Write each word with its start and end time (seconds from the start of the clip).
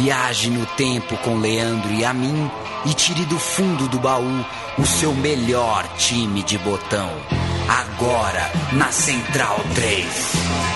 Viaje 0.00 0.48
no 0.48 0.64
tempo 0.64 1.16
com 1.24 1.40
Leandro 1.40 1.92
e 1.92 2.04
a 2.04 2.14
mim 2.14 2.48
e 2.86 2.94
tire 2.94 3.24
do 3.24 3.36
fundo 3.36 3.88
do 3.88 3.98
baú 3.98 4.46
o 4.78 4.86
seu 4.86 5.12
melhor 5.12 5.84
time 5.96 6.40
de 6.44 6.56
botão. 6.56 7.10
Agora 7.68 8.48
na 8.74 8.92
Central 8.92 9.58
3. 9.74 10.68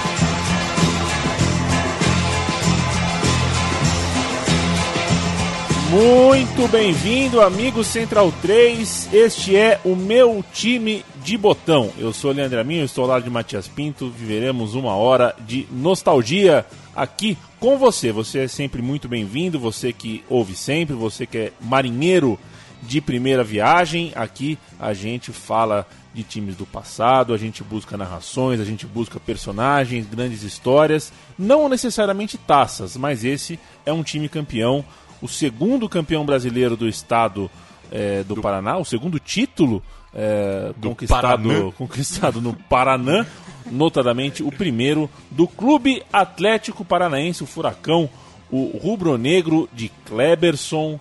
Muito 5.92 6.66
bem-vindo, 6.68 7.40
amigo 7.40 7.84
Central 7.84 8.32
3. 8.42 9.08
Este 9.12 9.54
é 9.54 9.78
o 9.84 9.94
meu 9.94 10.44
time 10.52 11.04
de 11.24 11.36
botão. 11.36 11.90
Eu 11.98 12.12
sou 12.12 12.30
o 12.30 12.34
Leandro 12.34 12.60
Aminho, 12.60 12.84
estou 12.84 13.02
ao 13.04 13.10
lado 13.10 13.24
de 13.24 13.30
Matias 13.30 13.68
Pinto. 13.68 14.10
Viveremos 14.10 14.74
uma 14.74 14.94
hora 14.94 15.34
de 15.40 15.66
nostalgia 15.70 16.66
aqui 16.94 17.36
com 17.60 17.78
você. 17.78 18.10
Você 18.12 18.40
é 18.40 18.48
sempre 18.48 18.82
muito 18.82 19.08
bem-vindo, 19.08 19.58
você 19.58 19.92
que 19.92 20.24
ouve 20.28 20.54
sempre, 20.56 20.94
você 20.94 21.26
que 21.26 21.38
é 21.38 21.52
marinheiro 21.60 22.38
de 22.82 23.00
primeira 23.00 23.44
viagem. 23.44 24.12
Aqui 24.14 24.58
a 24.78 24.92
gente 24.92 25.32
fala 25.32 25.86
de 26.12 26.22
times 26.22 26.56
do 26.56 26.66
passado, 26.66 27.32
a 27.32 27.38
gente 27.38 27.62
busca 27.62 27.96
narrações, 27.96 28.60
a 28.60 28.64
gente 28.64 28.86
busca 28.86 29.18
personagens, 29.18 30.06
grandes 30.06 30.42
histórias, 30.42 31.12
não 31.38 31.68
necessariamente 31.68 32.36
taças, 32.36 32.96
mas 32.96 33.24
esse 33.24 33.58
é 33.86 33.92
um 33.92 34.02
time 34.02 34.28
campeão 34.28 34.84
o 35.22 35.28
segundo 35.28 35.88
campeão 35.88 36.26
brasileiro 36.26 36.76
do 36.76 36.88
estado 36.88 37.48
é, 37.90 38.24
do, 38.24 38.34
do, 38.34 38.42
Paraná, 38.42 38.76
o 38.76 38.84
segundo 38.84 39.20
título 39.20 39.80
é, 40.14 40.72
conquistado, 40.80 41.72
conquistado 41.78 42.40
no 42.40 42.54
Paraná, 42.54 43.26
notadamente 43.70 44.42
o 44.42 44.50
primeiro 44.50 45.08
do 45.30 45.46
Clube 45.46 46.02
Atlético 46.12 46.84
Paranaense, 46.84 47.42
o 47.42 47.46
Furacão, 47.46 48.08
o 48.50 48.78
rubro-negro 48.78 49.68
de 49.72 49.90
Kleberson, 50.04 51.00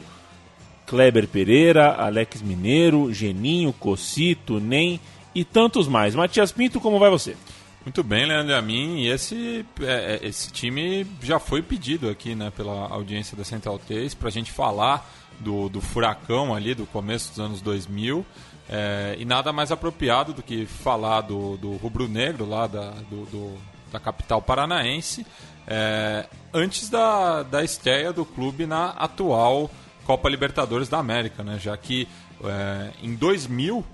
Kleber 0.85 1.27
Pereira, 1.27 1.93
Alex 1.93 2.41
Mineiro, 2.41 3.13
Geninho, 3.13 3.73
Cocito, 3.73 4.59
Nem 4.59 4.99
e 5.33 5.43
tantos 5.43 5.87
mais. 5.87 6.15
Matias 6.15 6.51
Pinto, 6.51 6.79
como 6.79 6.99
vai 6.99 7.09
você? 7.09 7.35
Muito 7.83 8.03
bem, 8.03 8.25
Leandro 8.25 8.55
a 8.55 8.61
mim. 8.61 8.99
E 8.99 9.07
esse, 9.09 9.65
é, 9.81 10.19
é, 10.21 10.27
esse 10.27 10.51
time 10.51 11.05
já 11.21 11.39
foi 11.39 11.61
pedido 11.61 12.09
aqui 12.09 12.35
né, 12.35 12.51
pela 12.55 12.87
audiência 12.89 13.35
da 13.35 13.43
Central 13.43 13.79
3 13.79 14.13
para 14.13 14.27
a 14.27 14.31
gente 14.31 14.51
falar 14.51 15.09
do, 15.39 15.67
do 15.67 15.81
furacão 15.81 16.53
ali 16.53 16.75
do 16.75 16.85
começo 16.85 17.29
dos 17.29 17.39
anos 17.39 17.61
2000. 17.61 18.25
É, 18.69 19.15
e 19.19 19.25
nada 19.25 19.51
mais 19.51 19.71
apropriado 19.71 20.33
do 20.33 20.41
que 20.41 20.65
falar 20.65 21.21
do, 21.21 21.57
do 21.57 21.73
rubro-negro 21.73 22.47
lá 22.47 22.67
da, 22.67 22.91
do, 23.09 23.25
do, 23.25 23.57
da 23.91 23.99
capital 23.99 24.41
paranaense 24.41 25.25
é, 25.67 26.25
antes 26.53 26.89
da, 26.89 27.43
da 27.43 27.63
estreia 27.63 28.13
do 28.13 28.25
clube 28.25 28.65
na 28.65 28.91
atual 28.91 29.69
Copa 30.05 30.29
Libertadores 30.29 30.89
da 30.89 30.97
América, 30.97 31.43
né? 31.43 31.59
já 31.59 31.75
que 31.77 32.07
é, 32.43 32.91
em 33.03 33.15
2000 33.15 33.85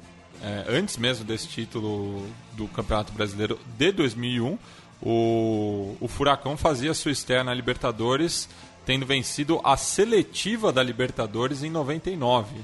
é, 0.41 0.65
antes 0.69 0.97
mesmo 0.97 1.25
desse 1.25 1.47
título 1.47 2.25
do 2.53 2.67
Campeonato 2.67 3.11
Brasileiro 3.11 3.59
de 3.77 3.91
2001, 3.91 4.57
o, 5.01 5.95
o 5.99 6.07
Furacão 6.07 6.55
fazia 6.55 6.93
sua 6.93 7.11
estreia 7.11 7.43
na 7.43 7.53
Libertadores, 7.53 8.47
tendo 8.85 9.05
vencido 9.05 9.59
a 9.63 9.75
seletiva 9.75 10.71
da 10.71 10.81
Libertadores 10.81 11.63
em 11.63 11.69
99. 11.69 12.55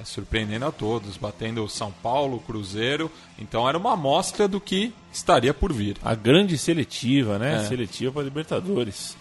É, 0.00 0.04
surpreendendo 0.04 0.64
a 0.64 0.72
todos, 0.72 1.16
batendo 1.16 1.68
São 1.68 1.92
Paulo, 2.02 2.40
Cruzeiro. 2.40 3.10
Então 3.38 3.68
era 3.68 3.76
uma 3.76 3.92
amostra 3.92 4.48
do 4.48 4.60
que 4.60 4.92
estaria 5.12 5.52
por 5.52 5.72
vir. 5.72 5.96
A 6.02 6.14
grande 6.14 6.56
seletiva, 6.56 7.38
né? 7.38 7.56
É. 7.56 7.68
Seletiva 7.68 8.12
para 8.12 8.22
Libertadores. 8.22 9.16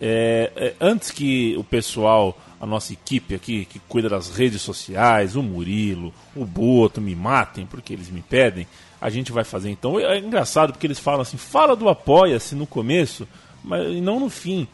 É, 0.00 0.50
é, 0.56 0.74
antes 0.80 1.10
que 1.10 1.54
o 1.56 1.64
pessoal 1.64 2.36
a 2.60 2.66
nossa 2.66 2.92
equipe 2.92 3.34
aqui, 3.34 3.64
que 3.64 3.80
cuida 3.80 4.08
das 4.08 4.36
redes 4.36 4.62
sociais, 4.62 5.34
o 5.34 5.42
Murilo, 5.42 6.14
o 6.34 6.44
Boto, 6.44 7.00
me 7.00 7.12
matem 7.12 7.66
porque 7.66 7.92
eles 7.92 8.08
me 8.08 8.22
pedem, 8.22 8.68
a 9.00 9.10
gente 9.10 9.32
vai 9.32 9.42
fazer 9.42 9.68
então. 9.68 9.98
É 9.98 10.18
engraçado 10.18 10.72
porque 10.72 10.86
eles 10.86 11.00
falam 11.00 11.22
assim, 11.22 11.36
fala 11.36 11.74
do 11.74 11.88
apoia-se 11.88 12.54
no 12.54 12.64
começo, 12.64 13.26
mas 13.64 14.00
não 14.00 14.20
no 14.20 14.30
fim. 14.30 14.68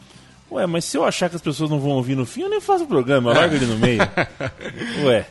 Ué, 0.51 0.65
mas 0.65 0.85
se 0.85 0.97
eu 0.97 1.05
achar 1.05 1.29
que 1.29 1.35
as 1.35 1.41
pessoas 1.41 1.69
não 1.69 1.79
vão 1.79 1.91
ouvir 1.91 2.15
no 2.15 2.25
fim, 2.25 2.41
eu 2.41 2.49
nem 2.49 2.59
faço 2.59 2.83
o 2.83 2.87
programa, 2.87 3.31
eu 3.31 3.35
largo 3.35 3.55
ele 3.55 3.65
no 3.67 3.77
meio. 3.77 4.01
Ué, 5.05 5.27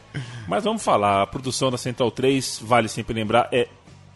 mas 0.46 0.62
vamos 0.62 0.82
falar, 0.82 1.22
a 1.22 1.26
produção 1.26 1.70
da 1.70 1.76
Central 1.76 2.10
3, 2.10 2.60
vale 2.62 2.88
sempre 2.88 3.14
lembrar, 3.14 3.48
é 3.50 3.68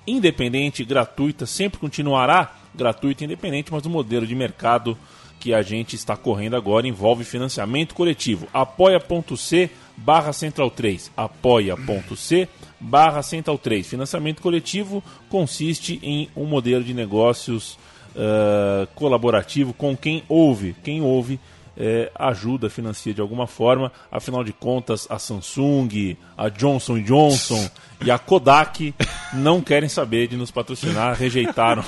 independente, 0.07 0.85
gratuita, 0.85 1.45
sempre 1.47 1.79
continuará 1.79 2.55
gratuita 2.75 3.23
e 3.23 3.27
independente, 3.27 3.73
mas 3.73 3.85
o 3.85 3.91
modelo 3.91 4.27
de 4.27 4.35
mercado 4.35 4.97
que 5.39 5.53
a 5.53 5.61
gente 5.61 5.97
está 5.97 6.17
correndo 6.17 6.55
agora 6.55 6.87
envolve 6.87 7.25
financiamento 7.25 7.95
coletivo. 7.95 8.47
apoia.c 8.55 9.71
barra 9.97 10.33
central 10.33 10.71
3. 10.71 11.11
apoia.c 11.17 12.49
barra 12.79 13.23
central 13.23 13.59
3. 13.59 13.87
Financiamento 13.87 14.41
coletivo 14.41 15.03
consiste 15.29 15.99
em 16.03 16.29
um 16.37 16.45
modelo 16.45 16.85
de 16.85 16.95
negócios 16.95 17.77
uh, 18.15 18.87
colaborativo 18.95 19.73
com 19.73 19.97
quem 19.97 20.23
ouve. 20.29 20.75
Quem 20.83 21.01
ouve 21.01 21.39
é, 21.77 22.11
ajuda, 22.15 22.69
financia 22.69 23.15
de 23.15 23.21
alguma 23.21 23.47
forma. 23.47 23.93
Afinal 24.11 24.45
de 24.45 24.53
contas, 24.53 25.07
a 25.11 25.19
Samsung, 25.19 26.17
a 26.37 26.49
Johnson 26.49 27.01
Johnson 27.01 27.69
e 28.05 28.11
a 28.11 28.19
Kodak 28.19 28.95
não 29.33 29.61
querem 29.61 29.89
saber 29.89 30.29
de 30.29 30.37
nos 30.37 30.51
patrocinar, 30.51 31.17
rejeitaram 31.17 31.85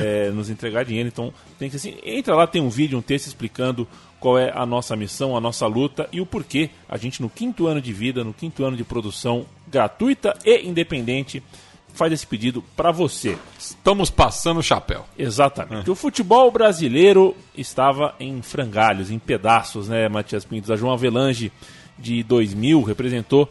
é, 0.00 0.30
nos 0.34 0.50
entregar 0.50 0.84
dinheiro. 0.84 1.08
Então, 1.08 1.32
tem 1.58 1.68
que 1.68 1.76
assim, 1.76 1.96
entra 2.04 2.34
lá, 2.34 2.46
tem 2.46 2.62
um 2.62 2.70
vídeo, 2.70 2.98
um 2.98 3.02
texto 3.02 3.26
explicando 3.26 3.86
qual 4.20 4.38
é 4.38 4.52
a 4.54 4.66
nossa 4.66 4.96
missão, 4.96 5.36
a 5.36 5.40
nossa 5.40 5.66
luta 5.66 6.08
e 6.12 6.20
o 6.20 6.26
porquê 6.26 6.70
a 6.88 6.96
gente 6.96 7.22
no 7.22 7.30
quinto 7.30 7.66
ano 7.66 7.80
de 7.80 7.92
vida, 7.92 8.24
no 8.24 8.34
quinto 8.34 8.64
ano 8.64 8.76
de 8.76 8.84
produção 8.84 9.46
gratuita 9.68 10.36
e 10.44 10.66
independente 10.66 11.42
faz 11.98 12.12
esse 12.12 12.26
pedido 12.26 12.62
para 12.76 12.92
você. 12.92 13.36
Estamos 13.58 14.08
passando 14.08 14.60
o 14.60 14.62
chapéu. 14.62 15.04
Exatamente. 15.18 15.88
É. 15.88 15.92
O 15.92 15.96
futebol 15.96 16.50
brasileiro 16.50 17.36
estava 17.56 18.14
em 18.20 18.40
frangalhos, 18.40 19.10
em 19.10 19.18
pedaços, 19.18 19.88
né, 19.88 20.08
Matias 20.08 20.44
Pintos? 20.44 20.70
A 20.70 20.76
João 20.76 20.92
Avelange 20.92 21.52
de 21.98 22.22
2000 22.22 22.82
representou 22.82 23.50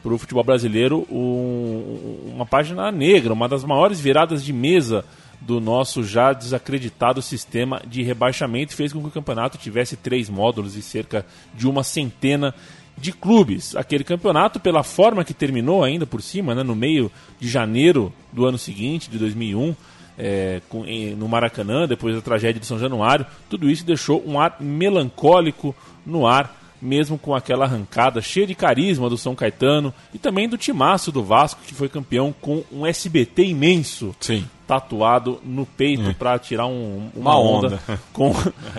para 0.00 0.14
o 0.14 0.18
futebol 0.18 0.44
brasileiro 0.44 1.04
um, 1.10 2.32
uma 2.34 2.46
página 2.46 2.92
negra, 2.92 3.32
uma 3.32 3.48
das 3.48 3.64
maiores 3.64 3.98
viradas 3.98 4.44
de 4.44 4.52
mesa 4.52 5.04
do 5.40 5.60
nosso 5.60 6.02
já 6.04 6.32
desacreditado 6.32 7.20
sistema 7.20 7.82
de 7.86 8.02
rebaixamento 8.02 8.74
fez 8.74 8.92
com 8.92 9.00
que 9.00 9.08
o 9.08 9.10
campeonato 9.10 9.58
tivesse 9.58 9.96
três 9.96 10.28
módulos 10.28 10.76
e 10.76 10.82
cerca 10.82 11.26
de 11.54 11.68
uma 11.68 11.82
centena 11.82 12.54
de 13.00 13.12
clubes. 13.12 13.74
Aquele 13.76 14.04
campeonato, 14.04 14.60
pela 14.60 14.82
forma 14.82 15.24
que 15.24 15.32
terminou 15.32 15.84
ainda 15.84 16.06
por 16.06 16.20
cima, 16.20 16.54
né, 16.54 16.62
no 16.62 16.74
meio 16.74 17.10
de 17.38 17.48
janeiro 17.48 18.12
do 18.32 18.44
ano 18.44 18.58
seguinte, 18.58 19.10
de 19.10 19.18
2001, 19.18 19.74
é, 20.18 20.60
com, 20.68 20.84
em, 20.84 21.14
no 21.14 21.28
Maracanã, 21.28 21.86
depois 21.86 22.14
da 22.14 22.20
tragédia 22.20 22.60
de 22.60 22.66
São 22.66 22.78
Januário, 22.78 23.24
tudo 23.48 23.70
isso 23.70 23.86
deixou 23.86 24.22
um 24.26 24.40
ar 24.40 24.56
melancólico 24.60 25.74
no 26.04 26.26
ar, 26.26 26.57
mesmo 26.80 27.18
com 27.18 27.34
aquela 27.34 27.64
arrancada 27.64 28.20
cheia 28.20 28.46
de 28.46 28.54
carisma 28.54 29.08
do 29.08 29.18
São 29.18 29.34
Caetano 29.34 29.92
e 30.12 30.18
também 30.18 30.48
do 30.48 30.56
timaço 30.56 31.10
do 31.10 31.22
Vasco, 31.22 31.60
que 31.66 31.74
foi 31.74 31.88
campeão 31.88 32.34
com 32.40 32.62
um 32.72 32.86
SBT 32.86 33.44
imenso. 33.44 34.14
Sim 34.20 34.44
tatuado 34.68 35.40
no 35.42 35.64
peito 35.64 36.10
é. 36.10 36.12
para 36.12 36.38
tirar 36.38 36.66
um, 36.66 37.10
uma, 37.16 37.36
uma 37.36 37.40
onda, 37.40 37.66
onda, 37.66 38.00
com 38.12 38.34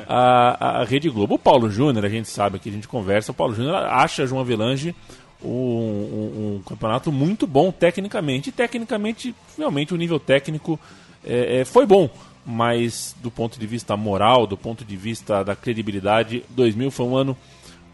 a, 0.07 0.81
a 0.81 0.83
Rede 0.83 1.09
Globo. 1.09 1.33
O 1.33 1.39
Paulo 1.39 1.67
Júnior, 1.67 2.05
a 2.05 2.09
gente 2.09 2.29
sabe 2.29 2.59
que 2.59 2.69
a 2.69 2.71
gente 2.71 2.87
conversa, 2.87 3.31
o 3.31 3.33
Paulo 3.33 3.55
Júnior 3.55 3.73
acha 3.75 4.27
João 4.27 4.39
Avelange 4.39 4.93
um, 5.43 5.49
um, 5.49 6.55
um, 6.57 6.61
campeonato 6.63 7.11
muito 7.11 7.47
bom 7.47 7.71
tecnicamente. 7.71 8.49
E 8.49 8.51
tecnicamente, 8.51 9.33
realmente, 9.57 9.93
o 9.93 9.97
nível 9.97 10.19
técnico 10.19 10.79
é, 11.25 11.61
é, 11.61 11.65
foi 11.65 11.85
bom. 11.85 12.09
Mas 12.45 13.15
do 13.21 13.29
ponto 13.29 13.59
de 13.59 13.67
vista 13.67 13.95
moral, 13.97 14.47
do 14.47 14.57
ponto 14.57 14.83
de 14.83 14.95
vista 14.95 15.43
da 15.43 15.55
credibilidade, 15.55 16.43
2000 16.49 16.91
foi 16.91 17.05
um 17.05 17.15
ano 17.15 17.37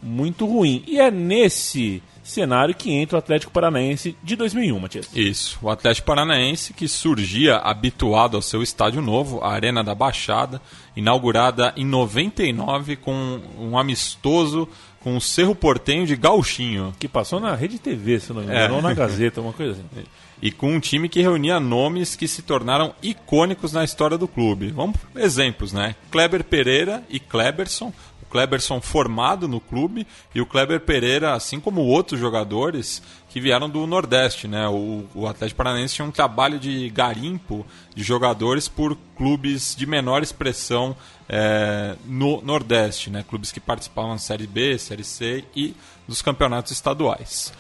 muito 0.06 0.46
ruim. 0.46 0.84
E 0.88 1.00
é 1.00 1.10
nesse 1.10 2.02
cenário 2.24 2.74
que 2.74 2.92
entra 2.92 3.18
o 3.18 3.20
Atlético 3.20 3.52
Paranaense 3.52 4.16
de 4.24 4.36
2001, 4.36 4.80
Matias. 4.80 5.10
Isso, 5.14 5.60
o 5.62 5.70
Atlético 5.70 6.08
Paranaense 6.08 6.74
que 6.74 6.88
surgia 6.88 7.58
habituado 7.58 8.36
ao 8.36 8.42
seu 8.42 8.64
estádio 8.64 9.02
novo, 9.02 9.42
a 9.44 9.52
Arena 9.52 9.84
da 9.84 9.94
Baixada, 9.94 10.62
inaugurada 10.96 11.74
em 11.78 11.86
99 11.86 12.96
com 12.96 13.42
um 13.60 13.78
amistoso 13.78 14.68
com 15.06 15.16
o 15.16 15.22
Cerro 15.22 15.54
Portenho 15.54 16.08
de 16.08 16.16
Gauchinho. 16.16 16.96
Que 16.98 17.08
passou 17.08 17.40
na 17.40 17.54
Rede 17.54 17.78
TV, 17.78 18.20
se 18.20 18.34
não 18.34 18.42
me 18.42 18.48
engano, 18.48 18.74
é. 18.74 18.76
ou 18.76 18.82
na 18.82 18.92
Gazeta, 18.96 19.40
uma 19.40 19.54
coisa 19.54 19.74
assim. 19.74 20.04
E 20.42 20.52
com 20.52 20.74
um 20.74 20.80
time 20.80 21.08
que 21.08 21.22
reunia 21.22 21.60
nomes 21.60 22.16
que 22.16 22.28
se 22.28 22.42
tornaram 22.42 22.94
icônicos 23.04 23.72
na 23.72 23.84
história 23.84 24.18
do 24.18 24.28
clube. 24.28 24.72
Vamos 24.72 24.98
exemplos, 25.16 25.72
né? 25.72 25.96
Kleber 26.10 26.44
Pereira 26.44 27.04
e 27.08 27.20
Kleberson, 27.20 27.94
O 28.28 28.32
Kleberson 28.32 28.82
formado 28.82 29.48
no 29.48 29.60
clube 29.60 30.06
e 30.34 30.42
o 30.42 30.46
Kleber 30.46 30.82
Pereira, 30.82 31.34
assim 31.34 31.60
como 31.60 31.82
outros 31.82 32.20
jogadores 32.20 33.02
que 33.30 33.40
vieram 33.40 33.70
do 33.70 33.86
Nordeste, 33.86 34.48
né? 34.48 34.68
O, 34.68 35.06
o 35.14 35.28
Atlético 35.28 35.58
Paranaense 35.58 35.96
tinha 35.96 36.08
um 36.08 36.12
trabalho 36.12 36.60
de 36.60 36.90
garimpo 36.90 37.66
de 37.94 38.04
jogadores 38.04 38.68
por 38.68 38.98
clubes 39.18 39.76
de 39.76 39.86
menor 39.86 40.24
expressão 40.24 40.96
é, 41.28 41.96
no 42.06 42.42
Nordeste, 42.42 43.10
né? 43.10 43.24
Clubes 43.28 43.52
que 43.52 43.60
participavam 43.60 44.12
da 44.12 44.18
Série 44.18 44.48
B, 44.48 44.78
Série 44.78 45.04
C 45.04 45.44
e 45.56 45.76
dos 46.08 46.22
campeonatos 46.22 46.72
estaduais. 46.72 47.52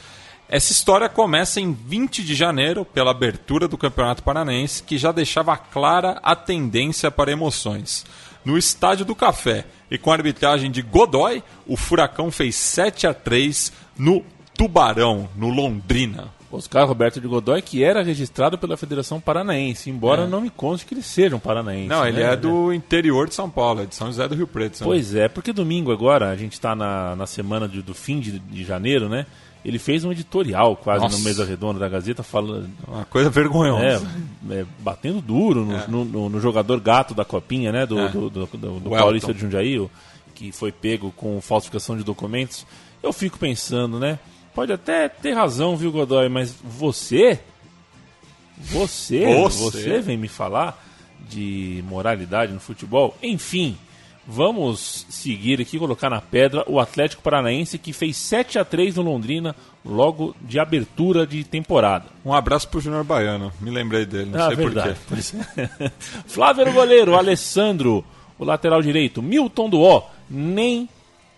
Essa 0.48 0.72
história 0.72 1.10
começa 1.10 1.60
em 1.60 1.74
20 1.74 2.24
de 2.24 2.36
janeiro, 2.36 2.86
pela 2.86 3.10
abertura 3.10 3.68
do 3.68 3.78
Campeonato 3.80 4.22
Paranaense, 4.22 4.84
que 4.84 4.96
já 4.96 5.12
deixava 5.12 5.58
clara 5.58 6.20
a 6.22 6.36
tendência 6.36 7.10
para 7.10 7.32
emoções. 7.32 8.06
No 8.46 8.58
Estádio 8.58 9.04
do 9.04 9.16
Café 9.16 9.66
e 9.90 9.98
com 9.98 10.12
a 10.12 10.14
arbitragem 10.14 10.70
de 10.70 10.82
Godoy, 10.82 11.44
o 11.68 11.76
Furacão 11.76 12.32
fez 12.32 12.56
7 12.56 13.08
a 13.08 13.14
3 13.14 13.74
no 13.98 14.24
Tubarão, 14.56 15.28
no 15.36 15.50
Londrina. 15.50 16.34
Oscar 16.56 16.88
Roberto 16.88 17.20
de 17.20 17.28
Godoy, 17.28 17.62
que 17.62 17.84
era 17.84 18.02
registrado 18.02 18.58
pela 18.58 18.78
Federação 18.78 19.20
Paranaense, 19.20 19.90
embora 19.90 20.24
é. 20.24 20.28
não 20.28 20.42
me 20.42 20.50
conste 20.50 20.86
que 20.86 20.94
ele 20.94 21.02
seja 21.02 21.36
um 21.36 21.40
paranaense. 21.40 21.90
Não, 21.90 22.08
ele 22.08 22.24
né? 22.24 22.34
é 22.34 22.36
do 22.36 22.74
interior 22.74 23.28
de 23.28 23.36
São 23.36 23.50
Paulo, 23.50 23.82
é 23.82 23.86
de 23.86 23.96
São 23.96 24.08
José 24.08 24.28
do 24.28 24.36
Rio 24.36 24.48
Preto. 24.48 24.84
Pois 24.84 25.14
é, 25.14 25.28
porque 25.28 25.52
domingo 25.52 25.92
agora, 25.92 26.30
a 26.30 26.36
gente 26.36 26.54
está 26.54 26.76
na, 26.76 27.16
na 27.16 27.28
semana 27.28 27.68
de, 27.68 27.82
do 27.82 27.94
fim 27.94 28.20
de, 28.20 28.40
de 28.40 28.64
janeiro, 28.64 29.10
né? 29.10 29.26
Ele 29.66 29.80
fez 29.80 30.06
um 30.06 30.12
editorial 30.12 30.76
quase 30.76 31.04
Nossa. 31.04 31.18
no 31.18 31.24
Mesa 31.24 31.44
Redonda 31.44 31.80
da 31.80 31.90
Gazeta 31.90 32.22
falando. 32.22 32.70
Uma 32.88 33.04
coisa 33.06 33.32
vergonhosa. 33.32 34.08
É, 34.48 34.60
é 34.60 34.66
batendo 34.80 35.20
duro 35.20 35.66
no, 35.66 35.76
é. 35.76 35.88
no, 35.88 36.06
no, 36.06 36.30
no, 36.30 36.40
jogador 36.40 36.80
gato 36.80 37.16
da 37.16 37.26
copinha, 37.26 37.72
né? 37.72 37.84
Do, 37.84 38.00
é. 38.00 38.10
do, 38.10 38.30
do, 38.30 38.46
do, 38.46 38.80
do 38.80 38.90
Paulista 38.92 39.34
de 39.34 39.40
Jundiaí, 39.40 39.84
que 40.36 40.52
foi 40.52 40.72
pego 40.72 41.12
com 41.12 41.42
falsificação 41.42 41.98
de 41.98 42.04
documentos. 42.04 42.64
Eu 43.02 43.12
fico 43.12 43.40
pensando, 43.40 44.00
né? 44.00 44.20
Pode 44.54 44.72
até 44.72 45.10
ter 45.10 45.34
razão, 45.34 45.76
viu, 45.76 45.92
Godoy, 45.92 46.30
mas 46.30 46.56
você. 46.64 47.40
Você, 48.58 49.36
você, 49.36 49.82
você 49.82 50.00
vem 50.00 50.16
me 50.16 50.28
falar 50.28 50.82
de 51.28 51.84
moralidade 51.88 52.54
no 52.54 52.60
futebol? 52.60 53.18
Enfim. 53.22 53.76
Vamos 54.28 55.06
seguir 55.08 55.62
aqui, 55.62 55.78
colocar 55.78 56.10
na 56.10 56.20
pedra 56.20 56.64
o 56.68 56.80
Atlético 56.80 57.22
Paranaense 57.22 57.78
que 57.78 57.94
fez 57.94 58.18
7 58.18 58.58
a 58.58 58.66
3 58.66 58.96
no 58.96 59.04
Londrina 59.04 59.56
logo 59.86 60.36
de 60.42 60.60
abertura 60.60 61.28
de 61.28 61.44
temporada. 61.44 62.06
Um 62.26 62.34
abraço 62.34 62.68
pro 62.68 62.80
Júnior 62.80 63.04
Baiano, 63.04 63.52
me 63.62 63.70
lembrei 63.70 64.06
dele, 64.06 64.32
não 64.32 64.42
ah, 64.42 64.48
sei 64.48 64.56
verdade. 64.56 64.98
porquê. 65.08 65.92
Flávio 66.26 66.62
era 66.62 66.72
o 66.72 66.74
goleiro, 66.74 67.16
Alessandro, 67.16 68.04
o 68.40 68.44
lateral 68.44 68.82
direito, 68.82 69.22
Milton 69.22 69.70
do 69.70 69.82
O, 69.82 70.04
Nem 70.28 70.90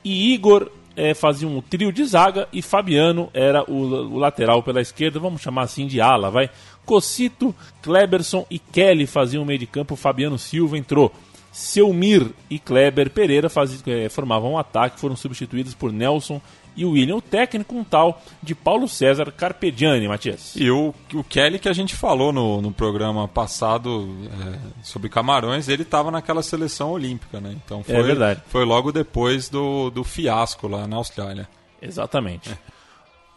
e 0.04 0.34
Igor 0.34 0.72
é, 0.96 1.14
faziam 1.14 1.56
um 1.56 1.62
trio 1.62 1.92
de 1.92 2.04
zaga 2.06 2.48
e 2.52 2.62
Fabiano 2.62 3.30
era 3.34 3.64
o, 3.70 3.76
o 3.76 4.18
lateral 4.18 4.64
pela 4.64 4.82
esquerda, 4.82 5.20
vamos 5.20 5.42
chamar 5.42 5.62
assim 5.64 5.86
de 5.86 6.02
ala, 6.02 6.32
vai. 6.32 6.50
Cocito, 6.86 7.54
Kleberson 7.84 8.46
e 8.50 8.58
Kelly 8.58 9.06
faziam 9.06 9.44
o 9.44 9.46
meio 9.46 9.60
de 9.60 9.68
campo, 9.68 9.96
Fabiano 9.96 10.40
Silva 10.40 10.78
entrou. 10.78 11.14
Selmir 11.58 12.30
e 12.52 12.60
Kleber 12.60 13.10
Pereira 13.10 13.50
faz, 13.50 13.84
é, 13.88 14.08
formavam 14.10 14.52
um 14.52 14.58
ataque, 14.60 15.00
foram 15.00 15.16
substituídos 15.16 15.74
por 15.74 15.92
Nelson 15.92 16.40
e 16.76 16.86
William, 16.86 17.16
o 17.16 17.22
técnico 17.22 17.76
um 17.76 17.84
tal 17.84 18.22
de 18.44 18.54
Paulo 18.54 18.88
César 18.88 19.32
Carpegiani, 19.32 20.08
Matias. 20.08 20.54
E 20.56 20.70
o, 20.70 20.94
o 21.16 21.24
Kelly 21.24 21.58
que 21.58 21.68
a 21.68 21.74
gente 21.74 21.96
falou 21.96 22.32
no, 22.32 22.62
no 22.62 22.72
programa 22.72 23.28
passado 23.28 24.08
é, 24.26 24.60
sobre 24.84 25.10
Camarões, 25.10 25.68
ele 25.68 25.82
estava 25.82 26.12
naquela 26.12 26.44
seleção 26.44 26.92
olímpica, 26.92 27.42
né? 27.42 27.56
Então 27.66 27.84
foi, 27.84 27.96
é 27.96 28.04
verdade. 28.04 28.44
foi 28.50 28.64
logo 28.64 28.92
depois 28.92 29.50
do, 29.50 29.90
do 29.90 30.04
fiasco 30.04 30.68
lá 30.68 30.86
na 30.86 30.98
Austrália. 30.98 31.50
Exatamente. 31.82 32.52
É. 32.52 32.58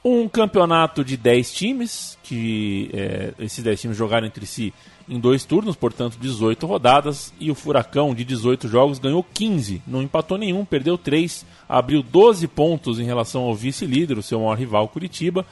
Um 0.04 0.28
campeonato 0.28 1.02
de 1.02 1.16
10 1.16 1.52
times, 1.52 2.18
que 2.22 2.90
é, 2.92 3.32
esses 3.38 3.64
10 3.64 3.80
times 3.80 3.96
jogaram 3.96 4.26
entre 4.26 4.44
si 4.44 4.74
em 5.10 5.18
dois 5.18 5.44
turnos, 5.44 5.74
portanto 5.74 6.16
18 6.20 6.64
rodadas, 6.68 7.34
e 7.40 7.50
o 7.50 7.54
Furacão 7.56 8.14
de 8.14 8.24
18 8.24 8.68
jogos 8.68 9.00
ganhou 9.00 9.24
15, 9.34 9.82
não 9.84 10.00
empatou 10.00 10.38
nenhum, 10.38 10.64
perdeu 10.64 10.96
3, 10.96 11.44
abriu 11.68 12.00
12 12.00 12.46
pontos 12.46 13.00
em 13.00 13.04
relação 13.04 13.42
ao 13.42 13.54
vice-líder, 13.54 14.16
o 14.16 14.22
seu 14.22 14.38
maior 14.38 14.56
rival 14.56 14.86
Curitiba, 14.86 15.44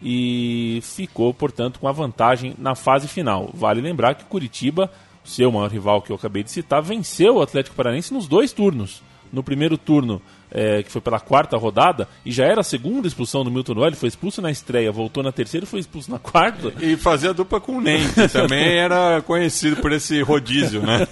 e 0.00 0.80
ficou, 0.82 1.32
portanto, 1.34 1.78
com 1.78 1.86
a 1.86 1.92
vantagem 1.92 2.54
na 2.58 2.74
fase 2.74 3.06
final. 3.06 3.50
Vale 3.52 3.82
lembrar 3.82 4.14
que 4.14 4.24
Curitiba, 4.24 4.90
seu 5.22 5.52
maior 5.52 5.70
rival 5.70 6.00
que 6.00 6.10
eu 6.10 6.16
acabei 6.16 6.42
de 6.42 6.50
citar, 6.50 6.82
venceu 6.82 7.36
o 7.36 7.42
Atlético 7.42 7.76
Paranaense 7.76 8.14
nos 8.14 8.26
dois 8.26 8.50
turnos. 8.50 9.02
No 9.30 9.42
primeiro 9.42 9.76
turno, 9.76 10.22
é, 10.52 10.82
que 10.82 10.92
foi 10.92 11.00
pela 11.00 11.18
quarta 11.18 11.56
rodada, 11.56 12.06
e 12.24 12.30
já 12.30 12.44
era 12.44 12.60
a 12.60 12.64
segunda 12.64 13.08
expulsão 13.08 13.42
do 13.42 13.50
Milton 13.50 13.74
Noel, 13.74 13.88
ele 13.88 13.96
foi 13.96 14.08
expulso 14.08 14.42
na 14.42 14.50
estreia, 14.50 14.92
voltou 14.92 15.22
na 15.22 15.32
terceira 15.32 15.64
e 15.64 15.68
foi 15.68 15.80
expulso 15.80 16.10
na 16.10 16.18
quarta. 16.18 16.72
E 16.80 16.96
fazia 16.96 17.32
dupla 17.32 17.60
com 17.60 17.78
o 17.78 17.80
Ney, 17.80 18.00
que 18.14 18.28
também 18.32 18.76
era 18.78 19.22
conhecido 19.22 19.76
por 19.76 19.90
esse 19.92 20.20
rodízio, 20.20 20.82
né? 20.82 21.06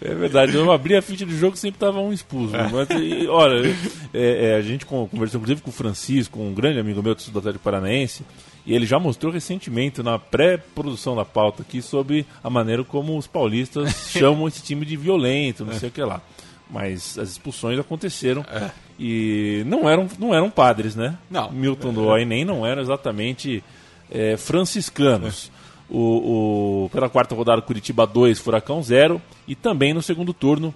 É 0.00 0.14
verdade, 0.14 0.54
eu 0.54 0.72
abri 0.72 0.96
a 0.96 1.02
ficha 1.02 1.26
de 1.26 1.36
jogo 1.36 1.56
sempre 1.56 1.76
estava 1.76 2.00
um 2.00 2.12
expulso. 2.12 2.56
É. 2.56 2.68
Mas, 2.68 2.88
e, 2.90 3.26
olha, 3.28 3.68
é, 4.12 4.52
é, 4.52 4.56
a 4.56 4.62
gente 4.62 4.86
conversou 4.86 5.38
inclusive 5.38 5.60
com 5.60 5.70
o 5.70 5.72
Francisco, 5.72 6.40
um 6.40 6.54
grande 6.54 6.78
amigo 6.78 7.02
meu 7.02 7.14
do 7.14 7.38
Atlético 7.38 7.64
Paranaense, 7.64 8.24
e 8.66 8.74
ele 8.74 8.86
já 8.86 8.98
mostrou 8.98 9.30
ressentimento 9.30 10.02
na 10.02 10.18
pré-produção 10.18 11.14
da 11.14 11.24
pauta 11.24 11.62
aqui 11.62 11.82
sobre 11.82 12.24
a 12.42 12.48
maneira 12.48 12.82
como 12.82 13.18
os 13.18 13.26
paulistas 13.26 14.08
chamam 14.08 14.48
esse 14.48 14.62
time 14.62 14.86
de 14.86 14.96
violento, 14.96 15.66
não 15.66 15.74
sei 15.74 15.90
o 15.90 15.92
que 15.92 16.02
lá 16.02 16.22
mas 16.70 17.18
as 17.18 17.30
expulsões 17.30 17.78
aconteceram 17.78 18.44
é. 18.50 18.70
e 18.98 19.62
não 19.66 19.88
eram, 19.88 20.08
não 20.18 20.34
eram 20.34 20.50
padres, 20.50 20.96
né? 20.96 21.16
Não. 21.30 21.50
Milton 21.50 21.90
é. 21.90 21.92
do 21.92 22.24
nem 22.26 22.44
não 22.44 22.66
eram 22.66 22.82
exatamente 22.82 23.62
é, 24.10 24.36
franciscanos. 24.36 25.50
É. 25.60 25.64
O, 25.88 26.86
o, 26.86 26.90
pela 26.90 27.10
quarta 27.10 27.34
rodada, 27.34 27.60
Curitiba 27.60 28.06
2, 28.06 28.38
Furacão 28.38 28.82
0. 28.82 29.20
E 29.46 29.54
também 29.54 29.92
no 29.92 30.02
segundo 30.02 30.32
turno, 30.32 30.74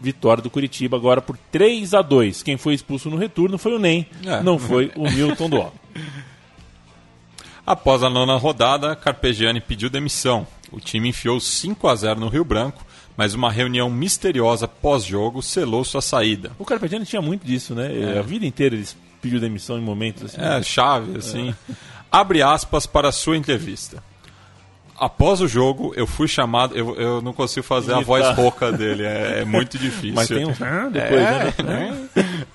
vitória 0.00 0.42
do 0.42 0.50
Curitiba 0.50 0.96
agora 0.96 1.20
por 1.20 1.36
3 1.50 1.94
a 1.94 2.02
2 2.02 2.42
Quem 2.42 2.56
foi 2.56 2.74
expulso 2.74 3.10
no 3.10 3.16
retorno 3.16 3.58
foi 3.58 3.74
o 3.74 3.78
NEM, 3.78 4.06
é. 4.24 4.42
não 4.42 4.58
foi 4.58 4.90
o 4.96 5.10
Milton 5.10 5.50
do 5.50 5.66
Após 7.66 8.02
a 8.02 8.08
nona 8.08 8.36
rodada, 8.36 8.96
Carpegiani 8.96 9.60
pediu 9.60 9.90
demissão. 9.90 10.46
O 10.72 10.80
time 10.80 11.10
enfiou 11.10 11.38
5 11.38 11.86
a 11.86 11.94
0 11.94 12.18
no 12.18 12.28
Rio 12.28 12.42
Branco 12.42 12.82
mas 13.18 13.34
uma 13.34 13.50
reunião 13.50 13.90
misteriosa 13.90 14.68
pós-jogo 14.68 15.42
selou 15.42 15.84
sua 15.84 16.00
saída. 16.00 16.52
O 16.56 16.64
Carpegiani 16.64 17.04
tinha 17.04 17.20
muito 17.20 17.44
disso, 17.44 17.74
né? 17.74 18.14
É. 18.14 18.18
A 18.20 18.22
vida 18.22 18.46
inteira 18.46 18.76
eles 18.76 18.96
pediu 19.20 19.40
demissão 19.40 19.76
em 19.76 19.80
momentos 19.80 20.26
assim. 20.26 20.40
É, 20.40 20.62
chave, 20.62 21.18
assim. 21.18 21.52
É. 21.68 21.74
Abre 22.12 22.42
aspas 22.42 22.86
para 22.86 23.08
a 23.08 23.12
sua 23.12 23.36
entrevista. 23.36 24.00
Após 24.96 25.40
o 25.40 25.48
jogo, 25.48 25.92
eu 25.96 26.06
fui 26.06 26.28
chamado. 26.28 26.76
Eu, 26.76 26.94
eu 26.94 27.20
não 27.20 27.32
consigo 27.32 27.66
fazer 27.66 27.92
a 27.92 28.00
voz 28.00 28.24
rouca 28.36 28.70
dele, 28.70 29.02
é, 29.02 29.40
é 29.40 29.44
muito 29.44 29.76
difícil. 29.78 30.14
Mas 30.14 30.28
tem 30.28 30.46
um. 30.46 30.54
Ah, 30.60 30.88
depois, 30.88 31.20
é, 31.20 31.62
né? 31.64 32.08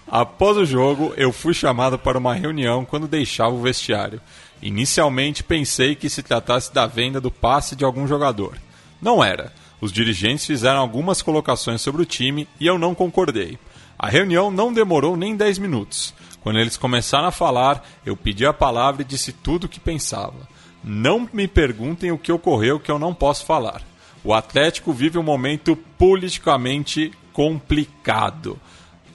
Após 0.08 0.56
o 0.56 0.66
jogo, 0.66 1.14
eu 1.18 1.34
fui 1.34 1.54
chamado 1.54 2.00
para 2.00 2.18
uma 2.18 2.34
reunião 2.34 2.86
quando 2.86 3.06
deixava 3.06 3.54
o 3.54 3.62
vestiário. 3.62 4.22
Inicialmente 4.62 5.44
pensei 5.44 5.94
que 5.94 6.10
se 6.10 6.24
tratasse 6.24 6.74
da 6.74 6.86
venda 6.88 7.20
do 7.20 7.30
passe 7.30 7.76
de 7.76 7.84
algum 7.84 8.08
jogador. 8.08 8.58
Não 9.02 9.22
era. 9.22 9.52
Os 9.84 9.92
dirigentes 9.92 10.46
fizeram 10.46 10.80
algumas 10.80 11.22
colocações 11.22 11.82
sobre 11.82 12.02
o 12.02 12.06
time 12.06 12.48
e 12.58 12.66
eu 12.66 12.80
não 12.80 12.96
concordei. 12.96 13.60
A 14.00 14.08
reunião 14.08 14.50
não 14.50 14.72
demorou 14.72 15.18
nem 15.18 15.36
10 15.36 15.60
minutos. 15.60 16.14
Quando 16.40 16.58
eles 16.58 16.78
começaram 16.78 17.28
a 17.28 17.34
falar, 17.34 17.86
eu 18.06 18.16
pedi 18.16 18.46
a 18.46 18.54
palavra 18.54 19.02
e 19.02 19.06
disse 19.06 19.34
tudo 19.34 19.66
o 19.66 19.68
que 19.68 19.82
pensava. 19.82 20.48
Não 20.82 21.28
me 21.34 21.50
perguntem 21.50 22.14
o 22.14 22.18
que 22.18 22.32
ocorreu 22.32 22.80
que 22.80 22.90
eu 22.90 22.98
não 22.98 23.14
posso 23.14 23.46
falar. 23.46 23.82
O 24.24 24.34
Atlético 24.34 24.94
vive 24.94 25.18
um 25.18 25.24
momento 25.24 25.76
politicamente 25.76 27.12
complicado. 27.34 28.58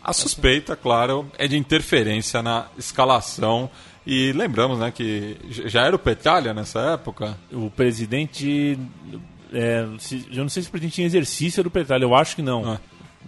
A 0.05 0.13
suspeita, 0.13 0.77
claro, 0.77 1.33
é 1.39 1.49
de 1.49 1.57
interferência 1.57 2.43
na 2.43 2.67
escalação. 2.77 3.71
E 4.07 4.33
lembramos 4.33 4.81
né, 4.81 4.91
que 4.91 5.39
já 5.49 5.87
era 5.87 5.97
o 5.97 5.99
Petralha 5.99 6.53
nessa 6.53 6.81
época? 6.93 7.39
O 7.51 7.71
presidente 7.71 8.79
é, 9.53 9.87
eu 10.31 10.43
não 10.43 10.49
sei 10.49 10.63
se 10.63 10.69
o 10.69 10.71
presidente 10.71 10.95
tinha 10.95 11.07
exercício 11.07 11.63
do 11.63 11.71
Petralha, 11.71 12.05
eu 12.05 12.15
acho 12.15 12.37
que 12.37 12.43
não. 12.43 12.73
Ah. 12.73 12.81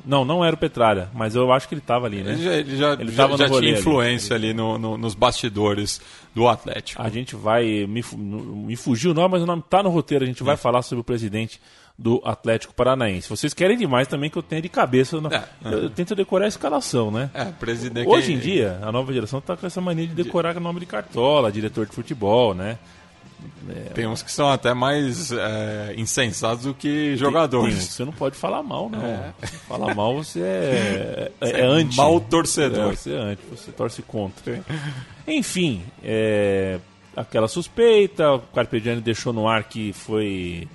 Não, 0.04 0.24
não 0.24 0.44
era 0.44 0.54
o 0.54 0.58
Petralha, 0.58 1.10
mas 1.12 1.34
eu 1.34 1.52
acho 1.52 1.68
que 1.68 1.74
ele 1.74 1.80
estava 1.80 2.06
ali, 2.06 2.22
né? 2.22 2.32
Ele 2.32 2.42
já, 2.42 2.54
ele 2.54 2.76
já, 2.76 2.92
ele 2.94 3.12
já, 3.12 3.36
já 3.36 3.50
tinha 3.50 3.72
influência 3.72 4.34
ali, 4.34 4.48
ali 4.48 4.54
no, 4.54 4.78
no, 4.78 4.96
nos 4.96 5.14
bastidores 5.14 6.00
do 6.34 6.48
Atlético. 6.48 7.02
A 7.02 7.08
gente 7.08 7.36
vai. 7.36 7.86
Me, 7.86 8.02
me 8.16 8.76
fugiu 8.76 9.10
o 9.10 9.14
nome, 9.14 9.32
mas 9.32 9.42
o 9.42 9.46
nome 9.46 9.62
está 9.62 9.82
no 9.82 9.90
roteiro. 9.90 10.24
A 10.24 10.26
gente 10.26 10.42
vai 10.42 10.54
é. 10.54 10.56
falar 10.56 10.82
sobre 10.82 11.00
o 11.00 11.04
presidente 11.04 11.60
do 11.98 12.20
Atlético 12.24 12.72
Paranaense. 12.72 13.28
Vocês 13.28 13.52
querem 13.52 13.76
demais 13.76 14.08
também 14.08 14.30
que 14.30 14.38
eu 14.38 14.42
tenha 14.42 14.62
de 14.62 14.70
cabeça. 14.70 15.20
Na... 15.20 15.28
É, 15.28 15.44
é. 15.64 15.74
Eu 15.74 15.90
tento 15.90 16.14
decorar 16.14 16.46
a 16.46 16.48
escalação, 16.48 17.10
né? 17.10 17.30
É, 17.34 17.44
presidente. 17.44 18.08
Hoje 18.08 18.32
em 18.32 18.38
dia, 18.38 18.78
a 18.82 18.90
nova 18.90 19.12
geração 19.12 19.38
está 19.38 19.54
com 19.54 19.66
essa 19.66 19.82
mania 19.82 20.06
de 20.06 20.14
decorar 20.14 20.56
o 20.56 20.60
nome 20.60 20.80
de 20.80 20.86
cartola, 20.86 21.52
diretor 21.52 21.84
de 21.84 21.92
futebol, 21.92 22.54
né? 22.54 22.78
É, 23.68 23.90
Tem 23.90 24.06
uns 24.06 24.22
que 24.22 24.32
são 24.32 24.50
até 24.50 24.74
mais 24.74 25.30
é, 25.32 25.94
insensatos 25.96 26.64
do 26.64 26.74
que 26.74 27.16
jogadores. 27.16 27.74
Tem, 27.74 27.82
tem, 27.82 27.90
você 27.90 28.04
não 28.04 28.12
pode 28.12 28.36
falar 28.36 28.62
mal, 28.62 28.88
não. 28.88 29.04
É. 29.04 29.32
Falar 29.68 29.94
mal 29.94 30.14
você 30.16 30.40
é, 30.40 31.32
é, 31.40 31.50
é, 31.50 31.60
é 31.60 31.64
anti. 31.64 31.96
Mal 31.96 32.20
torcedor. 32.20 32.92
É, 32.92 32.96
você 32.96 33.12
é 33.12 33.18
anti, 33.18 33.42
você 33.50 33.70
torce 33.72 34.02
contra. 34.02 34.64
Enfim, 35.26 35.82
aquela 37.16 37.48
suspeita, 37.48 38.32
o 38.32 38.40
Carpegiani 38.40 39.00
deixou 39.00 39.32
no 39.32 39.46
ar 39.46 39.64
que 39.64 39.92
foi 39.92 40.66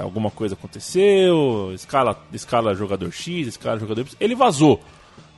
alguma 0.00 0.30
coisa 0.30 0.54
aconteceu, 0.54 1.70
escala, 1.74 2.18
escala 2.32 2.74
jogador 2.74 3.12
X, 3.12 3.46
escala 3.46 3.78
jogador 3.78 4.00
Y, 4.02 4.16
ele 4.18 4.34
vazou. 4.34 4.80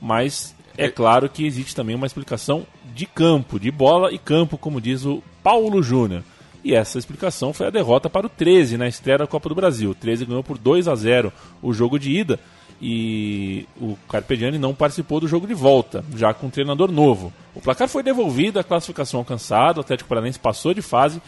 Mas 0.01 0.55
é 0.77 0.89
claro 0.89 1.29
que 1.29 1.45
existe 1.45 1.75
também 1.75 1.95
uma 1.95 2.07
explicação 2.07 2.65
de 2.95 3.05
campo, 3.05 3.59
de 3.59 3.69
bola 3.69 4.13
e 4.13 4.17
campo, 4.17 4.57
como 4.57 4.79
diz 4.79 5.05
o 5.05 5.21
Paulo 5.43 5.83
Júnior. 5.83 6.23
E 6.63 6.75
essa 6.75 6.99
explicação 6.99 7.53
foi 7.53 7.67
a 7.67 7.69
derrota 7.69 8.09
para 8.09 8.25
o 8.25 8.29
13 8.29 8.77
na 8.77 8.87
estreia 8.87 9.19
da 9.19 9.27
Copa 9.27 9.49
do 9.49 9.55
Brasil. 9.55 9.91
O 9.91 9.95
13 9.95 10.25
ganhou 10.25 10.43
por 10.43 10.57
2 10.57 10.87
a 10.87 10.95
0 10.95 11.31
o 11.61 11.73
jogo 11.73 11.97
de 11.97 12.11
ida 12.11 12.39
e 12.81 13.65
o 13.79 13.97
Carpegiani 14.07 14.57
não 14.57 14.73
participou 14.73 15.19
do 15.19 15.27
jogo 15.27 15.45
de 15.45 15.53
volta, 15.53 16.03
já 16.15 16.33
com 16.33 16.47
um 16.47 16.49
treinador 16.49 16.91
novo. 16.91 17.33
O 17.53 17.61
placar 17.61 17.89
foi 17.89 18.01
devolvido, 18.01 18.59
a 18.59 18.63
classificação 18.63 19.19
alcançada, 19.19 19.79
o 19.79 19.81
Atlético 19.81 20.07
Paranaense 20.07 20.39
passou 20.39 20.73
de 20.73 20.81
fase, 20.81 21.21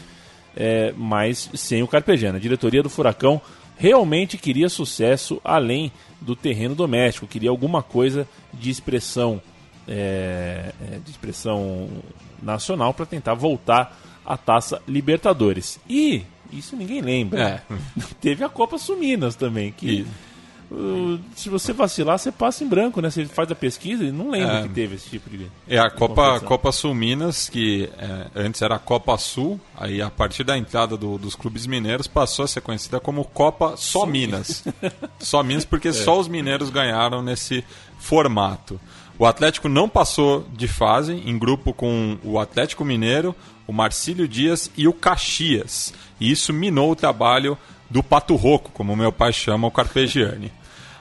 é, 0.56 0.94
mas 0.96 1.50
sem 1.54 1.84
o 1.84 1.88
Carpegiani. 1.88 2.38
A 2.38 2.42
diretoria 2.42 2.82
do 2.82 2.90
Furacão 2.90 3.42
realmente 3.78 4.38
queria 4.38 4.70
sucesso 4.70 5.42
além 5.44 5.92
do 6.22 6.36
terreno 6.36 6.76
doméstico, 6.76 7.28
queria 7.28 7.50
alguma 7.50 7.84
coisa 7.84 8.28
de 8.54 8.70
expressão, 8.70 9.42
é, 9.88 10.72
é 10.90 11.00
de 11.04 11.12
expressão 11.12 11.90
nacional 12.42 12.94
para 12.94 13.06
tentar 13.06 13.34
voltar 13.34 13.98
à 14.26 14.38
Taça 14.38 14.82
Libertadores. 14.88 15.80
E 15.90 16.24
isso 16.52 16.76
ninguém 16.76 17.02
lembra. 17.02 17.64
É. 17.70 17.76
Teve 18.22 18.44
a 18.44 18.50
Copa 18.50 18.78
Suminas 18.78 19.36
também, 19.36 19.72
que 19.72 20.06
se 21.36 21.50
você 21.50 21.74
vacilar, 21.74 22.18
você 22.18 22.32
passa 22.32 22.64
em 22.64 22.68
branco, 22.68 23.02
né? 23.02 23.10
Você 23.10 23.26
faz 23.26 23.52
a 23.52 23.56
pesquisa 23.56 24.06
e 24.06 24.12
não 24.12 24.32
lembra 24.32 24.60
é, 24.60 24.62
que 24.64 24.70
teve 24.70 24.96
esse 24.96 25.10
tipo 25.10 25.30
de. 25.30 25.52
É 25.68 25.78
a 25.78 25.90
Copa, 25.90 26.40
Copa 26.40 26.72
Sul 26.72 26.96
Minas, 26.96 27.50
que 27.50 27.90
é, 27.98 28.28
antes 28.36 28.62
era 28.62 28.76
a 28.76 28.80
Copa 28.80 29.18
Sul, 29.18 29.60
aí 29.76 30.02
a 30.02 30.10
partir 30.10 30.46
da 30.46 30.58
entrada 30.58 30.96
do, 30.96 31.18
dos 31.18 31.36
clubes 31.36 31.68
mineiros 31.68 32.08
passou 32.08 32.46
a 32.46 32.48
ser 32.48 32.62
conhecida 32.62 33.02
como 33.02 33.26
Copa 33.26 33.76
Só 33.76 34.06
Minas. 34.06 34.64
só 35.20 35.44
Minas, 35.44 35.66
porque 35.66 35.90
é. 35.90 35.94
só 35.94 36.18
os 36.18 36.30
mineiros 36.30 36.70
ganharam 36.70 37.22
nesse 37.22 37.66
formato. 38.00 38.80
O 39.20 39.26
Atlético 39.26 39.68
não 39.68 39.90
passou 39.90 40.48
de 40.54 40.68
fase 40.70 41.14
em 41.14 41.38
grupo 41.38 41.74
com 41.74 42.18
o 42.24 42.40
Atlético 42.40 42.86
Mineiro, 42.86 43.36
o 43.72 43.74
Marcílio 43.74 44.28
Dias 44.28 44.70
e 44.76 44.86
o 44.86 44.92
Caxias. 44.92 45.94
E 46.20 46.30
isso 46.30 46.52
minou 46.52 46.92
o 46.92 46.96
trabalho 46.96 47.58
do 47.90 48.04
Pato 48.04 48.36
Roco, 48.36 48.70
como 48.74 48.98
meu 48.98 49.14
pai 49.14 49.32
chama 49.32 49.66
o 49.66 49.72
Carpegiani. 49.72 50.52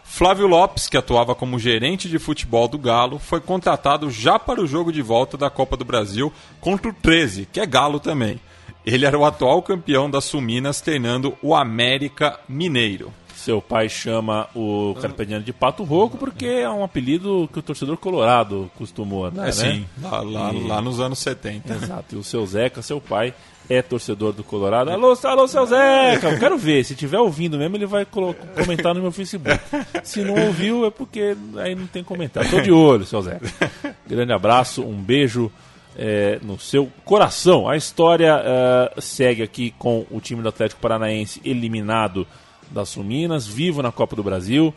Flávio 0.05 0.47
Lopes, 0.47 0.89
que 0.89 0.97
atuava 0.97 1.35
como 1.35 1.59
gerente 1.59 2.09
de 2.09 2.19
futebol 2.19 2.69
do 2.69 2.79
Galo, 2.79 3.19
foi 3.19 3.41
contratado 3.41 4.09
já 4.09 4.39
para 4.39 4.61
o 4.61 4.69
jogo 4.69 4.93
de 4.93 5.03
volta 5.03 5.37
da 5.37 5.51
Copa 5.51 5.77
do 5.77 5.85
Brasil 5.85 6.33
contra 6.61 6.91
o 6.91 6.95
13, 6.95 7.49
que 7.53 7.59
é 7.59 7.67
Galo 7.67 7.99
também. 7.99 8.41
Ele 8.87 9.05
era 9.05 9.19
o 9.19 9.25
atual 9.25 9.61
campeão 9.63 10.09
das 10.09 10.25
Suminas, 10.25 10.81
treinando 10.81 11.37
o 11.43 11.57
América 11.57 12.39
Mineiro. 12.49 13.13
Seu 13.41 13.63
pai 13.63 13.89
chama 13.89 14.49
o 14.55 14.95
Carpegiani 15.01 15.43
de 15.43 15.51
Pato 15.51 15.83
Roco 15.83 16.19
porque 16.19 16.45
é 16.45 16.69
um 16.69 16.85
apelido 16.85 17.49
que 17.51 17.59
o 17.59 17.63
torcedor 17.63 17.97
colorado 17.97 18.71
costumou 18.77 19.31
dar, 19.31 19.45
é, 19.45 19.47
né? 19.47 19.53
Sim, 19.53 19.87
lá, 20.03 20.21
lá, 20.21 20.53
e... 20.53 20.67
lá 20.67 20.83
nos 20.83 21.01
anos 21.01 21.21
70. 21.21 21.73
Exato, 21.73 22.15
e 22.15 22.19
o 22.19 22.23
seu 22.23 22.45
Zeca, 22.45 22.83
seu 22.83 23.01
pai, 23.01 23.33
é 23.67 23.81
torcedor 23.81 24.35
do 24.35 24.45
Colorado. 24.45 24.91
Alô, 24.91 25.17
alô, 25.25 25.49
seu 25.49 25.65
Zeca! 25.65 26.29
Eu 26.29 26.39
quero 26.39 26.59
ver. 26.59 26.85
Se 26.85 26.95
tiver 26.95 27.19
ouvindo 27.19 27.57
mesmo, 27.57 27.77
ele 27.79 27.87
vai 27.87 28.05
comentar 28.05 28.95
no 28.95 29.01
meu 29.01 29.11
Facebook. 29.11 29.59
Se 30.05 30.23
não 30.23 30.35
ouviu, 30.47 30.85
é 30.85 30.91
porque 30.91 31.35
aí 31.57 31.75
não 31.75 31.87
tem 31.87 32.05
comentário. 32.05 32.51
Tô 32.51 32.61
de 32.61 32.71
olho, 32.71 33.07
seu 33.07 33.23
Zeca. 33.23 33.51
Grande 34.07 34.35
abraço, 34.35 34.83
um 34.83 35.01
beijo 35.01 35.51
é, 35.97 36.39
no 36.43 36.59
seu 36.59 36.93
coração. 37.07 37.67
A 37.67 37.75
história 37.75 38.37
uh, 38.37 39.01
segue 39.01 39.43
aqui 39.43 39.75
com 39.79 40.05
o 40.11 40.21
time 40.21 40.43
do 40.43 40.49
Atlético 40.51 40.81
Paranaense 40.83 41.41
eliminado 41.43 42.27
das 42.71 42.89
Suminas, 42.91 43.47
vivo 43.47 43.83
na 43.83 43.93
Copa 43.93 44.17
do 44.17 44.23
Brasil. 44.23 44.73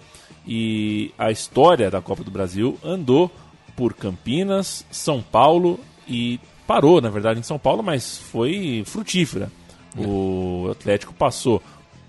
E 0.45 1.11
a 1.17 1.31
história 1.31 1.89
da 1.89 2.01
Copa 2.01 2.23
do 2.23 2.31
Brasil 2.31 2.77
andou 2.83 3.31
por 3.75 3.93
Campinas, 3.93 4.85
São 4.91 5.21
Paulo 5.21 5.79
e 6.07 6.39
parou, 6.67 7.01
na 7.01 7.09
verdade, 7.09 7.39
em 7.39 7.43
São 7.43 7.57
Paulo, 7.57 7.81
mas 7.81 8.17
foi 8.17 8.83
frutífera. 8.85 9.51
O 9.97 10.69
Atlético 10.71 11.13
passou 11.13 11.61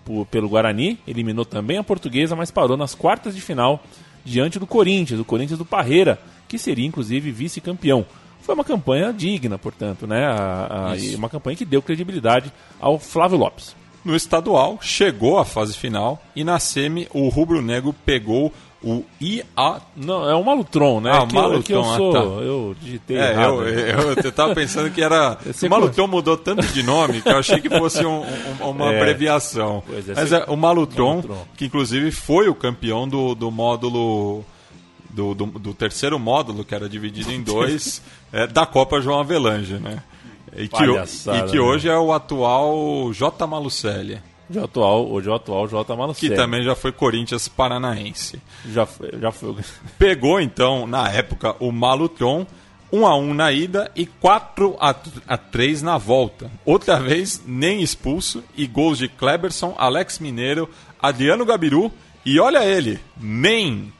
por, 0.04 0.26
pelo 0.26 0.48
Guarani, 0.48 0.98
eliminou 1.06 1.44
também 1.44 1.78
a 1.78 1.84
Portuguesa, 1.84 2.34
mas 2.34 2.50
parou 2.50 2.76
nas 2.76 2.94
quartas 2.94 3.34
de 3.34 3.40
final 3.40 3.82
diante 4.24 4.58
do 4.58 4.66
Corinthians, 4.66 5.18
do 5.18 5.24
Corinthians 5.24 5.58
do 5.58 5.64
Parreira, 5.64 6.18
que 6.48 6.58
seria 6.58 6.86
inclusive 6.86 7.30
vice-campeão. 7.30 8.06
Foi 8.40 8.54
uma 8.54 8.64
campanha 8.64 9.12
digna, 9.12 9.58
portanto, 9.58 10.06
né? 10.06 10.26
A, 10.26 10.92
a, 10.92 11.16
uma 11.16 11.28
campanha 11.28 11.56
que 11.56 11.64
deu 11.64 11.80
credibilidade 11.80 12.52
ao 12.78 12.98
Flávio 12.98 13.38
Lopes. 13.38 13.74
No 14.04 14.14
estadual, 14.14 14.78
chegou 14.82 15.38
à 15.38 15.44
fase 15.44 15.74
final 15.74 16.22
e 16.36 16.44
na 16.44 16.58
semi 16.58 17.08
o 17.12 17.28
Rubro 17.28 17.62
Negro 17.62 17.94
pegou 18.04 18.52
o 18.84 19.02
IA. 19.18 19.80
Não, 19.96 20.28
é 20.28 20.34
o 20.34 20.44
Malutron, 20.44 21.00
né? 21.00 21.10
Ah, 21.10 21.26
que 21.26 21.34
Malutron, 21.34 21.56
eu, 21.56 21.62
que 21.62 21.72
eu 21.72 21.84
sou. 21.84 22.10
Ah, 22.10 22.20
tá. 22.20 22.26
Eu 22.44 22.76
digitei. 22.80 23.16
É, 23.16 23.30
errado, 23.30 23.62
eu, 23.62 23.68
eu, 23.68 24.14
eu, 24.22 24.32
tava 24.32 24.54
pensando 24.54 24.90
que 24.90 25.02
era. 25.02 25.38
o 25.62 25.68
Malutron 25.70 26.06
mudou 26.06 26.36
tanto 26.36 26.66
de 26.66 26.82
nome 26.82 27.22
que 27.22 27.28
eu 27.28 27.38
achei 27.38 27.60
que 27.60 27.70
fosse 27.70 28.04
um, 28.04 28.22
um, 28.60 28.70
uma 28.70 28.92
é. 28.92 29.00
abreviação. 29.00 29.82
É, 29.88 30.14
Mas 30.14 30.32
é 30.32 30.44
o 30.46 30.56
Malutron, 30.56 31.14
Malutron, 31.14 31.46
que 31.56 31.64
inclusive 31.64 32.10
foi 32.12 32.48
o 32.48 32.54
campeão 32.54 33.08
do, 33.08 33.34
do 33.34 33.50
módulo. 33.50 34.44
Do, 35.10 35.32
do, 35.32 35.46
do 35.46 35.72
terceiro 35.72 36.18
módulo, 36.18 36.64
que 36.64 36.74
era 36.74 36.88
dividido 36.88 37.30
em 37.30 37.40
dois, 37.40 38.02
é, 38.32 38.48
da 38.48 38.66
Copa 38.66 39.00
João 39.00 39.20
Avelange, 39.20 39.74
né? 39.74 40.02
E 40.56 40.68
que, 40.68 40.84
e 40.84 41.42
que 41.50 41.56
né? 41.56 41.60
hoje 41.60 41.88
é 41.88 41.96
o 41.96 42.12
atual 42.12 43.12
J. 43.12 43.46
Malucelli. 43.46 44.20
De 44.48 44.58
atual, 44.58 45.10
hoje 45.10 45.28
é 45.28 45.32
o 45.32 45.34
atual 45.34 45.66
J. 45.66 45.96
Malucelli. 45.96 46.30
Que 46.30 46.36
também 46.36 46.62
já 46.62 46.74
foi 46.74 46.92
Corinthians 46.92 47.48
Paranaense. 47.48 48.40
Já 48.70 48.86
foi, 48.86 49.10
já 49.20 49.32
foi. 49.32 49.56
Pegou 49.98 50.40
então, 50.40 50.86
na 50.86 51.10
época, 51.10 51.56
o 51.58 51.72
Malutron, 51.72 52.46
1 52.92 53.06
a 53.06 53.16
1 53.16 53.34
na 53.34 53.52
ida 53.52 53.90
e 53.96 54.06
4 54.06 54.76
a 55.26 55.36
3 55.36 55.82
na 55.82 55.98
volta. 55.98 56.50
Outra 56.64 57.00
vez, 57.00 57.42
nem 57.46 57.82
expulso 57.82 58.44
e 58.56 58.66
gols 58.66 58.98
de 58.98 59.08
Kleberson, 59.08 59.74
Alex 59.76 60.18
Mineiro, 60.18 60.68
Adriano 61.00 61.44
Gabiru 61.44 61.90
e 62.24 62.40
olha 62.40 62.64
ele, 62.64 62.98
nem. 63.20 63.92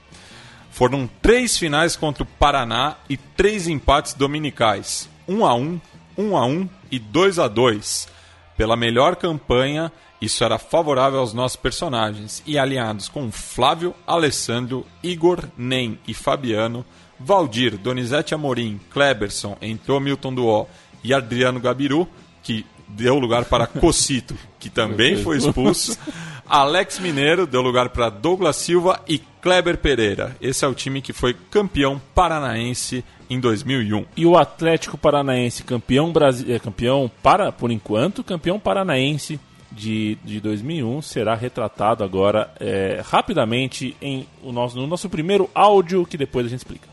Foram 0.71 1.09
três 1.21 1.59
finais 1.59 1.95
contra 1.95 2.23
o 2.23 2.27
Paraná 2.27 2.97
e 3.09 3.17
três 3.17 3.69
empates 3.69 4.15
dominicais. 4.15 5.09
1 5.29 5.45
a 5.45 5.55
1, 5.55 5.81
1 6.17 6.37
a 6.37 6.47
1 6.47 6.69
e 6.91 6.99
2 6.99 7.39
a 7.39 7.49
2. 7.49 8.09
Pela 8.57 8.77
melhor 8.77 9.17
campanha 9.17 9.91
isso 10.25 10.43
era 10.43 10.59
favorável 10.59 11.21
aos 11.21 11.35
nossos 11.35 11.57
personagens 11.57 12.43
e 12.47 12.59
alinhados 12.59 13.11
com 13.11 13.31
Flávio, 13.31 13.95
Alessandro, 14.07 14.87
Igor, 15.03 15.45
Nem 15.55 15.99
e 16.09 16.15
Fabiano, 16.15 16.83
Valdir, 17.21 17.77
Donizete 17.77 18.35
Amorim, 18.35 18.81
Kleberson, 18.91 19.55
entrou 19.61 20.01
Milton 20.01 20.35
Duó 20.35 20.67
e 21.03 21.13
Adriano 21.13 21.61
Gabiru, 21.61 22.09
que 22.43 22.65
deu 22.89 23.19
lugar 23.19 23.45
para 23.45 23.67
Cocito, 23.67 24.35
que 24.59 24.71
também 24.71 25.23
foi 25.23 25.37
expulso. 25.37 25.99
Alex 26.49 26.99
Mineiro 26.99 27.47
deu 27.47 27.63
lugar 27.63 27.89
para 27.89 28.11
Douglas 28.11 28.57
Silva 28.57 29.01
e 29.09 29.19
Kleber 29.19 29.79
Pereira. 29.79 30.37
Esse 30.41 30.65
é 30.65 30.69
o 30.69 30.75
time 30.75 31.01
que 31.01 31.13
foi 31.13 31.35
campeão 31.51 32.01
paranaense 32.15 33.05
em 33.29 33.41
2001. 33.41 34.05
E 34.17 34.27
o 34.27 34.37
Atlético 34.37 34.99
Paranaense 34.99 35.63
campeão 35.65 36.13
brasileiro, 36.13 36.57
é, 36.57 36.59
campeão 36.59 37.11
para 37.23 37.51
por 37.51 37.71
enquanto, 37.71 38.23
campeão 38.23 38.59
paranaense 38.59 39.41
de, 39.73 40.17
de 40.23 40.41
2001 40.41 41.03
será 41.03 41.35
retratado 41.35 42.05
agora 42.05 42.53
é, 42.61 43.03
rapidamente 43.05 43.97
em 44.01 44.27
o 44.43 44.53
nosso, 44.53 44.77
no 44.77 44.87
nosso 44.87 45.09
primeiro 45.09 45.51
áudio, 45.55 46.07
que 46.07 46.17
depois 46.17 46.47
a 46.47 46.49
gente 46.49 46.61
explica. 46.61 46.89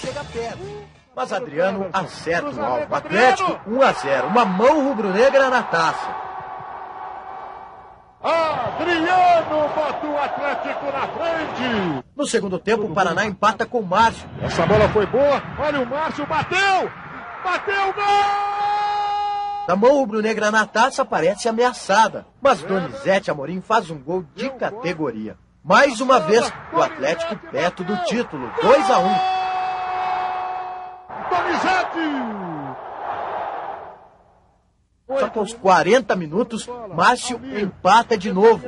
chega 0.00 0.22
perto, 0.24 0.58
mas 1.14 1.32
Adriano 1.32 1.86
acerta 1.92 2.50
o 2.50 2.62
alvo. 2.62 2.94
Atlético 2.94 3.60
1 3.68 3.82
a 3.82 3.92
0, 3.92 4.26
uma 4.26 4.44
mão 4.44 4.88
rubro-negra 4.88 5.48
na 5.48 5.62
taça. 5.62 6.27
Adriano 8.20 9.68
bota 9.74 10.06
o 10.06 10.18
Atlético 10.18 10.86
na 10.86 11.06
frente. 11.08 12.04
No 12.16 12.26
segundo 12.26 12.58
tempo, 12.58 12.84
o 12.84 12.94
Paraná 12.94 13.24
empata 13.24 13.64
com 13.64 13.78
o 13.78 13.86
Márcio. 13.86 14.28
Essa 14.42 14.66
bola 14.66 14.88
foi 14.88 15.06
boa. 15.06 15.40
Olha 15.58 15.80
o 15.80 15.86
Márcio, 15.86 16.26
bateu! 16.26 16.90
Bateu, 17.44 17.92
gol! 17.94 18.04
Da 19.68 19.76
mão 19.76 19.98
rubro-negra 19.98 20.50
na 20.50 20.66
taça 20.66 21.04
parece 21.04 21.48
ameaçada, 21.48 22.26
mas 22.40 22.62
Donizete 22.62 23.30
Amorim 23.30 23.60
faz 23.60 23.90
um 23.90 23.98
gol 23.98 24.24
de 24.34 24.50
categoria. 24.50 25.36
Mais 25.62 26.00
uma 26.00 26.18
vez, 26.18 26.50
o 26.72 26.80
Atlético 26.80 27.36
perto 27.50 27.84
do 27.84 27.96
título, 28.04 28.50
2 28.62 28.90
a 28.90 28.98
1. 28.98 29.02
Donizete! 31.30 32.37
Só 35.08 35.28
que 35.30 35.38
aos 35.38 35.54
40 35.54 36.14
minutos, 36.14 36.68
Márcio 36.94 37.40
empata 37.58 38.16
de 38.16 38.30
novo. 38.30 38.62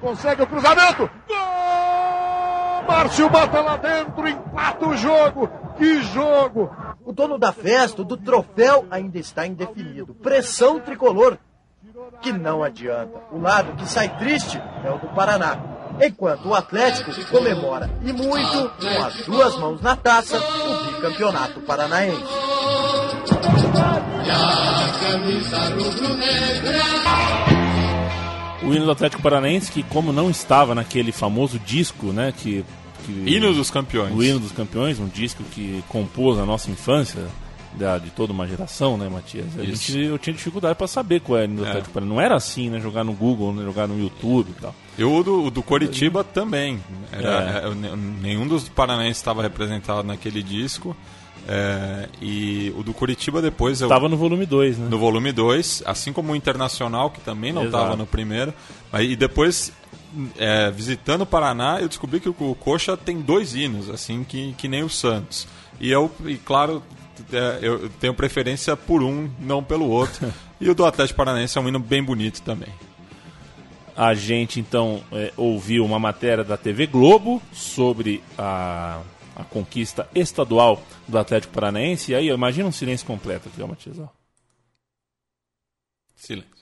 Consegue 0.00 0.42
o 0.42 0.46
cruzamento. 0.46 1.10
Gol! 1.26 2.84
Márcio 2.86 3.28
bota 3.28 3.60
lá 3.60 3.76
dentro, 3.76 4.28
empata 4.28 4.86
o 4.86 4.96
jogo. 4.96 5.50
Que 5.76 6.02
jogo! 6.02 6.70
O 7.04 7.12
dono 7.12 7.36
da 7.36 7.52
festa, 7.52 8.04
do 8.04 8.16
troféu, 8.16 8.86
ainda 8.90 9.18
está 9.18 9.46
indefinido. 9.46 10.14
Pressão 10.14 10.78
tricolor, 10.78 11.36
que 12.22 12.32
não 12.32 12.62
adianta. 12.62 13.18
O 13.32 13.40
lado 13.40 13.76
que 13.76 13.88
sai 13.88 14.16
triste 14.18 14.62
é 14.84 14.90
o 14.90 14.98
do 14.98 15.08
Paraná. 15.08 15.58
Enquanto 16.00 16.48
o 16.48 16.54
Atlético 16.54 17.10
comemora 17.30 17.90
e 18.02 18.12
muito, 18.12 18.70
com 18.80 19.04
as 19.04 19.26
duas 19.26 19.56
mãos 19.56 19.80
na 19.80 19.96
taça, 19.96 20.38
o 20.38 20.92
bicampeonato 20.92 21.60
paranaense. 21.60 22.24
O 28.62 28.72
hino 28.74 28.86
do 28.86 28.90
Atlético 28.90 29.22
Paranaense, 29.22 29.70
que 29.70 29.82
como 29.82 30.12
não 30.12 30.30
estava 30.30 30.74
naquele 30.74 31.12
famoso 31.12 31.58
disco, 31.58 32.06
né, 32.06 32.32
que, 32.36 32.64
que 33.04 33.12
Hino 33.26 33.52
dos 33.52 33.70
campeões. 33.70 34.14
o 34.14 34.22
hino 34.22 34.40
dos 34.40 34.52
campeões, 34.52 34.98
um 34.98 35.06
disco 35.08 35.42
que 35.52 35.84
compôs 35.88 36.38
a 36.38 36.46
nossa 36.46 36.70
infância, 36.70 37.26
da, 37.74 37.98
de 37.98 38.08
toda 38.10 38.32
uma 38.32 38.46
geração, 38.46 38.96
né, 38.96 39.08
Matias? 39.08 39.46
Gente, 39.58 39.98
eu 39.98 40.16
tinha 40.18 40.32
dificuldade 40.32 40.76
para 40.76 40.86
saber 40.86 41.20
qual 41.20 41.38
era 41.40 41.48
o 41.48 41.50
hino 41.52 41.60
do 41.62 41.66
É. 41.66 41.70
Atlético 41.70 41.92
Paranaense. 41.92 42.14
Não 42.16 42.20
era 42.24 42.36
assim, 42.36 42.70
né, 42.70 42.80
jogar 42.80 43.02
no 43.04 43.12
Google, 43.12 43.52
né, 43.52 43.64
jogar 43.64 43.86
no 43.88 43.98
YouTube 44.00 44.50
e 44.56 44.60
tal. 44.60 44.74
E 44.96 45.04
o 45.04 45.22
do, 45.24 45.50
do 45.50 45.62
Coritiba 45.62 46.22
também. 46.24 46.80
Era- 47.12 47.62
É. 47.64 47.66
é, 47.68 47.74
ne- 47.74 47.96
nenhum 48.22 48.46
dos 48.46 48.68
paranaenses 48.68 49.16
estava 49.18 49.42
representado 49.42 50.04
naquele 50.06 50.42
disco. 50.42 50.96
É, 51.46 52.08
e 52.22 52.72
o 52.76 52.82
do 52.82 52.94
Curitiba 52.94 53.42
depois 53.42 53.80
eu, 53.80 53.88
Tava 53.88 54.08
no 54.08 54.16
volume 54.16 54.46
2, 54.46 54.78
né? 54.78 54.88
no 54.88 54.98
volume 54.98 55.30
2, 55.30 55.82
assim 55.84 56.12
como 56.12 56.32
o 56.32 56.36
Internacional, 56.36 57.10
que 57.10 57.20
também 57.20 57.52
não 57.52 57.66
estava 57.66 57.96
no 57.96 58.06
primeiro. 58.06 58.54
Mas, 58.90 59.10
e 59.10 59.14
depois, 59.14 59.72
é, 60.38 60.70
visitando 60.70 61.22
o 61.22 61.26
Paraná, 61.26 61.80
eu 61.80 61.88
descobri 61.88 62.20
que 62.20 62.28
o, 62.28 62.36
o 62.38 62.54
Coxa 62.54 62.96
tem 62.96 63.20
dois 63.20 63.54
hinos, 63.54 63.90
assim 63.90 64.24
que, 64.24 64.54
que 64.56 64.68
nem 64.68 64.82
o 64.82 64.88
Santos. 64.88 65.46
E 65.78 65.90
eu, 65.90 66.10
e 66.24 66.36
claro, 66.36 66.82
é, 67.32 67.58
eu 67.60 67.90
tenho 68.00 68.14
preferência 68.14 68.76
por 68.76 69.02
um, 69.02 69.28
não 69.38 69.62
pelo 69.62 69.88
outro. 69.88 70.32
e 70.60 70.70
o 70.70 70.74
do 70.74 70.86
Atlético 70.86 71.18
Paranaense 71.18 71.58
é 71.58 71.60
um 71.60 71.68
hino 71.68 71.78
bem 71.78 72.02
bonito 72.02 72.40
também. 72.42 72.70
A 73.96 74.14
gente 74.14 74.58
então 74.58 75.02
é, 75.12 75.32
ouviu 75.36 75.84
uma 75.84 75.98
matéria 75.98 76.42
da 76.42 76.56
TV 76.56 76.86
Globo 76.86 77.40
sobre 77.52 78.22
a, 78.36 79.00
a 79.36 79.44
conquista 79.44 80.08
estadual 80.14 80.82
do 81.06 81.18
Atlético 81.18 81.52
Paranaense. 81.52 82.12
E 82.12 82.14
aí, 82.14 82.30
ó, 82.30 82.34
imagina 82.34 82.68
um 82.68 82.72
silêncio 82.72 83.06
completo 83.06 83.48
aqui, 83.48 83.62
ó, 83.62 83.66
Matias. 83.66 83.98
ó. 83.98 84.08
Silêncio. 86.16 86.54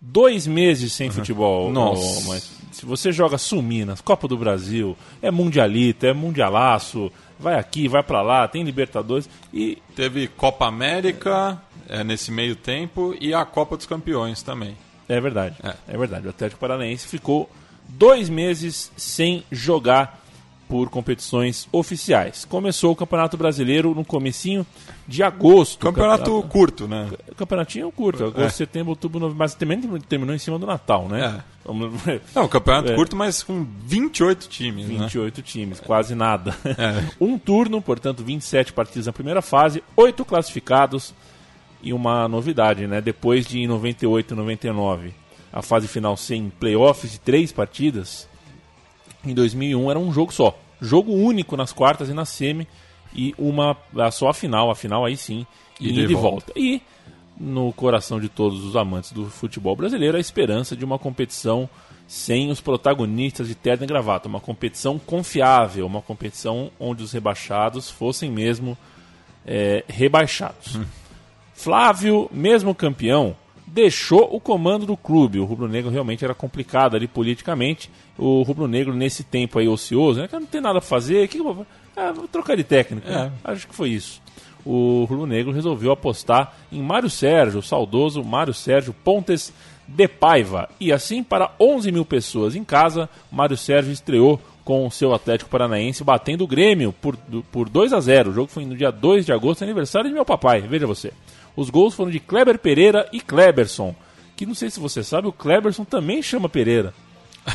Dois 0.00 0.46
meses 0.46 0.92
sem 0.92 1.10
futebol. 1.10 1.70
Nossa. 1.72 2.02
ó, 2.02 2.28
mas 2.28 2.50
se 2.72 2.84
você 2.84 3.10
joga 3.10 3.38
Suminas, 3.38 4.00
Copa 4.00 4.28
do 4.28 4.36
Brasil, 4.36 4.96
é 5.22 5.30
Mundialita, 5.30 6.08
é 6.08 6.12
Mundialaço, 6.12 7.10
vai 7.38 7.58
aqui, 7.58 7.88
vai 7.88 8.02
pra 8.02 8.20
lá, 8.20 8.46
tem 8.46 8.62
Libertadores. 8.62 9.28
E 9.52 9.78
Teve 9.96 10.28
Copa 10.28 10.66
América 10.66 11.60
é, 11.88 12.04
nesse 12.04 12.30
meio 12.30 12.56
tempo 12.56 13.14
e 13.20 13.32
a 13.32 13.44
Copa 13.44 13.76
dos 13.76 13.86
Campeões 13.86 14.42
também. 14.42 14.76
É 15.08 15.20
verdade. 15.20 15.56
É. 15.62 15.74
É. 15.88 15.96
verdade. 15.96 16.26
O 16.26 16.30
Atlético 16.30 16.60
Paranaense 16.60 17.06
ficou 17.06 17.48
dois 17.88 18.28
meses 18.28 18.90
sem 18.96 19.44
jogar 19.50 20.23
por 20.68 20.88
competições 20.88 21.68
oficiais. 21.70 22.44
Começou 22.44 22.92
o 22.92 22.96
Campeonato 22.96 23.36
Brasileiro 23.36 23.94
no 23.94 24.04
comecinho 24.04 24.66
de 25.06 25.22
agosto. 25.22 25.78
Campeonato 25.78 26.42
curto, 26.48 26.88
né? 26.88 27.10
Campeonatinho 27.36 27.90
curto, 27.92 28.24
agosto, 28.24 28.40
É. 28.40 28.48
setembro, 28.50 28.90
outubro, 28.90 29.20
novembro, 29.20 29.38
mas 29.38 29.54
também 29.54 29.80
terminou 30.08 30.34
em 30.34 30.38
cima 30.38 30.58
do 30.58 30.66
Natal, 30.66 31.08
né? 31.08 31.42
É. 31.66 32.20
Não, 32.34 32.48
campeonato 32.48 32.92
É. 32.92 32.94
curto, 32.94 33.14
mas 33.16 33.42
com 33.42 33.66
28 33.86 34.48
times, 34.48 34.86
né? 34.88 34.98
28 35.04 35.42
times, 35.42 35.80
quase 35.80 36.14
nada. 36.14 36.54
É. 36.64 37.04
Um 37.20 37.38
turno, 37.38 37.80
portanto, 37.80 38.22
27 38.24 38.72
partidas 38.72 39.06
na 39.06 39.12
primeira 39.12 39.40
fase, 39.42 39.82
oito 39.96 40.24
classificados 40.24 41.14
e 41.82 41.92
uma 41.92 42.26
novidade, 42.28 42.86
né? 42.86 43.00
Depois 43.00 43.46
de 43.46 43.60
em 43.60 43.66
98 43.66 44.32
e 44.32 44.36
99, 44.36 45.14
a 45.52 45.62
fase 45.62 45.86
final 45.86 46.16
sem 46.16 46.50
playoffs 46.58 47.12
de 47.12 47.20
três 47.20 47.52
partidas, 47.52 48.28
em 49.26 49.34
2001 49.34 49.90
era 49.90 49.98
um 49.98 50.12
jogo 50.12 50.32
só. 50.32 50.56
Jogo 50.80 51.12
único 51.12 51.56
nas 51.56 51.72
quartas 51.72 52.08
e 52.08 52.12
na 52.14 52.24
semi 52.24 52.66
e 53.14 53.34
uma 53.38 53.76
a- 53.96 54.10
só 54.10 54.28
a 54.28 54.34
final, 54.34 54.70
a 54.70 54.74
final 54.74 55.04
aí 55.04 55.16
sim, 55.16 55.46
E 55.80 55.92
de 55.92 56.06
volta. 56.14 56.46
volta. 56.46 56.52
E 56.56 56.82
no 57.38 57.72
coração 57.72 58.20
de 58.20 58.28
todos 58.28 58.64
os 58.64 58.76
amantes 58.76 59.12
do 59.12 59.26
futebol 59.26 59.74
brasileiro, 59.74 60.16
a 60.16 60.20
esperança 60.20 60.76
de 60.76 60.84
uma 60.84 60.98
competição 60.98 61.68
sem 62.06 62.50
os 62.50 62.60
protagonistas 62.60 63.48
de 63.48 63.54
terno 63.54 63.84
e 63.84 63.86
gravata, 63.86 64.28
uma 64.28 64.40
competição 64.40 64.98
confiável, 64.98 65.86
uma 65.86 66.02
competição 66.02 66.70
onde 66.78 67.02
os 67.02 67.12
rebaixados 67.12 67.88
fossem 67.90 68.30
mesmo 68.30 68.76
é, 69.46 69.84
rebaixados. 69.88 70.78
Flávio, 71.54 72.28
mesmo 72.32 72.74
campeão, 72.74 73.36
deixou 73.74 74.28
o 74.34 74.40
comando 74.40 74.86
do 74.86 74.96
clube. 74.96 75.40
O 75.40 75.44
Rubro 75.44 75.66
Negro 75.66 75.90
realmente 75.90 76.24
era 76.24 76.32
complicado 76.32 76.94
ali 76.94 77.08
politicamente. 77.08 77.90
O 78.16 78.42
Rubro 78.42 78.68
Negro, 78.68 78.94
nesse 78.94 79.24
tempo 79.24 79.58
aí 79.58 79.66
ocioso, 79.66 80.20
né, 80.20 80.28
que 80.28 80.34
não 80.38 80.46
tem 80.46 80.60
nada 80.60 80.80
pra 80.80 80.88
fazer, 80.88 81.26
que 81.26 81.42
vou, 81.42 81.66
ah, 81.96 82.12
vou 82.12 82.28
trocar 82.28 82.56
de 82.56 82.62
técnico. 82.62 83.08
né? 83.08 83.32
Acho 83.42 83.66
que 83.66 83.74
foi 83.74 83.90
isso. 83.90 84.22
O 84.64 85.04
Rubro 85.10 85.26
Negro 85.26 85.52
resolveu 85.52 85.90
apostar 85.90 86.56
em 86.70 86.80
Mário 86.80 87.10
Sérgio, 87.10 87.58
o 87.58 87.62
saudoso 87.62 88.22
Mário 88.22 88.54
Sérgio 88.54 88.94
Pontes 88.94 89.52
de 89.86 90.06
Paiva. 90.06 90.68
E 90.78 90.92
assim, 90.92 91.22
para 91.22 91.50
11 91.60 91.90
mil 91.90 92.04
pessoas 92.04 92.54
em 92.54 92.64
casa, 92.64 93.10
Mário 93.30 93.56
Sérgio 93.56 93.92
estreou 93.92 94.40
com 94.64 94.86
o 94.86 94.90
seu 94.90 95.12
Atlético 95.12 95.50
Paranaense 95.50 96.02
batendo 96.02 96.44
o 96.44 96.46
Grêmio 96.46 96.92
por, 96.92 97.16
por 97.52 97.68
2 97.68 97.92
a 97.92 98.00
0 98.00 98.30
O 98.30 98.32
jogo 98.32 98.48
foi 98.48 98.64
no 98.64 98.74
dia 98.74 98.90
2 98.90 99.26
de 99.26 99.32
agosto, 99.32 99.62
aniversário 99.62 100.08
de 100.08 100.14
meu 100.14 100.24
papai, 100.24 100.62
veja 100.62 100.86
você. 100.86 101.12
Os 101.56 101.70
gols 101.70 101.94
foram 101.94 102.10
de 102.10 102.18
Kleber 102.20 102.58
Pereira 102.58 103.08
e 103.12 103.20
Kleberson. 103.20 103.94
Que 104.36 104.44
não 104.46 104.54
sei 104.54 104.70
se 104.70 104.80
você 104.80 105.02
sabe, 105.04 105.28
o 105.28 105.32
Kleberson 105.32 105.84
também 105.84 106.20
chama 106.22 106.48
Pereira. 106.48 106.92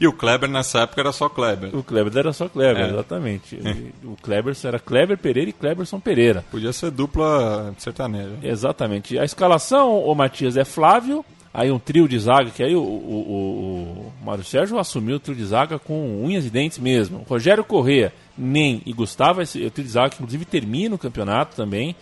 E 0.00 0.08
o 0.08 0.12
Kleber 0.12 0.48
nessa 0.50 0.80
época 0.80 1.00
era 1.00 1.12
só 1.12 1.28
Kleber. 1.28 1.74
O 1.76 1.82
Kleber 1.82 2.16
era 2.16 2.32
só 2.32 2.48
Kleber, 2.48 2.84
É. 2.84 2.88
exatamente. 2.90 3.58
O 4.02 4.16
Kleberson 4.20 4.66
era 4.68 4.78
Kleber 4.80 5.16
Pereira 5.16 5.50
e 5.50 5.52
Kleberson 5.52 6.00
Pereira. 6.00 6.44
Podia 6.50 6.72
ser 6.72 6.90
dupla 6.90 7.72
sertaneja. 7.78 8.32
Exatamente. 8.42 9.16
A 9.18 9.24
escalação, 9.24 9.98
o 10.04 10.12
Matias 10.14 10.56
é 10.56 10.64
Flávio, 10.64 11.24
aí 11.52 11.70
um 11.70 11.78
trio 11.78 12.08
de 12.08 12.18
zaga, 12.18 12.50
que 12.50 12.62
aí 12.62 12.74
o, 12.74 12.80
o, 12.80 12.82
o, 12.84 14.12
o 14.22 14.24
Mário 14.26 14.42
Sérgio 14.42 14.78
assumiu 14.80 15.16
o 15.16 15.20
trio 15.20 15.36
de 15.36 15.44
zaga 15.44 15.78
com 15.78 16.24
unhas 16.24 16.44
e 16.44 16.50
dentes 16.50 16.78
mesmo. 16.78 17.24
Rogério 17.28 17.62
Corrêa, 17.62 18.12
Nem 18.36 18.82
e 18.84 18.92
Gustavo, 18.92 19.42
esse 19.42 19.62
é 19.62 19.66
o 19.66 19.70
trio 19.70 19.86
de 19.86 19.92
zaga 19.92 20.10
que 20.10 20.16
inclusive 20.16 20.44
termina 20.44 20.94
o 20.96 20.98
campeonato 20.98 21.54
também, 21.54 21.94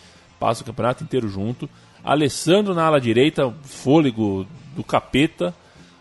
passa 0.42 0.62
o 0.62 0.66
campeonato 0.66 1.04
inteiro 1.04 1.28
junto. 1.28 1.70
Alessandro 2.02 2.74
na 2.74 2.84
ala 2.84 3.00
direita, 3.00 3.54
fôlego 3.62 4.44
do 4.74 4.82
capeta. 4.82 5.54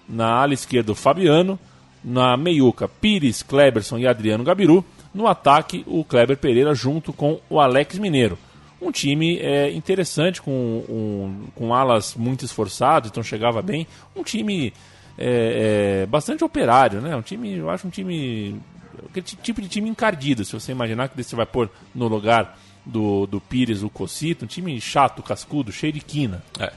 Na 0.09 0.27
ala 0.41 0.55
esquerda, 0.55 0.91
o 0.91 0.95
Fabiano. 0.95 1.59
Na 2.03 2.35
meiuca, 2.35 2.87
Pires, 2.87 3.43
Kleberson 3.43 3.99
e 3.99 4.07
Adriano 4.07 4.43
Gabiru. 4.43 4.83
No 5.13 5.27
ataque, 5.27 5.83
o 5.85 6.03
Kleber 6.03 6.37
Pereira 6.37 6.73
junto 6.73 7.13
com 7.13 7.39
o 7.47 7.59
Alex 7.59 7.99
Mineiro. 7.99 8.35
Um 8.81 8.91
time 8.91 9.37
é, 9.37 9.69
interessante, 9.71 10.41
com, 10.41 10.51
um- 10.51 11.45
com 11.53 11.71
alas 11.75 12.15
muito 12.15 12.43
esforçados, 12.43 13.11
então 13.11 13.21
chegava 13.21 13.61
bem. 13.61 13.85
Um 14.15 14.23
time 14.23 14.73
é, 15.19 16.01
é, 16.01 16.05
bastante 16.07 16.43
operário, 16.43 16.99
né? 16.99 17.15
Um 17.15 17.21
time, 17.21 17.57
eu 17.57 17.69
acho 17.69 17.85
um 17.85 17.91
time. 17.91 18.59
Aquele 19.07 19.23
ti- 19.23 19.35
tipo 19.35 19.61
de 19.61 19.67
time 19.67 19.87
encardido, 19.87 20.43
se 20.43 20.53
você 20.53 20.71
imaginar 20.71 21.09
que 21.09 21.23
você 21.23 21.35
vai 21.35 21.45
pôr 21.45 21.69
no 21.93 22.07
lugar 22.07 22.57
do, 22.85 23.25
do 23.25 23.39
Pires 23.39 23.83
o 23.83 23.89
Cocito, 23.89 24.45
um 24.45 24.47
time 24.47 24.79
chato, 24.79 25.23
cascudo, 25.23 25.71
cheio 25.71 25.93
de 25.93 26.01
quina. 26.01 26.43
É. 26.59 26.71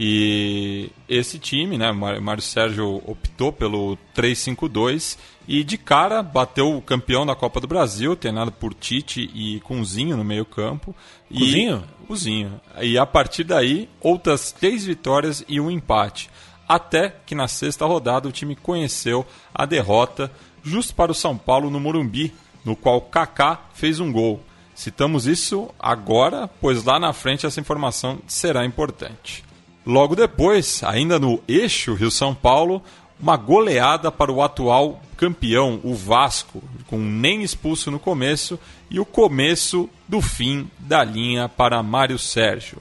E 0.00 0.90
esse 1.08 1.40
time, 1.40 1.76
né, 1.76 1.90
Mário 1.90 2.40
Sérgio 2.40 3.02
optou 3.04 3.52
pelo 3.52 3.98
3-5-2 4.14 5.18
e 5.48 5.64
de 5.64 5.76
cara 5.76 6.22
bateu 6.22 6.76
o 6.76 6.80
campeão 6.80 7.26
da 7.26 7.34
Copa 7.34 7.60
do 7.60 7.66
Brasil, 7.66 8.14
treinado 8.14 8.52
por 8.52 8.72
Tite 8.74 9.28
e 9.34 9.58
Cunzinho 9.60 10.16
no 10.16 10.22
meio-campo. 10.22 10.94
E- 11.28 11.40
Cunzinho? 11.40 11.84
Cunzinho. 12.06 12.60
E 12.80 12.96
a 12.96 13.04
partir 13.04 13.42
daí, 13.42 13.88
outras 14.00 14.52
três 14.52 14.84
vitórias 14.84 15.44
e 15.48 15.60
um 15.60 15.68
empate. 15.68 16.30
Até 16.68 17.08
que 17.26 17.34
na 17.34 17.48
sexta 17.48 17.84
rodada 17.84 18.28
o 18.28 18.32
time 18.32 18.54
conheceu 18.54 19.26
a 19.52 19.66
derrota 19.66 20.30
justo 20.62 20.94
para 20.94 21.10
o 21.10 21.14
São 21.14 21.36
Paulo 21.36 21.70
no 21.70 21.80
Morumbi, 21.80 22.32
no 22.64 22.76
qual 22.76 23.00
Kaká 23.00 23.62
fez 23.72 23.98
um 23.98 24.12
gol. 24.12 24.40
Citamos 24.78 25.26
isso 25.26 25.74
agora, 25.76 26.48
pois 26.60 26.84
lá 26.84 27.00
na 27.00 27.12
frente 27.12 27.44
essa 27.44 27.58
informação 27.58 28.20
será 28.28 28.64
importante. 28.64 29.42
Logo 29.84 30.14
depois, 30.14 30.84
ainda 30.84 31.18
no 31.18 31.42
eixo 31.48 31.94
Rio-São 31.94 32.32
Paulo, 32.32 32.80
uma 33.18 33.36
goleada 33.36 34.12
para 34.12 34.30
o 34.30 34.40
atual 34.40 35.02
campeão, 35.16 35.80
o 35.82 35.96
Vasco, 35.96 36.62
com 36.86 36.96
nem 36.96 37.42
expulso 37.42 37.90
no 37.90 37.98
começo 37.98 38.56
e 38.88 39.00
o 39.00 39.04
começo 39.04 39.90
do 40.06 40.22
fim 40.22 40.70
da 40.78 41.02
linha 41.02 41.48
para 41.48 41.82
Mário 41.82 42.16
Sérgio. 42.16 42.78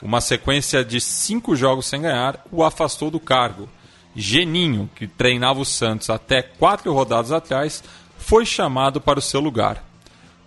Uma 0.00 0.20
sequência 0.20 0.84
de 0.84 1.00
cinco 1.00 1.56
jogos 1.56 1.86
sem 1.86 2.02
ganhar 2.02 2.46
o 2.52 2.62
afastou 2.62 3.10
do 3.10 3.18
cargo. 3.18 3.68
Geninho, 4.14 4.88
que 4.94 5.08
treinava 5.08 5.58
o 5.58 5.64
Santos 5.64 6.10
até 6.10 6.42
quatro 6.42 6.94
rodadas 6.94 7.32
atrás, 7.32 7.82
foi 8.18 8.46
chamado 8.46 9.00
para 9.00 9.18
o 9.18 9.22
seu 9.22 9.40
lugar. 9.40 9.82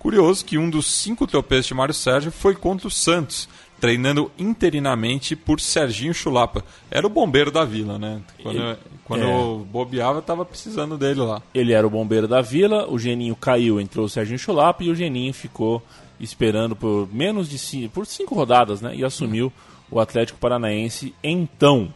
Curioso 0.07 0.45
que 0.45 0.57
um 0.57 0.69
dos 0.69 0.85
cinco 0.85 1.27
tropeços 1.27 1.65
de 1.65 1.73
Mário 1.73 1.93
Sérgio 1.93 2.31
foi 2.31 2.55
contra 2.55 2.87
o 2.87 2.89
Santos, 2.89 3.49
treinando 3.77 4.31
interinamente 4.39 5.35
por 5.35 5.59
Serginho 5.59 6.13
Chulapa. 6.13 6.63
Era 6.89 7.05
o 7.05 7.09
bombeiro 7.09 7.51
da 7.51 7.65
vila, 7.65 7.99
né? 7.99 8.21
Quando, 8.41 8.57
ele, 8.57 8.77
quando 9.03 9.23
é. 9.25 9.65
bobeava, 9.69 10.19
estava 10.19 10.45
precisando 10.45 10.97
dele 10.97 11.19
lá. 11.19 11.41
Ele 11.53 11.73
era 11.73 11.85
o 11.85 11.89
bombeiro 11.89 12.25
da 12.25 12.39
vila, 12.39 12.89
o 12.89 12.97
Geninho 12.97 13.35
caiu, 13.35 13.81
entrou 13.81 14.05
o 14.05 14.09
Serginho 14.09 14.39
Chulapa 14.39 14.81
e 14.81 14.89
o 14.89 14.95
Geninho 14.95 15.33
ficou 15.33 15.83
esperando 16.21 16.73
por 16.73 17.09
menos 17.11 17.49
de 17.49 17.59
cinco, 17.59 17.89
por 17.89 18.07
cinco 18.07 18.33
rodadas, 18.33 18.79
né? 18.79 18.95
E 18.95 19.03
assumiu 19.03 19.51
o 19.91 19.99
Atlético 19.99 20.39
Paranaense 20.39 21.13
então. 21.21 21.93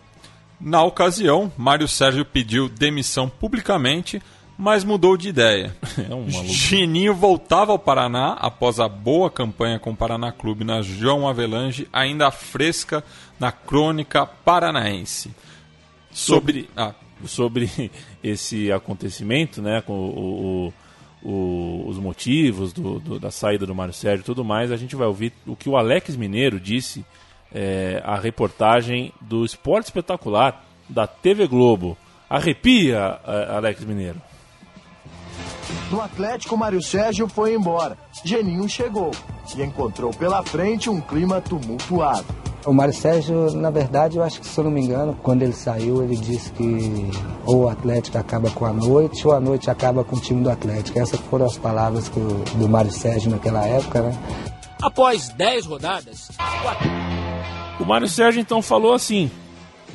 Na 0.59 0.83
ocasião, 0.83 1.49
Mário 1.57 1.87
Sérgio 1.87 2.25
pediu 2.25 2.67
demissão 2.67 3.29
publicamente, 3.29 4.21
mas 4.61 4.83
mudou 4.83 5.17
de 5.17 5.27
ideia. 5.27 5.75
É 6.07 6.13
um 6.13 6.29
Geninho 6.29 7.15
voltava 7.15 7.71
ao 7.71 7.79
Paraná 7.79 8.33
após 8.33 8.79
a 8.79 8.87
boa 8.87 9.29
campanha 9.29 9.79
com 9.79 9.89
o 9.89 9.95
Paraná 9.95 10.31
Clube 10.31 10.63
na 10.63 10.83
João 10.83 11.27
Avelange, 11.27 11.87
ainda 11.91 12.29
fresca 12.29 13.03
na 13.39 13.51
crônica 13.51 14.23
paranaense. 14.25 15.31
Sobre, 16.11 16.69
ah. 16.77 16.93
sobre 17.25 17.89
esse 18.23 18.71
acontecimento, 18.71 19.61
né, 19.61 19.81
com 19.81 19.93
o, 19.93 20.67
o 20.67 20.73
o, 21.23 21.83
os 21.87 21.99
motivos 21.99 22.73
do, 22.73 22.99
do, 22.99 23.19
da 23.19 23.29
saída 23.29 23.63
do 23.63 23.75
Mário 23.75 23.93
Sérgio 23.93 24.23
e 24.23 24.25
tudo 24.25 24.43
mais, 24.43 24.71
a 24.71 24.75
gente 24.75 24.95
vai 24.95 25.05
ouvir 25.05 25.31
o 25.45 25.55
que 25.55 25.69
o 25.69 25.77
Alex 25.77 26.15
Mineiro 26.15 26.59
disse 26.59 27.05
é, 27.53 28.01
a 28.03 28.15
reportagem 28.15 29.13
do 29.21 29.45
Esporte 29.45 29.85
Espetacular 29.85 30.65
da 30.89 31.05
TV 31.05 31.45
Globo. 31.45 31.95
Arrepia, 32.27 33.19
Alex 33.55 33.83
Mineiro. 33.83 34.19
No 35.91 36.01
Atlético, 36.01 36.57
Mário 36.57 36.81
Sérgio 36.81 37.27
foi 37.27 37.53
embora. 37.53 37.97
Geninho 38.23 38.67
chegou 38.69 39.11
e 39.55 39.61
encontrou 39.61 40.11
pela 40.11 40.41
frente 40.43 40.89
um 40.89 41.01
clima 41.01 41.41
tumultuado. 41.41 42.25
O 42.65 42.71
Mário 42.71 42.93
Sérgio, 42.93 43.51
na 43.55 43.71
verdade, 43.71 44.17
eu 44.17 44.23
acho 44.23 44.39
que, 44.39 44.45
se 44.45 44.59
eu 44.59 44.63
não 44.63 44.71
me 44.71 44.81
engano, 44.81 45.17
quando 45.23 45.41
ele 45.41 45.53
saiu, 45.53 46.03
ele 46.03 46.15
disse 46.15 46.51
que 46.51 47.09
ou 47.45 47.63
o 47.63 47.69
Atlético 47.69 48.19
acaba 48.19 48.51
com 48.51 48.65
a 48.65 48.71
noite 48.71 49.27
ou 49.27 49.33
a 49.33 49.39
noite 49.39 49.69
acaba 49.69 50.03
com 50.03 50.15
o 50.15 50.19
time 50.19 50.43
do 50.43 50.49
Atlético. 50.49 50.99
Essas 50.99 51.19
foram 51.21 51.47
as 51.47 51.57
palavras 51.57 52.07
que, 52.07 52.19
do 52.19 52.69
Mário 52.69 52.91
Sérgio 52.91 53.31
naquela 53.31 53.65
época, 53.65 54.01
né? 54.01 54.17
Após 54.81 55.29
10 55.29 55.65
rodadas, 55.65 56.29
o 57.79 57.85
Mário 57.85 58.07
Sérgio 58.07 58.39
então 58.39 58.61
falou 58.61 58.93
assim: 58.93 59.29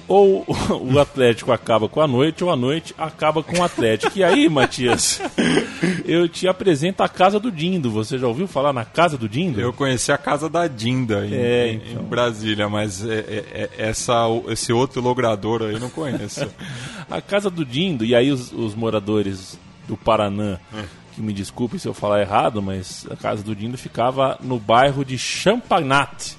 ou 0.08 0.44
o 0.80 0.98
Atlético 0.98 1.52
acaba 1.52 1.88
com 1.88 2.00
a 2.00 2.06
noite, 2.06 2.44
ou 2.44 2.50
a 2.50 2.56
noite 2.56 2.94
acaba 2.96 3.42
com 3.42 3.58
o 3.58 3.64
Atlético. 3.64 4.16
E 4.16 4.24
aí, 4.24 4.48
Matias, 4.48 5.20
eu 6.04 6.28
te 6.28 6.48
apresento 6.48 7.02
a 7.02 7.08
casa 7.08 7.38
do 7.38 7.50
Dindo. 7.50 7.90
Você 7.90 8.18
já 8.18 8.26
ouviu 8.26 8.46
falar 8.46 8.72
na 8.72 8.84
casa 8.84 9.16
do 9.16 9.28
Dindo? 9.28 9.60
Eu 9.60 9.72
conheci 9.72 10.12
a 10.12 10.18
casa 10.18 10.48
da 10.48 10.66
Dinda 10.66 11.26
em, 11.26 11.34
é, 11.34 11.72
então. 11.72 12.02
em 12.02 12.04
Brasília, 12.06 12.68
mas 12.68 13.04
é, 13.04 13.14
é, 13.14 13.44
é, 13.52 13.70
essa, 13.78 14.24
esse 14.48 14.72
outro 14.72 15.00
logrador 15.00 15.62
aí 15.62 15.78
não 15.78 15.90
conheço. 15.90 16.48
a 17.10 17.20
casa 17.20 17.50
do 17.50 17.64
Dindo, 17.64 18.04
e 18.04 18.14
aí 18.14 18.30
os, 18.30 18.52
os 18.52 18.74
moradores 18.74 19.58
do 19.86 19.96
Paranã. 19.96 20.58
É. 20.74 20.84
Que 21.14 21.22
me 21.22 21.32
desculpe 21.32 21.78
se 21.78 21.88
eu 21.88 21.94
falar 21.94 22.20
errado, 22.20 22.60
mas 22.60 23.06
a 23.10 23.16
casa 23.16 23.42
do 23.42 23.56
Dindo 23.56 23.78
ficava 23.78 24.36
no 24.42 24.58
bairro 24.58 25.02
de 25.02 25.16
Champanate 25.16 26.36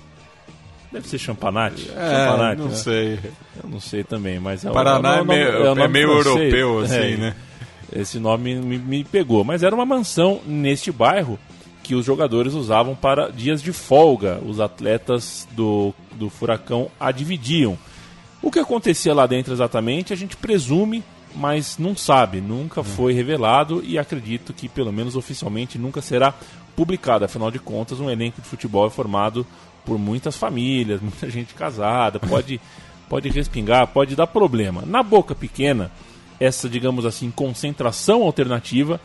Deve 0.91 1.07
ser 1.07 1.17
champanate? 1.17 1.91
É, 1.95 2.25
champanate, 2.25 2.61
não 2.61 2.69
né? 2.69 2.75
sei. 2.75 3.19
Eu 3.61 3.69
não 3.69 3.79
sei 3.79 4.03
também, 4.03 4.39
mas 4.39 4.63
é 4.63 4.71
Paraná 4.71 5.17
é, 5.17 5.23
meio, 5.23 5.79
é, 5.79 5.83
é 5.83 5.87
meio 5.87 6.11
europeu, 6.11 6.79
assim, 6.79 6.95
é, 7.13 7.17
né? 7.17 7.35
Esse 7.91 8.19
nome 8.19 8.55
me, 8.55 8.77
me, 8.77 9.03
pegou. 9.03 9.43
Mas 9.43 9.63
era 9.63 9.73
uma 9.73 9.85
mansão 9.85 10.41
neste 10.45 10.91
bairro 10.91 11.39
que 11.83 11.95
os 11.95 12.05
jogadores 12.05 12.53
usavam 12.53 12.95
para 12.95 13.29
dias 13.29 13.61
de 13.61 13.71
folga. 13.71 14.39
Os 14.45 14.59
atletas 14.59 15.47
do, 15.51 15.93
do 16.13 16.29
Furacão 16.29 16.89
a 16.99 17.11
dividiam. 17.11 17.77
O 18.41 18.51
que 18.51 18.59
acontecia 18.59 19.13
lá 19.13 19.25
dentro 19.25 19.53
exatamente, 19.53 20.13
a 20.13 20.15
gente 20.15 20.35
presume, 20.35 21.03
mas 21.35 21.77
não 21.77 21.95
sabe. 21.95 22.41
Nunca 22.41 22.81
hum. 22.81 22.83
foi 22.83 23.13
revelado 23.13 23.83
e 23.83 23.97
acredito 23.97 24.53
que, 24.53 24.67
pelo 24.67 24.91
menos 24.91 25.15
oficialmente, 25.15 25.77
nunca 25.77 26.01
será 26.01 26.33
publicado. 26.75 27.25
Afinal 27.25 27.49
de 27.49 27.59
contas, 27.59 27.99
um 27.99 28.09
elenco 28.09 28.41
de 28.41 28.47
futebol 28.47 28.85
é 28.87 28.89
formado 28.89 29.45
por 29.85 29.97
muitas 29.97 30.35
famílias, 30.35 30.99
muita 31.01 31.29
gente 31.29 31.53
casada, 31.53 32.19
pode, 32.19 32.59
pode 33.09 33.29
respingar, 33.29 33.87
pode 33.87 34.15
dar 34.15 34.27
problema. 34.27 34.83
Na 34.85 35.01
boca 35.01 35.33
pequena, 35.33 35.89
essa, 36.39 36.69
digamos 36.69 37.05
assim, 37.05 37.31
concentração 37.31 38.23
alternativa 38.23 38.99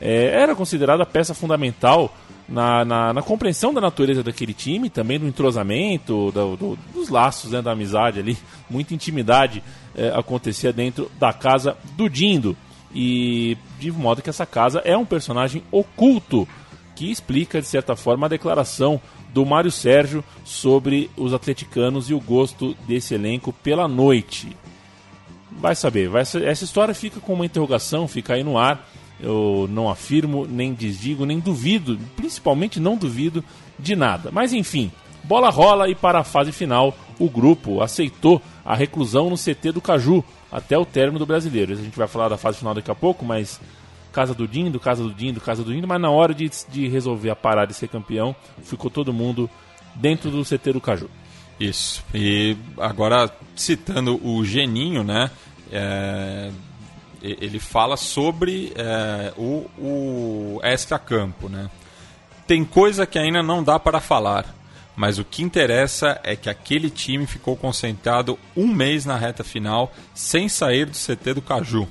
é, 0.00 0.26
era 0.26 0.54
considerada 0.54 1.04
peça 1.04 1.34
fundamental 1.34 2.14
na, 2.48 2.84
na, 2.84 3.12
na, 3.12 3.22
compreensão 3.22 3.74
da 3.74 3.80
natureza 3.80 4.22
daquele 4.22 4.54
time, 4.54 4.88
também 4.88 5.18
do 5.18 5.26
entrosamento, 5.26 6.30
do, 6.32 6.56
do, 6.56 6.78
dos 6.94 7.08
laços 7.08 7.50
né, 7.50 7.60
da 7.60 7.72
amizade 7.72 8.20
ali, 8.20 8.38
muita 8.70 8.94
intimidade 8.94 9.62
é, 9.94 10.08
acontecia 10.08 10.72
dentro 10.72 11.10
da 11.18 11.32
casa 11.32 11.76
do 11.96 12.08
Dindo. 12.08 12.56
E 12.94 13.58
de 13.78 13.92
modo 13.92 14.22
que 14.22 14.30
essa 14.30 14.46
casa 14.46 14.80
é 14.84 14.96
um 14.96 15.04
personagem 15.04 15.62
oculto 15.70 16.48
que 16.96 17.10
explica, 17.10 17.60
de 17.60 17.66
certa 17.66 17.94
forma, 17.94 18.26
a 18.26 18.30
declaração 18.30 19.00
do 19.32 19.44
Mário 19.44 19.70
Sérgio 19.70 20.24
sobre 20.42 21.10
os 21.16 21.34
atleticanos 21.34 22.08
e 22.08 22.14
o 22.14 22.20
gosto 22.20 22.74
desse 22.86 23.14
elenco 23.14 23.52
pela 23.52 23.86
noite. 23.86 24.56
Vai 25.58 25.74
saber, 25.74 26.08
vai, 26.08 26.22
essa 26.22 26.64
história 26.64 26.94
fica 26.94 27.20
com 27.20 27.34
uma 27.34 27.46
interrogação, 27.46 28.06
fica 28.06 28.34
aí 28.34 28.44
no 28.44 28.56
ar. 28.56 28.88
Eu 29.20 29.66
não 29.68 29.90
afirmo, 29.90 30.46
nem 30.46 30.72
desdigo, 30.72 31.26
nem 31.26 31.40
duvido, 31.40 31.98
principalmente 32.14 32.78
não 32.78 32.96
duvido 32.96 33.44
de 33.76 33.96
nada. 33.96 34.30
Mas 34.32 34.52
enfim, 34.52 34.92
bola 35.24 35.50
rola 35.50 35.88
e 35.88 35.94
para 35.94 36.20
a 36.20 36.24
fase 36.24 36.52
final, 36.52 36.96
o 37.18 37.28
grupo 37.28 37.82
aceitou 37.82 38.40
a 38.64 38.76
reclusão 38.76 39.28
no 39.28 39.36
CT 39.36 39.72
do 39.72 39.80
Caju 39.80 40.24
até 40.52 40.78
o 40.78 40.86
término 40.86 41.18
do 41.18 41.26
brasileiro. 41.26 41.72
A 41.72 41.76
gente 41.76 41.98
vai 41.98 42.06
falar 42.06 42.28
da 42.28 42.36
fase 42.36 42.58
final 42.58 42.74
daqui 42.74 42.90
a 42.90 42.94
pouco, 42.94 43.24
mas 43.24 43.60
casa 44.12 44.34
do 44.34 44.46
Dindo, 44.46 44.78
casa 44.78 45.02
do 45.02 45.12
Dindo, 45.12 45.40
casa 45.40 45.64
do 45.64 45.72
Dindo, 45.72 45.88
mas 45.88 46.00
na 46.00 46.10
hora 46.10 46.32
de, 46.32 46.48
de 46.68 46.88
resolver 46.88 47.30
a 47.30 47.36
parada 47.36 47.68
de 47.68 47.74
ser 47.74 47.88
campeão, 47.88 48.34
ficou 48.62 48.90
todo 48.90 49.12
mundo 49.12 49.50
dentro 49.94 50.30
do 50.30 50.44
CT 50.44 50.72
do 50.72 50.80
Caju. 50.80 51.10
Isso. 51.58 52.04
E 52.14 52.56
agora, 52.78 53.30
citando 53.56 54.20
o 54.24 54.44
Geninho, 54.44 55.02
né? 55.02 55.30
É, 55.70 56.50
ele 57.20 57.58
fala 57.58 57.96
sobre 57.96 58.72
é, 58.76 59.32
o, 59.36 59.66
o 59.78 60.60
extra-campo, 60.62 61.48
né? 61.48 61.68
Tem 62.46 62.64
coisa 62.64 63.06
que 63.06 63.18
ainda 63.18 63.42
não 63.42 63.62
dá 63.62 63.78
para 63.78 64.00
falar, 64.00 64.54
mas 64.96 65.18
o 65.18 65.24
que 65.24 65.42
interessa 65.42 66.18
é 66.24 66.34
que 66.34 66.48
aquele 66.48 66.90
time 66.90 67.26
ficou 67.26 67.56
concentrado 67.56 68.38
um 68.56 68.66
mês 68.66 69.04
na 69.04 69.16
reta 69.16 69.44
final 69.44 69.92
sem 70.14 70.48
sair 70.48 70.86
do 70.86 70.96
CT 70.96 71.34
do 71.34 71.42
Caju. 71.42 71.86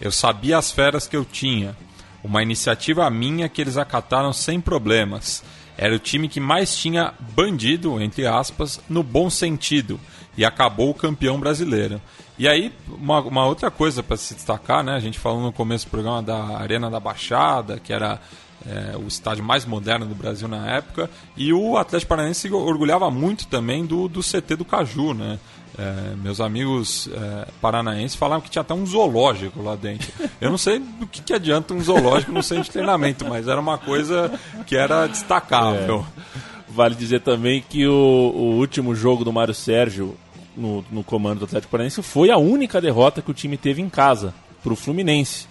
Eu 0.00 0.10
sabia 0.10 0.56
as 0.56 0.72
feras 0.72 1.06
que 1.06 1.16
eu 1.16 1.24
tinha. 1.24 1.76
Uma 2.24 2.42
iniciativa 2.42 3.08
minha 3.10 3.48
que 3.48 3.60
eles 3.60 3.76
acataram 3.76 4.32
sem 4.32 4.60
problemas. 4.60 5.44
Era 5.76 5.94
o 5.94 5.98
time 5.98 6.28
que 6.28 6.40
mais 6.40 6.76
tinha 6.76 7.14
bandido, 7.36 8.00
entre 8.00 8.26
aspas, 8.26 8.80
no 8.88 9.02
bom 9.02 9.30
sentido. 9.30 10.00
E 10.36 10.44
acabou 10.44 10.90
o 10.90 10.94
campeão 10.94 11.38
brasileiro. 11.38 12.00
E 12.40 12.48
aí, 12.48 12.72
uma, 12.88 13.20
uma 13.20 13.44
outra 13.44 13.70
coisa 13.70 14.02
para 14.02 14.16
se 14.16 14.34
destacar, 14.34 14.82
né? 14.82 14.94
A 14.94 14.98
gente 14.98 15.18
falou 15.18 15.42
no 15.42 15.52
começo 15.52 15.84
do 15.84 15.90
programa 15.90 16.22
da 16.22 16.56
Arena 16.56 16.88
da 16.88 16.98
Baixada, 16.98 17.78
que 17.78 17.92
era 17.92 18.18
é, 18.66 18.96
o 18.96 19.06
estádio 19.06 19.44
mais 19.44 19.66
moderno 19.66 20.06
do 20.06 20.14
Brasil 20.14 20.48
na 20.48 20.66
época. 20.66 21.10
E 21.36 21.52
o 21.52 21.76
Atlético 21.76 22.08
Paranaense 22.08 22.50
orgulhava 22.50 23.10
muito 23.10 23.46
também 23.46 23.84
do, 23.84 24.08
do 24.08 24.22
CT 24.22 24.56
do 24.56 24.64
Caju, 24.64 25.12
né? 25.12 25.38
É, 25.78 26.16
meus 26.16 26.40
amigos 26.40 27.10
é, 27.12 27.46
paranaenses 27.60 28.16
falavam 28.16 28.40
que 28.40 28.48
tinha 28.48 28.62
até 28.62 28.72
um 28.72 28.86
zoológico 28.86 29.62
lá 29.62 29.76
dentro. 29.76 30.10
Eu 30.40 30.48
não 30.48 30.56
sei 30.56 30.78
do 30.78 31.06
que, 31.06 31.20
que 31.20 31.34
adianta 31.34 31.74
um 31.74 31.82
zoológico 31.82 32.32
no 32.32 32.42
centro 32.42 32.64
de 32.64 32.70
treinamento, 32.70 33.22
mas 33.28 33.48
era 33.48 33.60
uma 33.60 33.76
coisa 33.76 34.32
que 34.66 34.74
era 34.74 35.06
destacável. 35.06 36.06
É. 36.16 36.40
Vale 36.70 36.94
dizer 36.94 37.20
também 37.20 37.62
que 37.68 37.86
o, 37.86 37.92
o 37.92 38.56
último 38.56 38.94
jogo 38.94 39.24
do 39.24 39.32
Mário 39.32 39.52
Sérgio 39.52 40.16
no, 40.60 40.84
no 40.90 41.02
comando 41.02 41.40
do 41.40 41.44
Atlético 41.46 41.70
Paranaense 41.70 42.02
foi 42.02 42.30
a 42.30 42.36
única 42.36 42.80
derrota 42.80 43.22
que 43.22 43.30
o 43.30 43.34
time 43.34 43.56
teve 43.56 43.80
em 43.80 43.88
casa 43.88 44.34
para 44.62 44.72
o 44.72 44.76
Fluminense. 44.76 45.48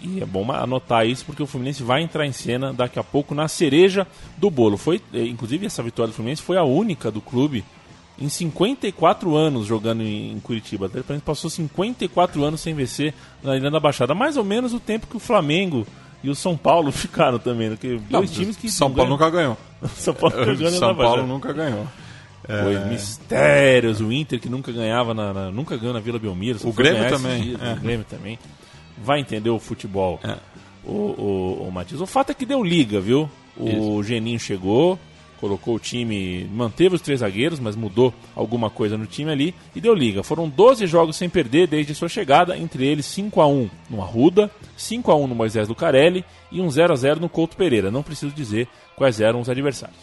E 0.00 0.22
é 0.22 0.26
bom 0.26 0.50
anotar 0.52 1.06
isso 1.06 1.24
porque 1.24 1.42
o 1.42 1.46
Fluminense 1.46 1.82
vai 1.82 2.02
entrar 2.02 2.24
em 2.24 2.32
cena 2.32 2.72
daqui 2.72 2.98
a 2.98 3.04
pouco 3.04 3.34
na 3.34 3.48
cereja 3.48 4.06
do 4.36 4.50
bolo. 4.50 4.76
Foi, 4.76 5.00
é, 5.12 5.22
inclusive, 5.24 5.66
essa 5.66 5.82
vitória 5.82 6.12
do 6.12 6.14
Fluminense 6.14 6.42
foi 6.42 6.56
a 6.56 6.64
única 6.64 7.10
do 7.10 7.20
clube 7.20 7.64
em 8.20 8.28
54 8.28 9.36
anos 9.36 9.66
jogando 9.66 10.02
em 10.02 10.38
Curitiba. 10.40 10.84
O 10.84 10.86
Atlético 10.86 11.20
passou 11.20 11.50
54 11.50 12.42
anos 12.44 12.60
sem 12.60 12.74
vencer 12.74 13.12
na 13.42 13.56
Ilha 13.56 13.70
da 13.70 13.80
Baixada. 13.80 14.14
Mais 14.14 14.36
ou 14.36 14.44
menos 14.44 14.72
o 14.72 14.80
tempo 14.80 15.06
que 15.06 15.16
o 15.16 15.20
Flamengo 15.20 15.86
e 16.22 16.30
o 16.30 16.34
São 16.34 16.56
Paulo 16.56 16.90
ficaram 16.92 17.38
também. 17.38 17.70
Né? 17.70 17.78
Não, 18.10 18.20
dois 18.20 18.30
times 18.30 18.56
que 18.56 18.70
São 18.70 18.88
Paulo 18.88 18.96
ganham. 18.96 19.10
nunca 19.10 19.30
ganhou. 19.30 19.56
São 19.96 20.14
Paulo, 20.14 20.36
São 20.70 20.94
Paulo 20.94 21.26
nunca 21.26 21.52
ganhou. 21.52 21.86
Foi 22.62 22.78
mistérios, 22.88 24.00
o 24.00 24.10
Inter 24.12 24.40
que 24.40 24.48
nunca 24.48 24.72
ganhava 24.72 25.12
na, 25.12 25.32
na- 25.34 25.50
nunca 25.50 25.76
ganhou 25.76 25.92
na 25.92 26.00
Vila 26.00 26.18
Belmiro. 26.18 26.58
O 26.66 26.72
Grêmio 26.72 27.02
também, 27.10 27.42
dias, 27.42 27.62
é. 27.62 27.72
O 27.72 27.76
Grêmio 27.76 28.06
também. 28.08 28.38
Vai 29.02 29.20
entender 29.20 29.50
o 29.50 29.58
futebol. 29.58 30.18
É. 30.24 30.36
O, 30.84 30.92
o, 30.92 31.66
o 31.68 31.72
Matias. 31.72 32.00
O 32.00 32.06
fato 32.06 32.30
é 32.30 32.34
que 32.34 32.46
deu 32.46 32.64
liga, 32.64 33.00
viu? 33.00 33.28
O 33.56 34.02
Geninho 34.02 34.38
chegou, 34.40 34.98
colocou 35.40 35.74
o 35.74 35.78
time, 35.78 36.48
manteve 36.52 36.94
os 36.94 37.02
três 37.02 37.20
zagueiros, 37.20 37.60
mas 37.60 37.76
mudou 37.76 38.14
alguma 38.34 38.70
coisa 38.70 38.96
no 38.96 39.04
time 39.04 39.30
ali 39.30 39.54
e 39.74 39.80
deu 39.80 39.92
liga. 39.94 40.22
Foram 40.22 40.48
12 40.48 40.86
jogos 40.86 41.16
sem 41.16 41.28
perder 41.28 41.66
desde 41.68 41.94
sua 41.94 42.08
chegada, 42.08 42.56
entre 42.56 42.86
eles 42.86 43.04
5 43.06 43.40
a 43.40 43.46
1 43.46 43.68
no 43.90 44.00
Arruda, 44.00 44.50
5 44.76 45.10
a 45.10 45.16
1 45.16 45.26
no 45.26 45.34
Moisés 45.34 45.68
Lucarelli 45.68 46.24
e 46.50 46.60
um 46.60 46.70
0 46.70 46.92
a 46.92 46.96
0 46.96 47.20
no 47.20 47.28
Couto 47.28 47.56
Pereira. 47.56 47.90
Não 47.90 48.02
preciso 48.02 48.32
dizer 48.34 48.66
quais 48.96 49.20
eram 49.20 49.40
os 49.40 49.48
adversários. 49.50 49.98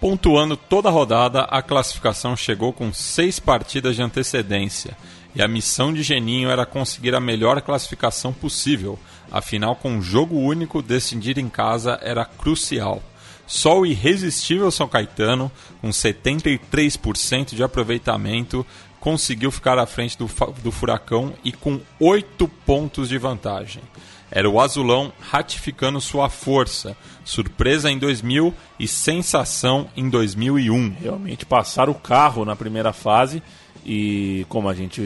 Pontuando 0.00 0.56
toda 0.56 0.88
a 0.88 0.92
rodada, 0.92 1.42
a 1.42 1.60
classificação 1.60 2.34
chegou 2.34 2.72
com 2.72 2.90
seis 2.90 3.38
partidas 3.38 3.96
de 3.96 4.02
antecedência. 4.02 4.96
E 5.34 5.42
a 5.42 5.46
missão 5.46 5.92
de 5.92 6.02
Geninho 6.02 6.48
era 6.48 6.64
conseguir 6.64 7.14
a 7.14 7.20
melhor 7.20 7.60
classificação 7.60 8.32
possível. 8.32 8.98
Afinal, 9.30 9.76
com 9.76 9.90
um 9.90 10.02
jogo 10.02 10.36
único, 10.36 10.80
decidir 10.80 11.36
em 11.36 11.50
casa 11.50 11.98
era 12.02 12.24
crucial. 12.24 13.02
Só 13.46 13.78
o 13.78 13.84
irresistível 13.84 14.70
São 14.70 14.88
Caetano, 14.88 15.52
com 15.82 15.90
73% 15.90 17.54
de 17.54 17.62
aproveitamento, 17.62 18.66
conseguiu 18.98 19.50
ficar 19.50 19.78
à 19.78 19.84
frente 19.84 20.16
do, 20.16 20.30
do 20.62 20.72
Furacão 20.72 21.34
e 21.44 21.52
com 21.52 21.78
oito 21.98 22.48
pontos 22.64 23.08
de 23.08 23.18
vantagem. 23.18 23.82
Era 24.30 24.48
o 24.48 24.60
Azulão 24.60 25.12
ratificando 25.20 26.00
sua 26.00 26.28
força, 26.28 26.96
surpresa 27.24 27.90
em 27.90 27.98
2000 27.98 28.54
e 28.78 28.86
sensação 28.86 29.88
em 29.96 30.08
2001. 30.08 30.94
realmente 31.00 31.44
passaram 31.44 31.92
o 31.92 31.96
carro 31.96 32.44
na 32.44 32.54
primeira 32.54 32.92
fase 32.92 33.42
e 33.84 34.44
como 34.48 34.68
a 34.68 34.74
gente 34.74 35.00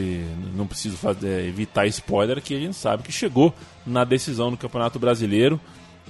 não 0.53 0.67
precisa 0.67 0.97
fazer, 0.97 1.47
evitar 1.47 1.87
spoiler 1.87 2.41
que 2.41 2.53
a 2.53 2.59
gente 2.59 2.75
sabe 2.75 3.03
que 3.03 3.11
chegou 3.11 3.53
na 3.85 4.03
decisão 4.03 4.51
do 4.51 4.57
Campeonato 4.57 4.99
Brasileiro 4.99 5.59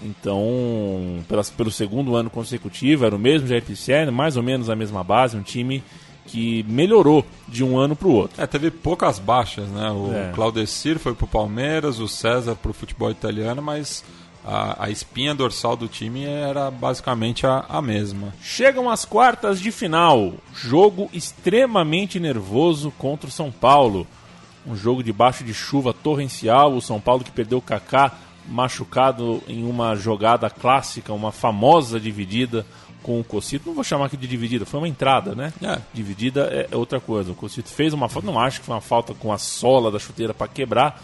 então 0.04 1.23
pelas, 1.28 1.49
pelo 1.49 1.71
segundo 1.71 2.15
ano 2.15 2.30
consecutivo 2.30 3.06
era 3.06 3.15
o 3.15 3.19
mesmo 3.19 3.47
Jair 3.47 4.12
mais 4.12 4.36
ou 4.36 4.43
menos 4.43 4.69
a 4.69 4.75
mesma 4.75 5.04
base 5.04 5.38
um 5.38 5.43
time 5.43 5.84
que 6.27 6.63
melhorou 6.67 7.25
de 7.47 7.63
um 7.63 7.77
ano 7.77 7.95
para 7.95 8.07
o 8.07 8.11
outro 8.13 8.41
É, 8.41 8.47
teve 8.47 8.71
poucas 8.71 9.19
baixas, 9.19 9.67
né? 9.69 9.91
O 9.91 10.11
É. 10.13 10.31
Claudecir 10.33 10.99
foi 10.99 11.13
pro 11.13 11.27
Palmeiras, 11.27 11.99
o 11.99 12.07
César 12.07 12.55
pro 12.55 12.73
futebol 12.73 13.11
italiano, 13.11 13.61
mas 13.61 14.03
a, 14.45 14.85
a 14.85 14.89
espinha 14.89 15.33
dorsal 15.33 15.75
do 15.75 15.88
time 15.88 16.23
era 16.23 16.69
basicamente 16.69 17.47
a, 17.47 17.65
a 17.67 17.81
mesma. 17.81 18.33
Chegam 18.41 18.89
as 18.89 19.03
quartas 19.03 19.59
de 19.59 19.71
final. 19.71 20.33
Jogo 20.53 21.09
extremamente 21.11 22.19
nervoso 22.19 22.91
contra 22.97 23.27
o 23.27 23.31
São 23.31 23.51
Paulo. 23.51 24.05
Um 24.67 24.75
jogo 24.75 25.03
debaixo 25.03 25.43
de 25.43 25.53
chuva 25.53 25.93
torrencial. 25.93 26.73
O 26.73 26.81
São 26.81 26.99
Paulo 26.99 27.23
que 27.23 27.31
perdeu 27.31 27.57
o 27.57 27.61
Kaká 27.61 28.11
machucado 28.47 29.41
em 29.47 29.67
uma 29.67 29.95
jogada 29.95 30.49
clássica, 30.49 31.11
uma 31.11 31.31
famosa 31.31 31.99
dividida 31.99 32.65
com 33.06 33.20
o 33.20 33.24
Cocito. 33.24 33.68
Não 33.68 33.76
vou 33.76 33.84
chamar 33.84 34.08
aqui 34.08 34.18
de 34.18 34.26
dividida, 34.26 34.65
foi 34.65 34.80
uma 34.80 34.88
entrada, 34.88 35.36
né? 35.36 35.54
É. 35.62 35.80
Dividida 35.94 36.50
é 36.52 36.68
é 36.72 36.76
outra 36.76 37.00
coisa. 37.00 37.32
O 37.32 37.36
Cocito 37.36 37.70
fez 37.70 37.94
uma 37.94 38.10
falta, 38.10 38.26
não 38.26 38.39
acho 38.39 38.60
que 38.60 38.65
foi 38.65 38.74
uma 38.74 38.82
falta 38.82 39.13
com 39.13 39.32
a 39.32 39.38
sola 39.38 39.91
da 39.91 40.00
chuteira 40.00 40.34
para 40.34 40.48
quebrar, 40.48 41.00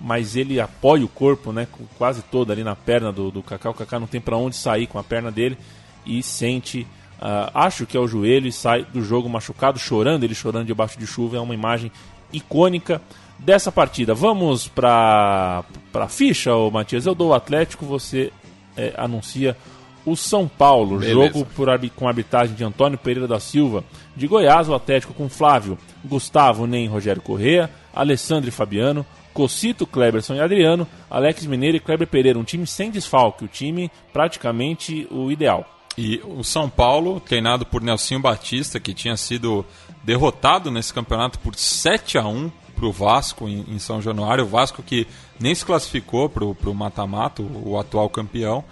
mas 0.00 0.34
ele 0.34 0.58
apoia 0.58 1.04
o 1.04 1.08
corpo, 1.08 1.52
né, 1.52 1.68
quase 1.96 2.22
todo 2.22 2.50
ali 2.50 2.64
na 2.64 2.74
perna 2.74 3.12
do, 3.12 3.30
do 3.30 3.40
Kaká. 3.40 3.70
O 3.70 3.74
Kaká 3.74 4.00
não 4.00 4.08
tem 4.08 4.20
para 4.20 4.36
onde 4.36 4.56
sair 4.56 4.88
com 4.88 4.98
a 4.98 5.04
perna 5.04 5.30
dele 5.30 5.56
e 6.04 6.20
sente, 6.24 6.84
ah, 7.20 7.52
acho 7.54 7.86
que 7.86 7.96
é 7.96 8.00
o 8.00 8.08
joelho 8.08 8.48
e 8.48 8.52
sai 8.52 8.84
do 8.92 9.00
jogo 9.00 9.28
machucado, 9.28 9.78
chorando, 9.78 10.24
ele 10.24 10.34
chorando 10.34 10.66
debaixo 10.66 10.98
de 10.98 11.06
chuva. 11.06 11.36
É 11.36 11.40
uma 11.40 11.54
imagem 11.54 11.92
icônica 12.32 13.00
dessa 13.38 13.70
partida. 13.70 14.12
Vamos 14.12 14.66
para 14.66 15.62
para 15.92 16.08
ficha, 16.08 16.52
ô 16.52 16.68
Matias. 16.68 17.06
Eu 17.06 17.14
dou 17.14 17.28
o 17.28 17.34
Atlético, 17.34 17.86
você 17.86 18.32
eh, 18.76 18.92
anuncia 18.96 19.56
o 20.04 20.16
São 20.16 20.46
Paulo. 20.46 20.98
Beleza. 20.98 21.14
Jogo 21.14 21.46
por 21.54 21.68
com 21.94 22.08
arbitragem 22.08 22.54
de 22.54 22.64
Antônio 22.64 22.98
Pereira 22.98 23.26
da 23.26 23.40
Silva. 23.40 23.84
De 24.16 24.26
Goiás, 24.26 24.68
o 24.68 24.74
Atlético 24.74 25.14
com 25.14 25.28
Flávio, 25.28 25.78
Gustavo, 26.04 26.66
Nem, 26.66 26.86
Rogério 26.86 27.22
Correa, 27.22 27.70
Alessandro 27.92 28.48
e 28.48 28.52
Fabiano, 28.52 29.04
Cocito, 29.32 29.86
Kleberson 29.86 30.34
e 30.34 30.40
Adriano, 30.40 30.86
Alex 31.10 31.44
Mineiro 31.46 31.76
e 31.76 31.80
Kleber 31.80 32.06
Pereira. 32.06 32.38
Um 32.38 32.44
time 32.44 32.66
sem 32.66 32.90
desfalque, 32.90 33.44
o 33.44 33.48
time 33.48 33.90
praticamente 34.12 35.08
o 35.10 35.30
ideal. 35.30 35.68
E 35.96 36.20
o 36.24 36.42
São 36.42 36.68
Paulo, 36.68 37.20
treinado 37.20 37.64
por 37.64 37.82
Nelsinho 37.82 38.20
Batista, 38.20 38.80
que 38.80 38.92
tinha 38.92 39.16
sido 39.16 39.64
derrotado 40.02 40.70
nesse 40.70 40.92
campeonato 40.92 41.38
por 41.38 41.54
7 41.54 42.18
a 42.18 42.26
1 42.26 42.50
para 42.74 42.86
o 42.86 42.92
Vasco 42.92 43.48
em, 43.48 43.64
em 43.68 43.78
São 43.78 44.02
Januário. 44.02 44.44
O 44.44 44.48
Vasco 44.48 44.82
que 44.82 45.06
nem 45.38 45.54
se 45.54 45.64
classificou 45.64 46.28
para 46.28 46.44
o 46.44 46.74
mata-mata, 46.74 47.42
o 47.42 47.78
atual 47.78 48.08
campeão. 48.08 48.64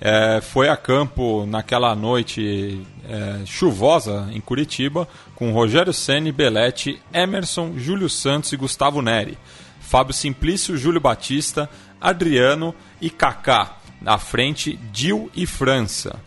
É, 0.00 0.40
foi 0.42 0.68
a 0.68 0.76
campo 0.76 1.46
naquela 1.46 1.94
noite 1.94 2.82
é, 3.08 3.46
chuvosa 3.46 4.28
em 4.32 4.40
Curitiba, 4.40 5.08
com 5.34 5.52
Rogério 5.52 5.92
Ceni, 5.92 6.30
Belete, 6.32 7.00
Emerson, 7.12 7.78
Júlio 7.78 8.08
Santos 8.08 8.52
e 8.52 8.56
Gustavo 8.56 9.00
Neri. 9.00 9.38
Fábio 9.80 10.12
Simplício, 10.12 10.76
Júlio 10.76 11.00
Batista, 11.00 11.70
Adriano 12.00 12.74
e 13.00 13.08
Kaká. 13.08 13.76
Na 14.00 14.18
frente, 14.18 14.76
Dil 14.92 15.30
e 15.34 15.46
França. 15.46 16.20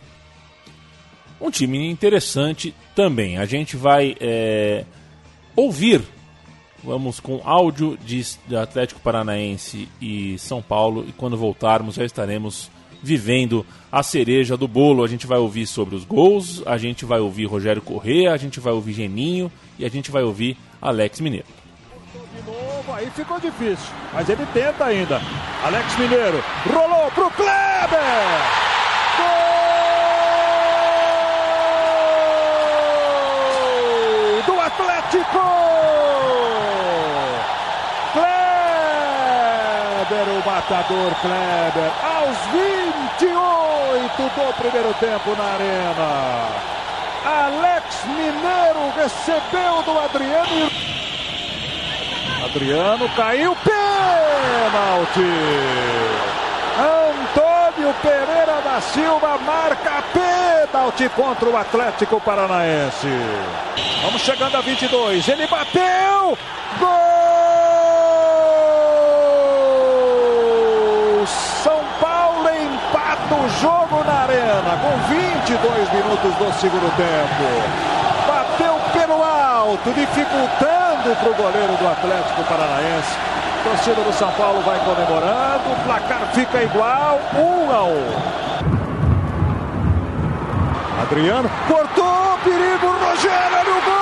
Um 1.40 1.50
time 1.50 1.90
interessante 1.90 2.74
também. 2.94 3.38
A 3.38 3.46
gente 3.46 3.76
vai 3.76 4.16
é, 4.20 4.84
ouvir, 5.54 6.02
vamos 6.82 7.20
com 7.20 7.40
áudio 7.44 7.96
de, 8.04 8.22
Atlético 8.56 9.00
Paranaense 9.00 9.88
e 10.00 10.36
São 10.38 10.60
Paulo, 10.60 11.04
e 11.08 11.12
quando 11.12 11.36
voltarmos 11.36 11.94
já 11.94 12.04
estaremos 12.04 12.70
vivendo 13.02 13.64
a 13.90 14.02
cereja 14.02 14.56
do 14.56 14.68
bolo. 14.68 15.02
A 15.04 15.08
gente 15.08 15.26
vai 15.26 15.38
ouvir 15.38 15.66
sobre 15.66 15.94
os 15.94 16.04
gols, 16.04 16.62
a 16.66 16.78
gente 16.78 17.04
vai 17.04 17.20
ouvir 17.20 17.46
Rogério 17.46 17.82
Corrêa, 17.82 18.32
a 18.32 18.36
gente 18.36 18.60
vai 18.60 18.72
ouvir 18.72 18.92
Geninho 18.92 19.50
e 19.78 19.84
a 19.84 19.88
gente 19.88 20.10
vai 20.10 20.22
ouvir 20.22 20.56
Alex 20.80 21.20
Mineiro. 21.20 21.46
De 22.36 22.42
novo, 22.46 22.92
aí 22.92 23.10
ficou 23.10 23.38
difícil. 23.40 23.92
Mas 24.12 24.28
ele 24.28 24.46
tenta 24.52 24.84
ainda. 24.84 25.20
Alex 25.64 25.98
Mineiro 25.98 26.42
rolou 26.66 27.10
pro 27.12 27.30
Kleber! 27.30 27.48
Gol 34.46 34.54
do 34.54 34.60
Atlético! 34.60 35.40
Kleber, 40.10 40.28
o 40.38 40.42
matador 40.60 41.14
Kleber, 41.22 41.90
aos 42.04 42.36
28 43.18 43.32
do 44.18 44.52
primeiro 44.54 44.92
tempo 44.94 45.34
na 45.36 45.44
arena. 45.54 46.48
Alex 47.24 48.04
Mineiro 48.04 48.92
recebeu 48.96 49.82
do 49.82 49.98
Adriano 49.98 50.70
Adriano 52.44 53.08
caiu, 53.10 53.56
pênalti! 53.56 55.20
Antônio 56.78 57.94
Pereira 58.02 58.60
da 58.62 58.80
Silva 58.80 59.38
marca 59.38 60.02
pênalti 60.12 61.08
contra 61.10 61.48
o 61.48 61.56
Atlético 61.56 62.20
Paranaense. 62.20 63.08
Vamos 64.02 64.22
chegando 64.22 64.56
a 64.56 64.60
22, 64.60 65.28
ele 65.28 65.46
bateu! 65.46 66.38
Gol! 66.78 67.20
São 71.62 71.84
Paulo 72.00 72.48
empata 72.48 73.34
o 73.34 73.49
jogo 73.60 74.02
na 74.04 74.22
arena 74.22 74.78
com 74.80 74.96
22 75.12 75.92
minutos 75.92 76.34
do 76.34 76.52
segundo 76.58 76.90
tempo. 76.96 77.44
Bateu 78.26 78.80
pelo 78.92 79.22
alto, 79.22 79.92
dificultando 79.92 81.16
para 81.16 81.30
o 81.30 81.34
goleiro 81.34 81.76
do 81.76 81.88
Atlético 81.88 82.42
Paranaense. 82.44 83.16
Torcida 83.62 84.02
do 84.02 84.12
São 84.12 84.32
Paulo 84.32 84.62
vai 84.62 84.78
comemorando, 84.80 85.70
o 85.70 85.76
placar 85.84 86.20
fica 86.32 86.62
igual, 86.62 87.20
1 87.34 87.38
um 87.38 87.70
a 87.70 87.82
1. 87.84 87.90
Um. 87.90 88.40
Adriano 91.02 91.50
cortou, 91.66 92.38
perigo, 92.44 92.86
Rogério, 92.86 93.58
olha 93.58 93.70
o 93.70 93.82
gol! 93.82 94.00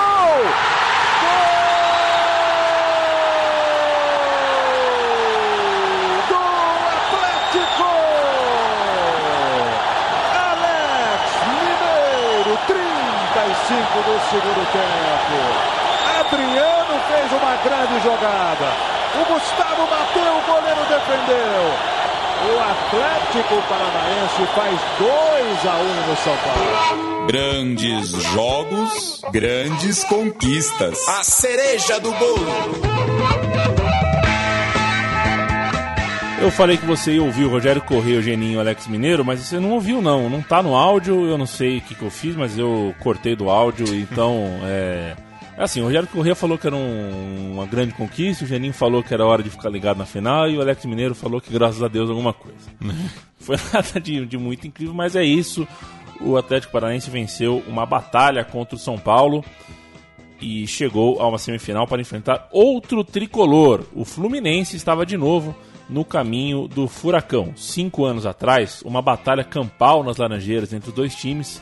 Gol 6.28 6.38
do 6.38 6.38
Atlético! 6.94 7.90
Alex 10.34 11.22
Mineiro, 11.48 12.52
35 12.66 13.57
do 13.76 14.30
segundo 14.30 14.64
tempo. 14.72 15.36
Adriano 16.20 17.00
fez 17.06 17.32
uma 17.32 17.56
grande 17.56 18.02
jogada. 18.02 18.72
O 19.14 19.24
Gustavo 19.32 19.86
bateu, 19.86 20.36
o 20.36 20.42
goleiro 20.46 20.80
defendeu. 20.88 21.98
O 22.40 22.60
Atlético 22.60 23.62
Paranaense 23.68 24.46
faz 24.54 24.80
2 24.98 25.66
a 25.66 25.76
1 25.76 26.08
no 26.08 26.16
São 26.16 26.36
Paulo. 26.38 27.26
Grandes 27.26 28.10
jogos, 28.32 29.20
grandes 29.32 30.04
conquistas. 30.04 31.06
A 31.06 31.24
cereja 31.24 32.00
do 32.00 32.12
bolo. 32.12 33.47
Eu 36.40 36.52
falei 36.52 36.76
que 36.76 36.86
você 36.86 37.14
ia 37.14 37.22
ouvir 37.22 37.44
o 37.44 37.48
Rogério 37.48 37.82
Correia, 37.82 38.20
o 38.20 38.22
Geninho 38.22 38.58
o 38.58 38.60
Alex 38.60 38.86
Mineiro, 38.86 39.24
mas 39.24 39.40
você 39.40 39.58
não 39.58 39.72
ouviu 39.72 40.00
não, 40.00 40.30
não 40.30 40.40
tá 40.40 40.62
no 40.62 40.76
áudio, 40.76 41.26
eu 41.26 41.36
não 41.36 41.46
sei 41.46 41.78
o 41.78 41.80
que, 41.80 41.96
que 41.96 42.02
eu 42.02 42.10
fiz, 42.10 42.36
mas 42.36 42.56
eu 42.56 42.94
cortei 43.00 43.34
do 43.34 43.50
áudio, 43.50 43.86
então 43.98 44.46
é... 44.62 45.16
é 45.56 45.62
assim, 45.62 45.80
o 45.80 45.84
Rogério 45.84 46.08
Correia 46.08 46.36
falou 46.36 46.56
que 46.56 46.66
era 46.66 46.76
um, 46.76 47.54
uma 47.54 47.66
grande 47.66 47.92
conquista, 47.92 48.44
o 48.44 48.48
Geninho 48.48 48.72
falou 48.72 49.02
que 49.02 49.12
era 49.12 49.26
hora 49.26 49.42
de 49.42 49.50
ficar 49.50 49.68
ligado 49.68 49.98
na 49.98 50.06
final 50.06 50.48
e 50.48 50.56
o 50.56 50.60
Alex 50.60 50.84
Mineiro 50.86 51.14
falou 51.14 51.40
que 51.40 51.52
graças 51.52 51.82
a 51.82 51.88
Deus 51.88 52.08
alguma 52.08 52.32
coisa. 52.32 52.70
Foi 53.40 53.56
nada 53.72 54.00
de, 54.00 54.24
de 54.24 54.38
muito 54.38 54.66
incrível, 54.66 54.94
mas 54.94 55.16
é 55.16 55.24
isso. 55.24 55.66
O 56.20 56.36
Atlético 56.36 56.72
Paranaense 56.72 57.10
venceu 57.10 57.62
uma 57.66 57.84
batalha 57.84 58.44
contra 58.44 58.76
o 58.76 58.78
São 58.78 58.96
Paulo 58.96 59.44
e 60.40 60.66
chegou 60.68 61.20
a 61.20 61.26
uma 61.28 61.38
semifinal 61.38 61.86
para 61.86 62.00
enfrentar 62.00 62.48
outro 62.52 63.02
tricolor. 63.02 63.84
O 63.92 64.04
Fluminense 64.04 64.76
estava 64.76 65.04
de 65.04 65.16
novo 65.16 65.54
no 65.88 66.04
caminho 66.04 66.68
do 66.68 66.86
Furacão. 66.86 67.52
Cinco 67.56 68.04
anos 68.04 68.26
atrás, 68.26 68.82
uma 68.84 69.00
batalha 69.00 69.44
campal 69.44 70.04
nas 70.04 70.16
Laranjeiras 70.16 70.72
entre 70.72 70.90
os 70.90 70.94
dois 70.94 71.14
times 71.14 71.60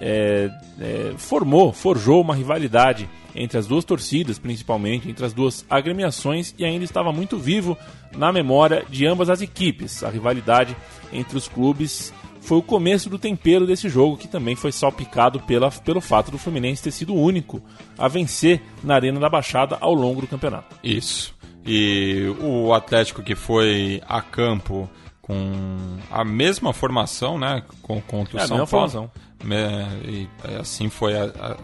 é, 0.00 0.50
é, 0.80 1.12
formou, 1.16 1.72
forjou 1.72 2.20
uma 2.20 2.34
rivalidade 2.34 3.08
entre 3.34 3.58
as 3.58 3.66
duas 3.66 3.84
torcidas, 3.84 4.38
principalmente 4.38 5.08
entre 5.10 5.24
as 5.24 5.32
duas 5.32 5.64
agremiações, 5.68 6.54
e 6.56 6.64
ainda 6.64 6.84
estava 6.84 7.12
muito 7.12 7.36
vivo 7.36 7.76
na 8.16 8.32
memória 8.32 8.84
de 8.88 9.06
ambas 9.06 9.28
as 9.28 9.40
equipes. 9.40 10.04
A 10.04 10.10
rivalidade 10.10 10.76
entre 11.12 11.36
os 11.36 11.48
clubes 11.48 12.12
foi 12.40 12.58
o 12.58 12.62
começo 12.62 13.08
do 13.08 13.18
tempero 13.18 13.66
desse 13.66 13.88
jogo, 13.88 14.16
que 14.16 14.28
também 14.28 14.54
foi 14.54 14.70
salpicado 14.70 15.40
pela, 15.40 15.70
pelo 15.70 16.00
fato 16.00 16.30
do 16.30 16.38
Fluminense 16.38 16.82
ter 16.82 16.90
sido 16.90 17.14
o 17.14 17.20
único 17.20 17.60
a 17.98 18.06
vencer 18.06 18.60
na 18.84 18.94
Arena 18.94 19.18
da 19.18 19.28
Baixada 19.28 19.78
ao 19.80 19.94
longo 19.94 20.20
do 20.20 20.26
campeonato. 20.26 20.76
Isso. 20.84 21.33
E 21.66 22.34
o 22.40 22.72
Atlético 22.74 23.22
que 23.22 23.34
foi 23.34 24.02
a 24.08 24.20
campo 24.20 24.88
com 25.22 25.96
a 26.10 26.22
mesma 26.24 26.72
formação, 26.72 27.38
né? 27.38 27.62
Com, 27.82 28.00
contra 28.02 28.36
o 28.36 28.40
É, 28.40 28.46
São 28.46 28.58
mesma 28.58 28.66
Paulo. 28.68 29.10
É, 29.50 30.10
e 30.10 30.28
assim 30.60 30.88
foi 30.90 31.16
a- 31.16 31.24
a- 31.24 31.56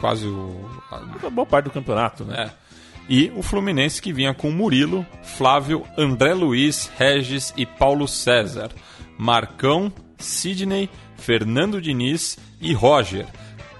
quase 0.00 0.26
o. 0.26 0.68
a- 0.90 1.26
A 1.26 1.30
boa 1.30 1.46
parte 1.46 1.64
do 1.66 1.70
campeonato, 1.70 2.24
né? 2.24 2.50
é. 2.62 2.66
E 3.08 3.32
o 3.36 3.42
Fluminense 3.42 4.02
que 4.02 4.12
vinha 4.12 4.34
com 4.34 4.50
Murilo, 4.50 5.06
Flávio, 5.22 5.84
André 5.96 6.34
Luiz, 6.34 6.90
Regis 6.98 7.54
e 7.56 7.64
Paulo 7.64 8.08
César. 8.08 8.70
Marcão, 9.16 9.92
Sidney, 10.18 10.90
Fernando 11.16 11.80
Diniz 11.80 12.36
e 12.60 12.72
Roger. 12.74 13.24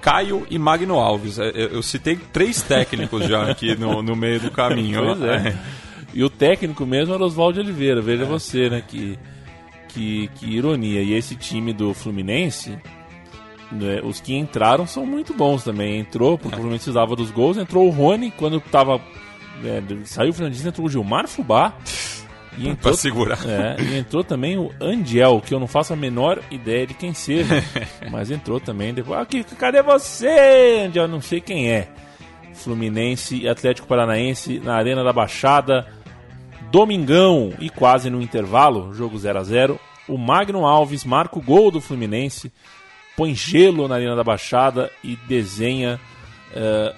Caio 0.06 0.46
e 0.48 0.56
Magno 0.56 1.00
Alves. 1.00 1.36
É, 1.36 1.50
Eu, 1.52 1.82
citei 1.82 2.14
três 2.32 2.62
técnicos 2.62 3.26
já 3.26 3.50
aqui 3.50 3.74
no, 3.74 4.04
no 4.04 4.14
meio 4.14 4.38
do 4.38 4.52
caminho. 4.52 5.02
Pois 5.04 5.20
é. 5.22 5.58
E 6.14 6.22
o 6.22 6.30
técnico 6.30 6.86
mesmo 6.86 7.12
era 7.12 7.24
Oswaldo 7.24 7.58
Oliveira, 7.58 8.00
veja 8.00 8.24
você, 8.24 8.70
né? 8.70 8.84
Que, 8.86 9.18
que, 9.88 10.28
que 10.36 10.46
ironia. 10.46 11.02
E 11.02 11.12
esse 11.12 11.34
time 11.34 11.72
do 11.72 11.92
Fluminense, 11.92 12.78
né, 13.72 14.00
os 14.04 14.20
que 14.20 14.32
entraram 14.32 14.86
são 14.86 15.04
muito 15.04 15.34
bons 15.34 15.64
também. 15.64 15.98
Entrou, 15.98 16.38
porque 16.38 16.54
o 16.54 16.58
Fluminense 16.60 16.84
precisava 16.84 17.16
dos 17.16 17.32
gols, 17.32 17.56
entrou 17.56 17.88
o 17.88 17.90
Rony, 17.90 18.30
quando 18.30 18.60
tava. 18.60 19.00
é, 19.64 19.82
saiu 20.04 20.30
o 20.30 20.32
Fernandinho, 20.32 20.68
entrou 20.68 20.86
o 20.86 20.90
Gilmar 20.90 21.26
Fubá. 21.26 21.74
E 22.56 22.62
Pra 22.62 22.70
entrou, 22.70 22.94
segurar. 22.94 23.38
é, 23.46 23.76
e 23.82 23.98
entrou 23.98 24.24
também 24.24 24.56
o 24.56 24.70
Andiel, 24.80 25.42
que 25.44 25.52
eu 25.52 25.60
não 25.60 25.66
faço 25.66 25.92
a 25.92 25.96
menor 25.96 26.40
ideia 26.50 26.86
de 26.86 26.94
quem 26.94 27.12
seja. 27.12 27.62
mas 28.10 28.30
entrou 28.30 28.58
também 28.58 28.94
depois. 28.94 29.20
Aqui, 29.20 29.44
cadê 29.44 29.82
você, 29.82 30.84
Andiel? 30.86 31.06
Não 31.08 31.20
sei 31.20 31.40
quem 31.40 31.70
é. 31.70 31.88
Fluminense 32.54 33.36
e 33.42 33.48
Atlético 33.48 33.86
Paranaense 33.86 34.58
na 34.60 34.74
Arena 34.76 35.04
da 35.04 35.12
Baixada. 35.12 35.86
Domingão 36.70 37.52
e 37.60 37.70
quase 37.70 38.10
no 38.10 38.20
intervalo, 38.20 38.92
jogo 38.92 39.16
0 39.18 39.38
a 39.38 39.44
0 39.44 39.80
O 40.08 40.18
Magno 40.18 40.66
Alves 40.66 41.04
marca 41.04 41.38
o 41.38 41.42
gol 41.42 41.70
do 41.70 41.80
Fluminense, 41.80 42.52
põe 43.16 43.34
gelo 43.34 43.86
na 43.86 43.94
Arena 43.96 44.16
da 44.16 44.24
Baixada 44.24 44.90
e 45.04 45.16
desenha. 45.28 46.00
eh, 46.54 46.94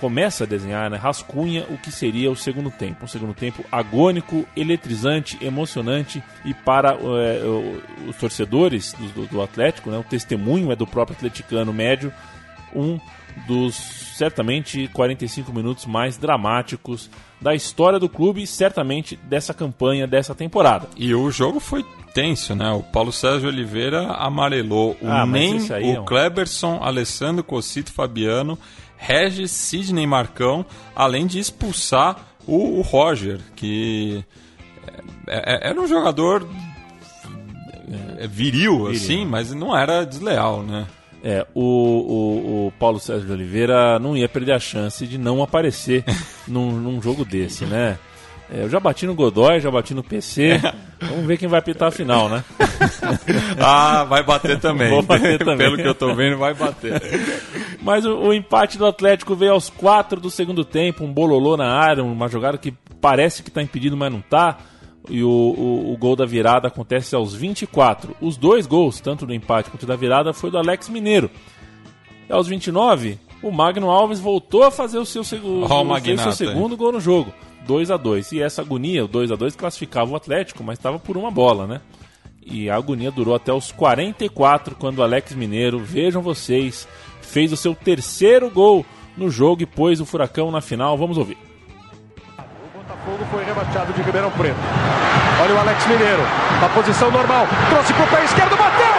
começa 0.00 0.44
a 0.44 0.46
desenhar, 0.46 0.88
né, 0.90 0.96
rascunha 0.96 1.64
o 1.68 1.76
que 1.76 1.92
seria 1.92 2.30
o 2.30 2.36
segundo 2.36 2.70
tempo. 2.70 3.04
Um 3.04 3.08
segundo 3.08 3.34
tempo 3.34 3.64
agônico, 3.70 4.46
eletrizante, 4.56 5.36
emocionante 5.44 6.22
e 6.44 6.54
para 6.54 6.96
o- 6.96 7.80
os 8.08 8.16
torcedores 8.16 8.94
do, 9.14 9.26
do- 9.26 9.42
Atlético, 9.42 9.90
né, 9.90 9.98
o 9.98 10.02
testemunho 10.04 10.72
é 10.72 10.76
do 10.76 10.86
próprio 10.86 11.16
atleticano 11.16 11.72
médio, 11.72 12.12
um 12.74 12.98
dos 13.46 13.74
certamente 14.16 14.88
45 14.88 15.52
minutos 15.52 15.86
mais 15.86 16.16
dramáticos 16.18 17.08
da 17.40 17.54
história 17.54 17.98
do 17.98 18.08
clube 18.08 18.42
e 18.42 18.46
certamente 18.46 19.16
dessa 19.16 19.54
campanha, 19.54 20.06
dessa 20.06 20.34
temporada. 20.34 20.88
E 20.96 21.14
o 21.14 21.30
jogo 21.30 21.58
foi 21.60 21.84
tenso, 22.12 22.54
né? 22.54 22.70
O 22.72 22.82
Paulo 22.82 23.12
Sérgio 23.12 23.48
Oliveira 23.48 24.08
amarelou 24.12 24.96
o 25.00 25.08
Ah, 25.08 25.24
Nem, 25.24 25.72
aí 25.72 25.90
é 25.92 25.98
o 25.98 26.02
um- 26.02 26.04
Kleberson, 26.04 26.80
Alessandro 26.82 27.42
Cocito 27.44 27.92
Fabiano, 27.92 28.58
Regis, 29.00 29.50
Sidney 29.50 30.06
Marcão, 30.06 30.64
além 30.94 31.26
de 31.26 31.38
expulsar 31.38 32.16
o, 32.46 32.78
o 32.78 32.82
Roger, 32.82 33.40
que 33.56 34.22
é- 35.26 35.54
é- 35.66 35.70
era 35.70 35.80
um 35.80 35.86
jogador 35.86 36.46
é, 38.18 38.26
viril, 38.26 38.88
assim, 38.88 39.24
mas 39.24 39.52
não 39.52 39.76
era 39.76 40.04
desleal, 40.04 40.62
né? 40.62 40.86
É, 41.22 41.46
o, 41.54 41.60
o, 41.62 42.66
o 42.68 42.72
Paulo 42.78 42.98
Sérgio 42.98 43.26
de 43.26 43.32
Oliveira 43.32 43.98
não 43.98 44.16
ia 44.16 44.28
perder 44.28 44.52
a 44.52 44.58
chance 44.58 45.06
de 45.06 45.18
não 45.18 45.42
aparecer 45.42 46.04
num, 46.48 46.70
num 46.72 47.00
jogo 47.02 47.24
desse, 47.24 47.64
né? 47.66 47.98
É, 48.52 48.62
eu 48.64 48.68
já 48.70 48.80
bati 48.80 49.06
no 49.06 49.14
Godoy, 49.14 49.60
já 49.60 49.70
bati 49.70 49.94
no 49.94 50.02
PC. 50.02 50.60
Vamos 51.00 51.24
ver 51.26 51.36
quem 51.38 51.46
vai 51.48 51.60
apitar 51.60 51.88
a 51.88 51.90
final, 51.92 52.28
né? 52.28 52.42
Ah, 53.62 54.04
vai 54.04 54.22
bater 54.24 54.58
também. 54.58 54.88
Vou 54.90 55.02
bater 55.02 55.38
também. 55.38 55.58
Pelo 55.58 55.76
que 55.76 55.86
eu 55.86 55.94
tô 55.94 56.14
vendo, 56.14 56.36
vai 56.38 56.52
bater. 56.54 57.00
Mas 57.82 58.04
o, 58.04 58.14
o 58.16 58.34
empate 58.34 58.76
do 58.76 58.86
Atlético 58.86 59.34
veio 59.34 59.52
aos 59.52 59.70
4 59.70 60.20
do 60.20 60.30
segundo 60.30 60.64
tempo, 60.64 61.04
um 61.04 61.12
bololô 61.12 61.56
na 61.56 61.72
área, 61.72 62.04
uma 62.04 62.28
jogada 62.28 62.58
que 62.58 62.72
parece 63.00 63.42
que 63.42 63.48
está 63.48 63.62
impedido, 63.62 63.96
mas 63.96 64.12
não 64.12 64.20
tá. 64.20 64.58
E 65.08 65.24
o, 65.24 65.28
o, 65.28 65.92
o 65.92 65.96
gol 65.96 66.14
da 66.14 66.26
virada 66.26 66.68
acontece 66.68 67.14
aos 67.14 67.34
24. 67.34 68.14
Os 68.20 68.36
dois 68.36 68.66
gols, 68.66 69.00
tanto 69.00 69.24
do 69.26 69.32
empate 69.34 69.70
quanto 69.70 69.86
da 69.86 69.96
virada, 69.96 70.32
foi 70.34 70.50
do 70.50 70.58
Alex 70.58 70.88
Mineiro. 70.90 71.30
E 72.28 72.32
aos 72.32 72.46
29, 72.46 73.18
o 73.42 73.50
Magno 73.50 73.90
Alves 73.90 74.20
voltou 74.20 74.62
a 74.62 74.70
fazer 74.70 74.98
o 74.98 75.06
seu, 75.06 75.24
segu- 75.24 75.62
Ó 75.68 75.82
o 75.82 75.84
fez 76.16 76.20
seu 76.20 76.46
segundo 76.52 76.76
gol 76.76 76.92
no 76.92 77.00
jogo. 77.00 77.32
2 77.66 77.90
a 77.90 77.96
2 77.96 78.32
E 78.32 78.42
essa 78.42 78.62
agonia, 78.62 79.04
o 79.04 79.08
2 79.08 79.32
a 79.32 79.36
2 79.36 79.56
classificava 79.56 80.10
o 80.10 80.16
Atlético, 80.16 80.62
mas 80.62 80.78
estava 80.78 80.98
por 80.98 81.16
uma 81.16 81.30
bola, 81.30 81.66
né? 81.66 81.80
E 82.44 82.68
a 82.70 82.76
agonia 82.76 83.10
durou 83.10 83.34
até 83.34 83.52
os 83.52 83.70
44, 83.72 84.74
quando 84.76 84.98
o 84.98 85.02
Alex 85.02 85.34
Mineiro, 85.34 85.78
vejam 85.78 86.20
vocês, 86.22 86.86
fez 87.30 87.52
o 87.52 87.56
seu 87.56 87.74
terceiro 87.74 88.50
gol 88.50 88.84
no 89.16 89.30
jogo 89.30 89.62
e 89.62 89.66
pôs 89.66 90.00
o 90.00 90.06
Furacão 90.06 90.50
na 90.50 90.60
final. 90.60 90.98
Vamos 90.98 91.16
ouvir. 91.16 91.38
O 92.38 92.78
Botafogo 92.78 93.24
foi 93.30 93.44
rebaixado 93.44 93.92
de 93.92 94.02
Ribeirão 94.02 94.30
Preto. 94.32 94.56
Olha 95.42 95.54
o 95.54 95.58
Alex 95.58 95.86
Mineiro. 95.86 96.22
Na 96.60 96.68
posição 96.68 97.10
normal. 97.10 97.46
Trouxe 97.70 97.92
pro 97.94 98.06
pé 98.08 98.24
esquerdo, 98.24 98.56
bateu! 98.56 98.89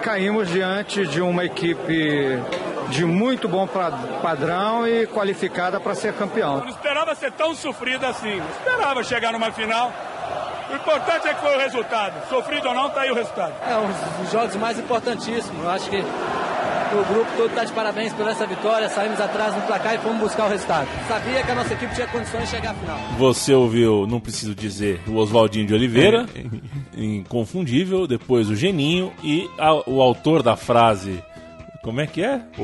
Caímos 0.00 0.48
diante 0.48 1.06
de 1.06 1.20
uma 1.20 1.44
equipe 1.44 2.38
de 2.88 3.04
muito 3.04 3.48
bom 3.48 3.66
pa- 3.66 3.92
padrão 4.22 4.86
e 4.86 5.06
qualificada 5.06 5.78
para 5.78 5.94
ser 5.94 6.12
campeão. 6.14 6.58
Não 6.58 6.68
esperava 6.68 7.14
ser 7.14 7.30
tão 7.32 7.54
sofrida 7.54 8.08
assim. 8.08 8.36
Não 8.36 8.48
esperava 8.50 9.04
chegar 9.04 9.32
numa 9.32 9.52
final. 9.52 9.92
O 10.70 10.74
importante 10.74 11.28
é 11.28 11.34
que 11.34 11.40
foi 11.40 11.54
o 11.56 11.58
resultado. 11.58 12.28
Sofrido 12.28 12.68
ou 12.68 12.74
não, 12.74 12.88
tá 12.90 13.02
aí 13.02 13.10
o 13.10 13.14
resultado. 13.14 13.52
É 13.68 13.76
um 13.76 14.22
dos 14.22 14.30
jogos 14.32 14.56
mais 14.56 14.78
importantíssimos. 14.78 15.62
Eu 15.64 15.70
acho 15.70 15.90
que 15.90 16.04
O 16.92 17.04
grupo 17.04 17.30
todo 17.36 17.50
está 17.50 17.64
de 17.64 17.72
parabéns 17.72 18.12
por 18.12 18.26
essa 18.26 18.44
vitória. 18.46 18.88
Saímos 18.88 19.20
atrás 19.20 19.54
no 19.54 19.62
placar 19.62 19.94
e 19.94 19.98
fomos 19.98 20.18
buscar 20.18 20.46
o 20.46 20.48
resultado. 20.48 20.88
Sabia 21.06 21.40
que 21.44 21.50
a 21.52 21.54
nossa 21.54 21.72
equipe 21.74 21.94
tinha 21.94 22.06
condições 22.08 22.42
de 22.42 22.48
chegar 22.48 22.72
à 22.72 22.74
final. 22.74 22.98
Você 23.16 23.54
ouviu, 23.54 24.08
não 24.08 24.18
preciso 24.18 24.56
dizer, 24.56 25.00
o 25.06 25.14
Oswaldinho 25.14 25.68
de 25.68 25.74
Oliveira, 25.74 26.26
inconfundível, 26.96 28.08
depois 28.08 28.50
o 28.50 28.56
Geninho 28.56 29.12
e 29.22 29.48
a, 29.56 29.88
o 29.88 30.02
autor 30.02 30.42
da 30.42 30.56
frase. 30.56 31.22
Como 31.84 32.00
é 32.00 32.08
que 32.08 32.24
é? 32.24 32.42
O, 32.58 32.62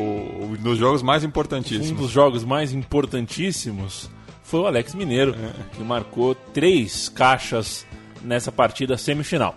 o, 0.52 0.56
dos 0.58 0.76
jogos 0.76 1.02
mais 1.02 1.22
importantíssimos. 1.22 1.92
Um 1.92 1.94
dos 1.94 2.10
jogos 2.10 2.44
mais 2.44 2.72
importantíssimos 2.72 4.10
foi 4.42 4.60
o 4.60 4.66
Alex 4.66 4.92
Mineiro, 4.92 5.34
é. 5.34 5.76
que 5.76 5.84
marcou 5.84 6.34
três 6.34 7.08
caixas 7.08 7.86
nessa 8.22 8.50
partida 8.50 8.98
semifinal. 8.98 9.56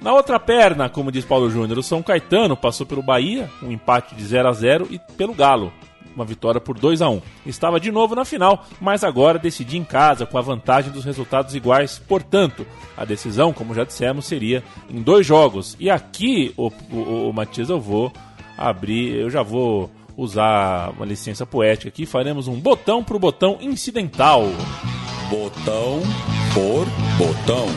Na 0.00 0.12
outra 0.14 0.38
perna, 0.38 0.88
como 0.88 1.10
diz 1.10 1.24
Paulo 1.24 1.50
Júnior, 1.50 1.78
o 1.78 1.82
São 1.82 2.02
Caetano 2.02 2.56
passou 2.56 2.86
pelo 2.86 3.02
Bahia, 3.02 3.50
um 3.62 3.72
empate 3.72 4.14
de 4.14 4.24
0 4.24 4.48
a 4.48 4.52
0 4.52 4.88
e 4.90 4.98
pelo 5.16 5.34
Galo, 5.34 5.72
uma 6.14 6.24
vitória 6.24 6.60
por 6.60 6.78
2 6.78 7.02
a 7.02 7.08
1. 7.08 7.20
Estava 7.44 7.80
de 7.80 7.90
novo 7.90 8.14
na 8.14 8.24
final, 8.24 8.64
mas 8.80 9.02
agora 9.02 9.40
decidia 9.40 9.78
em 9.78 9.84
casa 9.84 10.24
com 10.24 10.38
a 10.38 10.42
vantagem 10.42 10.92
dos 10.92 11.04
resultados 11.04 11.54
iguais. 11.54 12.00
Portanto, 12.06 12.64
a 12.96 13.04
decisão, 13.04 13.52
como 13.52 13.74
já 13.74 13.82
dissemos, 13.82 14.26
seria 14.26 14.62
em 14.88 15.02
dois 15.02 15.26
jogos. 15.26 15.76
E 15.80 15.90
aqui, 15.90 16.54
o, 16.56 16.70
o, 16.92 17.30
o 17.30 17.32
Matias, 17.32 17.68
eu 17.68 17.80
vou 17.80 18.12
abrir, 18.56 19.16
eu 19.16 19.30
já 19.30 19.42
vou 19.42 19.90
usar 20.16 20.90
uma 20.90 21.06
licença 21.06 21.44
poética 21.44 21.88
aqui, 21.88 22.06
faremos 22.06 22.46
um 22.46 22.58
botão 22.58 23.02
pro 23.02 23.18
botão 23.18 23.58
incidental. 23.60 24.44
Botão 25.28 26.02
por 26.54 26.86
botão 27.18 27.68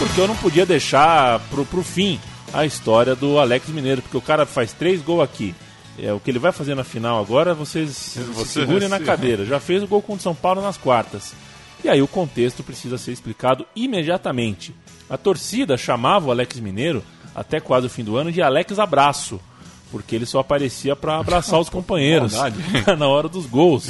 porque 0.00 0.18
eu 0.18 0.26
não 0.26 0.36
podia 0.36 0.64
deixar 0.64 1.38
pro, 1.50 1.66
pro 1.66 1.82
fim 1.82 2.18
a 2.54 2.64
história 2.64 3.14
do 3.14 3.38
Alex 3.38 3.68
Mineiro, 3.68 4.00
porque 4.00 4.16
o 4.16 4.22
cara 4.22 4.46
faz 4.46 4.72
três 4.72 5.02
gols 5.02 5.22
aqui. 5.22 5.54
É, 5.98 6.10
o 6.10 6.18
que 6.18 6.30
ele 6.30 6.38
vai 6.38 6.52
fazer 6.52 6.74
na 6.74 6.82
final 6.82 7.20
agora, 7.20 7.52
vocês 7.52 8.16
Você 8.32 8.60
segurem 8.60 8.88
na 8.88 8.98
cadeira. 9.04 9.44
Já 9.44 9.60
fez 9.60 9.82
o 9.82 9.86
gol 9.86 10.00
contra 10.00 10.20
o 10.20 10.22
São 10.22 10.34
Paulo 10.34 10.62
nas 10.62 10.78
quartas. 10.78 11.34
E 11.84 11.88
aí 11.88 12.00
o 12.00 12.08
contexto 12.08 12.62
precisa 12.62 12.96
ser 12.96 13.12
explicado 13.12 13.66
imediatamente. 13.76 14.74
A 15.08 15.18
torcida 15.18 15.76
chamava 15.76 16.28
o 16.28 16.30
Alex 16.30 16.58
Mineiro, 16.60 17.04
até 17.34 17.60
quase 17.60 17.86
o 17.86 17.90
fim 17.90 18.02
do 18.02 18.16
ano, 18.16 18.32
de 18.32 18.40
Alex 18.40 18.78
Abraço 18.78 19.38
porque 19.90 20.14
ele 20.14 20.26
só 20.26 20.40
aparecia 20.40 20.94
para 20.94 21.18
abraçar 21.18 21.60
os 21.60 21.68
companheiros 21.68 22.34
na 22.98 23.08
hora 23.08 23.28
dos 23.28 23.46
gols, 23.46 23.88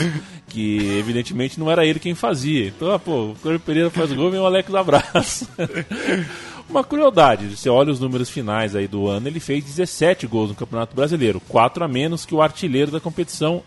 que 0.48 0.98
evidentemente 0.98 1.58
não 1.58 1.70
era 1.70 1.84
ele 1.84 1.98
quem 1.98 2.14
fazia. 2.14 2.68
Então, 2.68 2.92
ah, 2.92 2.98
pô, 2.98 3.30
o 3.30 3.36
Cláudio 3.42 3.60
Pereira 3.60 3.90
faz 3.90 4.10
o 4.10 4.14
gol 4.14 4.34
e 4.34 4.38
o 4.38 4.46
Alex 4.46 4.74
abraça. 4.74 5.46
Uma 6.68 6.84
crueldade, 6.84 7.56
você 7.56 7.68
olha 7.68 7.90
os 7.90 7.98
números 7.98 8.30
finais 8.30 8.76
aí 8.76 8.86
do 8.86 9.08
ano, 9.08 9.26
ele 9.26 9.40
fez 9.40 9.64
17 9.64 10.24
gols 10.28 10.50
no 10.50 10.54
Campeonato 10.54 10.94
Brasileiro, 10.94 11.40
4 11.48 11.82
a 11.82 11.88
menos 11.88 12.24
que 12.24 12.32
o 12.32 12.40
artilheiro 12.40 12.92
da 12.92 13.00
competição 13.00 13.60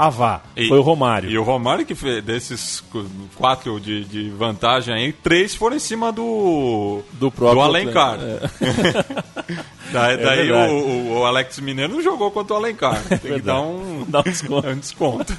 Avá. 0.00 0.40
E, 0.56 0.66
foi 0.66 0.78
o 0.78 0.82
Romário. 0.82 1.28
E 1.28 1.36
o 1.36 1.42
Romário 1.42 1.84
que 1.84 1.94
fez 1.94 2.24
desses 2.24 2.82
quatro 3.36 3.78
de, 3.78 4.02
de 4.06 4.30
vantagem 4.30 4.94
aí, 4.94 5.12
três 5.12 5.54
foram 5.54 5.76
em 5.76 5.78
cima 5.78 6.10
do 6.10 7.02
do 7.12 7.30
próprio 7.30 7.60
do 7.60 7.68
Alencar. 7.68 8.18
É. 8.18 8.40
daí, 9.92 10.14
é 10.14 10.16
daí 10.16 10.50
o, 10.50 11.18
o, 11.18 11.26
Alex 11.26 11.60
Mineiro 11.60 11.92
não 11.92 12.02
jogou 12.02 12.30
contra 12.30 12.54
o 12.54 12.56
Alencar. 12.56 12.98
Tem 13.20 13.34
que 13.34 13.42
dar 13.42 13.60
um, 13.60 14.06
dar 14.08 14.20
um 14.20 14.22
desconto. 14.22 14.68
um 14.72 14.78
desconto. 14.78 15.36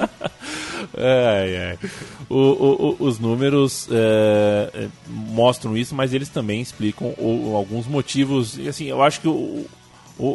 é, 0.96 1.78
é. 1.82 1.88
O, 2.30 2.38
o, 2.38 2.96
os 3.00 3.18
números 3.18 3.90
é, 3.90 4.70
é, 4.76 4.88
mostram 5.08 5.76
isso, 5.76 5.96
mas 5.96 6.14
eles 6.14 6.30
também 6.30 6.62
explicam 6.62 7.16
alguns 7.56 7.88
motivos. 7.88 8.60
E 8.60 8.70
assim, 8.70 8.86
eu 8.86 9.02
acho 9.02 9.22
que 9.22 9.28
o, 9.28 9.66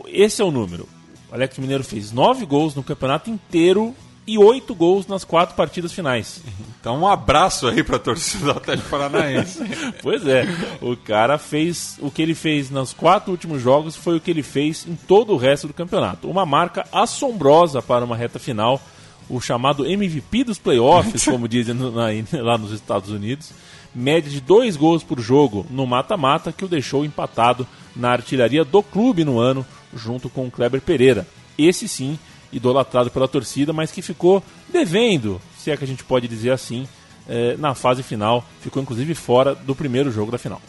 esse 0.09 0.43
é 0.43 0.45
o 0.45 0.51
número. 0.51 0.89
O 1.31 1.35
Alex 1.37 1.57
Mineiro 1.59 1.85
fez 1.85 2.11
nove 2.11 2.45
gols 2.45 2.75
no 2.75 2.83
campeonato 2.83 3.31
inteiro 3.31 3.95
e 4.27 4.37
oito 4.37 4.75
gols 4.75 5.07
nas 5.07 5.25
quatro 5.25 5.55
partidas 5.55 5.93
finais. 5.93 6.43
Então 6.81 7.01
um 7.01 7.07
abraço 7.07 7.69
aí 7.69 7.83
para 7.83 7.97
a 7.97 8.01
torcida 8.01 8.47
do 8.47 8.51
Atlético 8.59 8.89
Paranaense. 8.89 9.61
pois 10.03 10.27
é, 10.27 10.47
o 10.81 10.97
cara 10.97 11.39
fez 11.39 11.97
o 12.01 12.11
que 12.11 12.23
ele 12.23 12.35
fez 12.35 12.69
nos 12.69 12.93
quatro 12.93 13.31
últimos 13.31 13.63
jogos 13.63 13.95
foi 13.95 14.17
o 14.17 14.21
que 14.21 14.31
ele 14.31 14.43
fez 14.43 14.85
em 14.87 14.97
todo 14.97 15.33
o 15.33 15.37
resto 15.37 15.69
do 15.69 15.75
campeonato. 15.75 16.29
Uma 16.29 16.45
marca 16.45 16.87
assombrosa 16.93 17.81
para 17.81 18.05
uma 18.05 18.17
reta 18.17 18.39
final, 18.39 18.81
o 19.29 19.41
chamado 19.41 19.87
MVP 19.87 20.45
dos 20.45 20.59
playoffs, 20.59 21.25
como 21.27 21.49
dizem 21.49 21.75
no, 21.75 21.93
na, 21.93 22.07
lá 22.43 22.59
nos 22.59 22.73
Estados 22.73 23.11
Unidos. 23.11 23.53
Média 23.95 24.31
de 24.31 24.41
dois 24.41 24.77
gols 24.77 25.03
por 25.03 25.21
jogo 25.21 25.65
no 25.71 25.87
mata-mata, 25.87 26.53
que 26.53 26.65
o 26.65 26.69
deixou 26.69 27.05
empatado 27.05 27.67
na 27.95 28.11
artilharia 28.11 28.65
do 28.65 28.83
clube 28.83 29.25
no 29.25 29.39
ano, 29.39 29.65
junto 29.95 30.29
com 30.29 30.47
o 30.47 30.51
Kleber 30.51 30.83
Pereira. 30.83 31.27
Esse 31.57 31.89
sim 31.89 32.19
idolatrado 32.53 33.11
pela 33.11 33.29
torcida, 33.29 33.73
mas 33.73 33.91
que 33.91 34.03
ficou 34.03 34.43
devendo, 34.73 35.41
se 35.59 35.71
é 35.71 35.77
que 35.77 35.85
a 35.85 35.87
gente 35.87 36.05
pode 36.05 36.29
dizer 36.29 36.51
assim, 36.51 36.87
eh, 37.29 37.57
na 37.59 37.75
fase 37.75 38.03
final. 38.03 38.45
Ficou 38.61 38.83
inclusive 38.83 39.15
fora 39.15 39.55
do 39.55 39.75
primeiro 39.75 40.11
jogo 40.11 40.31
da 40.31 40.39
final. 40.39 40.61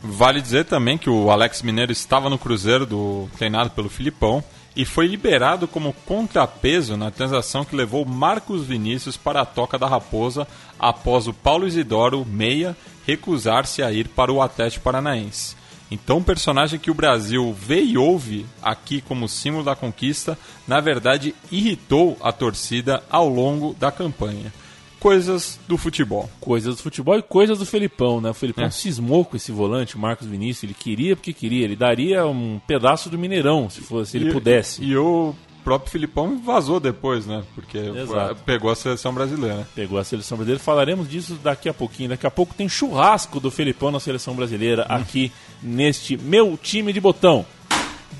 Vale 0.00 0.40
dizer 0.40 0.64
também 0.66 0.98
que 0.98 1.08
o 1.08 1.30
Alex 1.30 1.62
Mineiro 1.62 1.90
estava 1.90 2.28
no 2.28 2.38
Cruzeiro, 2.38 2.84
do, 2.84 3.28
treinado 3.36 3.70
pelo 3.70 3.88
Filipão, 3.88 4.44
e 4.76 4.84
foi 4.84 5.06
liberado 5.06 5.66
como 5.66 5.94
contrapeso 6.04 6.96
na 6.96 7.10
transação 7.10 7.64
que 7.64 7.76
levou 7.76 8.04
Marcos 8.04 8.64
Vinícius 8.64 9.16
para 9.16 9.40
a 9.40 9.46
Toca 9.46 9.78
da 9.78 9.86
Raposa 9.86 10.46
após 10.78 11.26
o 11.26 11.32
Paulo 11.32 11.66
Isidoro, 11.66 12.24
meia, 12.24 12.76
recusar-se 13.06 13.82
a 13.82 13.92
ir 13.92 14.08
para 14.08 14.32
o 14.32 14.42
Atlético 14.42 14.84
Paranaense. 14.84 15.56
Então, 15.94 16.18
o 16.18 16.24
personagem 16.24 16.78
que 16.78 16.90
o 16.90 16.94
Brasil 16.94 17.52
vê 17.52 17.80
e 17.80 17.96
ouve 17.96 18.44
aqui 18.60 19.00
como 19.00 19.28
símbolo 19.28 19.62
da 19.62 19.76
conquista, 19.76 20.36
na 20.66 20.80
verdade, 20.80 21.32
irritou 21.52 22.18
a 22.20 22.32
torcida 22.32 23.00
ao 23.08 23.28
longo 23.28 23.74
da 23.74 23.92
campanha. 23.92 24.52
Coisas 24.98 25.60
do 25.68 25.78
futebol. 25.78 26.28
Coisas 26.40 26.76
do 26.76 26.82
futebol 26.82 27.16
e 27.16 27.22
coisas 27.22 27.60
do 27.60 27.66
Felipão, 27.66 28.20
né? 28.20 28.30
O 28.30 28.34
Felipão 28.34 28.64
é. 28.64 28.70
cismou 28.70 29.24
com 29.24 29.36
esse 29.36 29.52
volante, 29.52 29.94
o 29.94 29.98
Marcos 30.00 30.26
Vinícius. 30.26 30.64
Ele 30.64 30.74
queria 30.74 31.14
porque 31.14 31.32
queria. 31.32 31.62
Ele 31.62 31.76
daria 31.76 32.26
um 32.26 32.58
pedaço 32.66 33.08
do 33.08 33.16
Mineirão, 33.16 33.70
se, 33.70 33.80
fosse, 33.82 34.12
se 34.12 34.16
ele 34.16 34.32
pudesse. 34.32 34.82
E 34.82 34.96
o 34.96 35.32
próprio 35.64 35.90
Filipão 35.90 36.38
vazou 36.38 36.78
depois, 36.78 37.26
né? 37.26 37.42
Porque 37.54 37.78
Exato. 37.78 38.36
pegou 38.44 38.70
a 38.70 38.76
seleção 38.76 39.14
brasileira. 39.14 39.66
Pegou 39.74 39.98
a 39.98 40.04
seleção 40.04 40.36
brasileira. 40.36 40.62
Falaremos 40.62 41.08
disso 41.08 41.38
daqui 41.42 41.68
a 41.68 41.74
pouquinho. 41.74 42.10
Daqui 42.10 42.26
a 42.26 42.30
pouco 42.30 42.54
tem 42.54 42.68
churrasco 42.68 43.40
do 43.40 43.50
Filipão 43.50 43.90
na 43.90 43.98
seleção 43.98 44.34
brasileira 44.34 44.82
hum. 44.82 44.94
aqui 44.94 45.32
neste 45.62 46.18
meu 46.18 46.58
time 46.60 46.92
de 46.92 47.00
botão. 47.00 47.46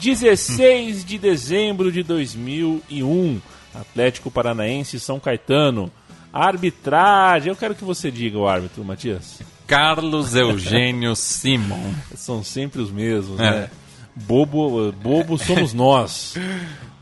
16 0.01 1.03
hum. 1.03 1.07
de 1.07 1.19
dezembro 1.19 1.93
de 1.93 2.03
2001. 2.03 3.41
Atlético 3.75 4.31
Paranaense 4.31 4.99
São 4.99 5.21
Caetano. 5.21 5.93
Arbitragem. 6.33 7.51
Eu 7.51 7.57
quero 7.57 7.75
que 7.75 7.85
você 7.85 8.11
diga 8.11 8.39
o 8.39 8.49
árbitro, 8.49 8.83
Matias. 8.83 9.41
Carlos 9.67 10.35
Eugênio 10.35 11.15
Simon. 11.17 11.93
São 12.17 12.43
sempre 12.43 12.81
os 12.81 12.91
mesmos, 12.91 13.39
é. 13.39 13.51
né? 13.51 13.71
Bobo, 14.17 14.93
bobo 14.93 15.37
somos 15.37 15.75
nós. 15.75 16.35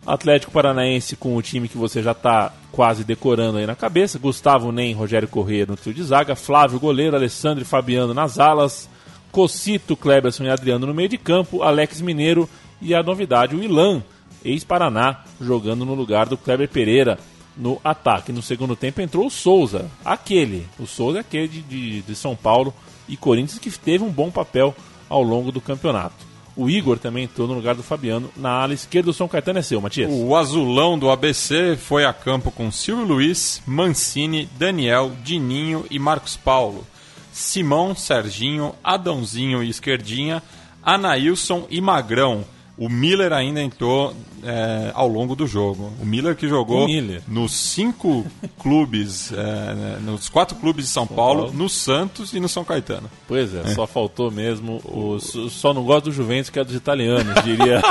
Atlético 0.07 0.53
Paranaense 0.53 1.17
com 1.17 1.37
o 1.37 1.43
time 1.43 1.69
que 1.69 1.79
você 1.79 2.03
já 2.03 2.13
está 2.13 2.53
quase 2.73 3.05
decorando 3.05 3.59
aí 3.59 3.67
na 3.67 3.77
cabeça. 3.77 4.19
Gustavo 4.19 4.73
Nem, 4.73 4.93
Rogério 4.93 5.29
Corrêa 5.29 5.67
no 5.67 5.77
trio 5.77 5.95
de 5.95 6.03
zaga. 6.03 6.35
Flávio 6.35 6.81
goleiro, 6.81 7.15
Alessandro 7.15 7.63
e 7.63 7.67
Fabiano 7.67 8.13
nas 8.13 8.39
alas. 8.39 8.89
Cocito, 9.31 9.97
Kleberson 9.97 10.45
e 10.45 10.51
Adriano 10.51 10.87
no 10.87 10.95
meio 10.95 11.09
de 11.09 11.19
campo. 11.19 11.63
Alex 11.63 12.01
Mineiro 12.01 12.49
e 12.81 12.95
a 12.95 13.03
novidade, 13.03 13.55
o 13.55 13.63
Ilan, 13.63 14.03
ex-Paraná, 14.45 15.21
jogando 15.41 15.85
no 15.85 15.95
lugar 15.95 16.27
do 16.27 16.37
Kleber 16.37 16.69
Pereira 16.69 17.19
no 17.57 17.81
ataque. 17.85 18.33
No 18.33 18.43
segundo 18.43 18.75
tempo 18.75 19.01
entrou 19.01 19.27
o 19.27 19.31
Souza, 19.31 19.89
aquele. 20.05 20.67
O 20.79 20.87
Souza 20.87 21.19
é 21.19 21.21
aquele 21.21 21.47
de, 21.47 21.63
de, 21.63 22.03
de 22.03 22.15
São 22.17 22.35
Paulo 22.35 22.75
e 23.09 23.17
Corinthians 23.17 23.61
que 23.61 23.71
teve 23.71 24.03
um 24.03 24.11
bom 24.11 24.31
papel 24.31 24.75
ao 25.09 25.23
longo 25.23 25.53
do 25.53 25.61
campeonato. 25.61 26.32
O 26.57 26.69
Igor 26.69 26.99
também 26.99 27.25
entrou 27.25 27.49
no 27.49 27.55
lugar 27.55 27.75
do 27.75 27.83
Fabiano 27.83 28.31
na 28.37 28.51
ala 28.51 28.75
esquerda. 28.75 29.11
O 29.11 29.15
São 29.15 29.29
Caetano 29.29 29.59
é 29.59 29.63
seu, 29.63 29.81
Matias. 29.81 30.11
O 30.13 30.37
azulão 30.37 30.99
do 30.99 31.11
ABC 31.11 31.77
foi 31.77 32.05
a 32.05 32.13
campo 32.13 32.51
com 32.51 32.71
Silvio 32.71 33.07
Luiz, 33.07 33.63
Mancini, 33.67 34.49
Daniel, 34.59 35.13
Dininho 35.23 35.87
e 35.91 35.99
Marcos 35.99 36.37
Paulo. 36.37 36.87
Simão, 37.33 37.95
Serginho, 37.95 38.75
Adãozinho 38.85 39.63
e 39.63 39.71
Esquerdinha, 39.71 40.43
Anailson 40.83 41.67
e 41.71 41.81
Magrão. 41.81 42.45
O 42.77 42.89
Miller 42.89 43.33
ainda 43.33 43.63
entrou 43.63 44.15
é, 44.43 44.91
ao 44.95 45.07
longo 45.07 45.37
do 45.37 45.47
jogo. 45.47 45.93
O 46.01 46.07
Miller 46.07 46.35
que 46.35 46.49
jogou 46.49 46.87
Miller. 46.87 47.23
nos 47.29 47.53
cinco 47.53 48.25
clubes, 48.59 49.31
é, 49.33 50.01
nos 50.01 50.29
quatro 50.29 50.57
clubes 50.57 50.87
de 50.87 50.91
São, 50.91 51.07
São 51.07 51.15
Paulo, 51.17 51.43
Paulo, 51.43 51.57
no 51.57 51.69
Santos 51.69 52.33
e 52.33 52.41
no 52.41 52.49
São 52.49 52.65
Caetano. 52.65 53.11
Pois 53.29 53.55
é, 53.55 53.61
é. 53.61 53.75
só 53.75 53.87
faltou 53.87 54.31
mesmo. 54.31 54.81
O, 54.85 55.19
só 55.21 55.75
não 55.75 55.85
gosto 55.85 56.07
do 56.07 56.13
Juventus, 56.13 56.49
que 56.49 56.59
é 56.59 56.65
dos 56.65 56.75
italianos, 56.75 57.35
diria. 57.45 57.83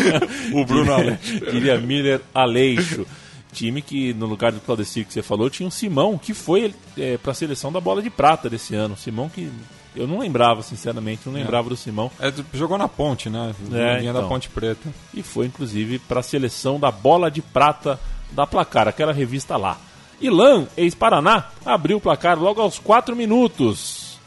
o 0.54 0.64
Bruno 0.64 0.92
Aleixo. 0.92 1.50
diria 1.50 1.78
Miller 1.78 2.20
Aleixo. 2.34 3.06
Time 3.52 3.82
que, 3.82 4.14
no 4.14 4.24
lugar 4.24 4.50
do 4.50 4.60
Claudecir 4.60 5.04
que 5.04 5.12
você 5.12 5.22
falou, 5.22 5.50
tinha 5.50 5.66
um 5.66 5.70
Simão, 5.70 6.16
que 6.16 6.32
foi 6.32 6.74
é, 6.96 7.18
para 7.18 7.32
a 7.32 7.34
seleção 7.34 7.70
da 7.70 7.82
bola 7.82 8.00
de 8.00 8.08
prata 8.08 8.48
desse 8.48 8.74
ano. 8.74 8.96
Simão 8.96 9.28
que 9.28 9.50
Eu 9.94 10.06
não 10.06 10.18
lembrava, 10.18 10.62
sinceramente, 10.62 11.22
não 11.26 11.34
lembrava 11.34 11.68
é. 11.68 11.70
do 11.70 11.76
Simão. 11.76 12.10
É, 12.18 12.32
jogou 12.54 12.78
na 12.78 12.88
ponte, 12.88 13.28
né? 13.28 13.54
É, 13.72 13.98
Vinha 13.98 14.10
então. 14.10 14.22
da 14.22 14.28
Ponte 14.28 14.48
Preta. 14.48 14.88
E 15.12 15.22
foi, 15.22 15.46
inclusive, 15.46 15.98
para 15.98 16.20
a 16.20 16.22
seleção 16.22 16.80
da 16.80 16.90
bola 16.90 17.30
de 17.30 17.42
prata 17.42 18.00
da 18.30 18.46
placar, 18.46 18.88
aquela 18.88 19.12
revista 19.12 19.56
lá. 19.56 19.78
Ilan, 20.20 20.66
ex-Paraná, 20.76 21.50
abriu 21.64 21.98
o 21.98 22.00
placar 22.00 22.38
logo 22.38 22.60
aos 22.60 22.78
4 22.78 23.14
minutos. 23.14 24.18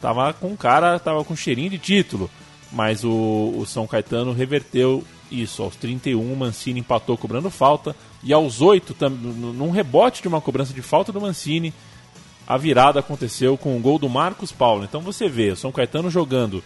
Tava 0.00 0.32
com 0.32 0.56
cara, 0.56 0.98
tava 0.98 1.22
com 1.24 1.36
cheirinho 1.36 1.70
de 1.70 1.78
título. 1.78 2.28
Mas 2.72 3.04
o, 3.04 3.54
o 3.56 3.64
São 3.66 3.86
Caetano 3.86 4.32
reverteu 4.32 5.04
isso. 5.30 5.62
Aos 5.62 5.76
31, 5.76 6.20
o 6.20 6.36
Mancini 6.36 6.80
empatou 6.80 7.16
cobrando 7.16 7.50
falta. 7.50 7.94
E 8.22 8.32
aos 8.32 8.60
8, 8.60 8.96
num 9.08 9.70
rebote 9.70 10.22
de 10.22 10.28
uma 10.28 10.40
cobrança 10.40 10.72
de 10.72 10.82
falta 10.82 11.12
do 11.12 11.20
Mancini, 11.20 11.72
a 12.46 12.56
virada 12.56 13.00
aconteceu 13.00 13.56
com 13.56 13.76
o 13.76 13.80
gol 13.80 13.98
do 13.98 14.08
Marcos 14.08 14.52
Paulo. 14.52 14.84
Então 14.84 15.00
você 15.00 15.28
vê 15.28 15.50
o 15.50 15.56
São 15.56 15.72
Caetano 15.72 16.10
jogando 16.10 16.62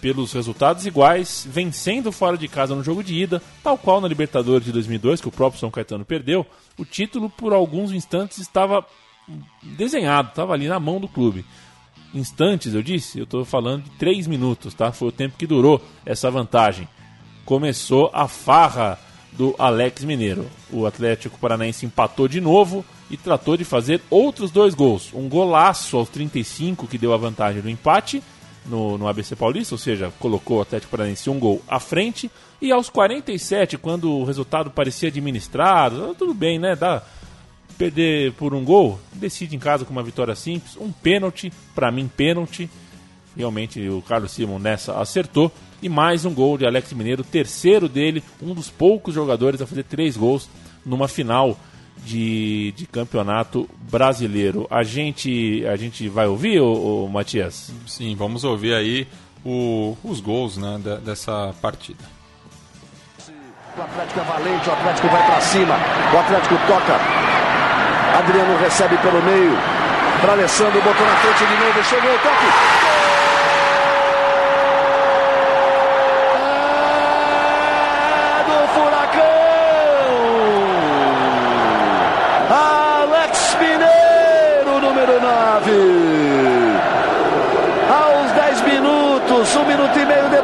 pelos 0.00 0.32
resultados 0.32 0.86
iguais, 0.86 1.46
vencendo 1.48 2.10
fora 2.10 2.38
de 2.38 2.48
casa 2.48 2.74
no 2.74 2.82
jogo 2.82 3.04
de 3.04 3.14
ida, 3.14 3.42
tal 3.62 3.76
qual 3.76 4.00
na 4.00 4.08
Libertadores 4.08 4.64
de 4.64 4.72
2002, 4.72 5.20
que 5.20 5.28
o 5.28 5.32
próprio 5.32 5.60
São 5.60 5.70
Caetano 5.70 6.04
perdeu. 6.04 6.46
O 6.78 6.84
título, 6.84 7.28
por 7.28 7.52
alguns 7.52 7.92
instantes, 7.92 8.38
estava 8.38 8.84
desenhado, 9.62 10.30
estava 10.30 10.54
ali 10.54 10.68
na 10.68 10.80
mão 10.80 10.98
do 10.98 11.06
clube. 11.06 11.44
Instantes, 12.14 12.74
eu 12.74 12.82
disse, 12.82 13.18
eu 13.18 13.24
estou 13.24 13.44
falando 13.44 13.84
de 13.84 13.90
3 13.90 14.26
minutos, 14.26 14.72
tá? 14.72 14.90
Foi 14.90 15.08
o 15.08 15.12
tempo 15.12 15.36
que 15.36 15.46
durou 15.46 15.82
essa 16.06 16.30
vantagem 16.30 16.88
começou 17.50 18.10
a 18.14 18.28
farra 18.28 18.96
do 19.32 19.56
Alex 19.58 20.04
Mineiro. 20.04 20.46
O 20.70 20.86
Atlético 20.86 21.36
Paranaense 21.36 21.84
empatou 21.84 22.28
de 22.28 22.40
novo 22.40 22.84
e 23.10 23.16
tratou 23.16 23.56
de 23.56 23.64
fazer 23.64 24.00
outros 24.08 24.50
dois 24.50 24.74
gols. 24.74 25.10
Um 25.12 25.28
golaço 25.28 25.96
aos 25.96 26.08
35 26.08 26.86
que 26.86 26.96
deu 26.96 27.12
a 27.12 27.16
vantagem 27.16 27.60
do 27.60 27.68
empate 27.68 28.22
no, 28.64 28.96
no 28.96 29.08
ABC 29.08 29.34
Paulista, 29.34 29.74
ou 29.74 29.78
seja, 29.78 30.12
colocou 30.18 30.58
o 30.58 30.60
Atlético 30.62 30.90
Paranaense 30.90 31.28
um 31.28 31.38
gol 31.38 31.60
à 31.66 31.80
frente. 31.80 32.30
E 32.62 32.70
aos 32.70 32.88
47, 32.88 33.76
quando 33.78 34.12
o 34.12 34.24
resultado 34.24 34.70
parecia 34.70 35.08
administrado, 35.08 36.14
tudo 36.14 36.32
bem, 36.32 36.58
né? 36.58 36.76
Dá 36.76 37.02
perder 37.76 38.32
por 38.34 38.54
um 38.54 38.62
gol, 38.62 39.00
decide 39.14 39.56
em 39.56 39.58
casa 39.58 39.86
com 39.86 39.92
uma 39.92 40.02
vitória 40.02 40.34
simples, 40.34 40.76
um 40.76 40.92
pênalti, 40.92 41.50
para 41.74 41.90
mim 41.90 42.10
pênalti. 42.14 42.68
Realmente 43.34 43.88
o 43.88 44.02
Carlos 44.02 44.32
Simon 44.32 44.58
nessa 44.58 45.00
acertou 45.00 45.50
e 45.82 45.88
mais 45.88 46.26
um 46.26 46.34
gol 46.34 46.58
de 46.58 46.66
Alex 46.66 46.92
Mineiro, 46.92 47.24
terceiro 47.24 47.88
dele, 47.88 48.22
um 48.42 48.52
dos 48.52 48.68
poucos 48.68 49.14
jogadores 49.14 49.62
a 49.62 49.66
fazer 49.66 49.84
três 49.84 50.14
gols 50.14 50.46
numa 50.84 51.08
final 51.08 51.58
de, 51.98 52.72
de 52.72 52.86
campeonato 52.86 53.68
brasileiro. 53.90 54.66
A 54.70 54.82
gente, 54.82 55.64
a 55.66 55.76
gente 55.76 56.08
vai 56.08 56.26
ouvir, 56.26 56.60
o, 56.60 57.08
Matias? 57.08 57.72
Sim, 57.86 58.14
vamos 58.16 58.44
ouvir 58.44 58.74
aí 58.74 59.06
o, 59.44 59.96
os 60.02 60.20
gols 60.20 60.56
né, 60.56 60.80
dessa 61.04 61.54
partida. 61.60 62.04
O 63.76 63.82
Atlético 63.82 64.20
é 64.20 64.24
valente, 64.24 64.68
o 64.68 64.72
Atlético 64.72 65.08
vai 65.08 65.26
para 65.26 65.40
cima, 65.40 65.74
o 66.12 66.18
Atlético 66.18 66.54
toca. 66.66 67.00
Adriano 68.18 68.58
recebe 68.58 68.96
pelo 68.98 69.22
meio. 69.22 69.56
Para 70.20 70.32
Alessandro, 70.32 70.82
botou 70.82 71.06
na 71.06 71.16
frente 71.16 71.46
de 71.46 71.64
novo, 71.64 71.84
chegou 71.84 72.14
o 72.14 72.18
toque. 72.18 72.90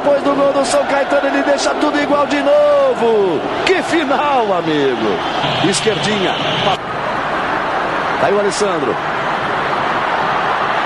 depois 0.07 0.22
do 0.22 0.34
gol 0.34 0.53
do 0.53 0.64
São 0.64 0.84
Caetano, 0.86 1.28
ele 1.28 1.42
deixa 1.42 1.74
tudo 1.74 1.99
igual 1.99 2.26
de 2.26 2.40
novo. 2.40 3.40
Que 3.64 3.76
final, 3.87 4.53
amigo. 4.59 5.68
Esquerdinha. 5.68 6.34
Aí 8.22 8.32
o 8.32 8.39
Alessandro. 8.41 8.95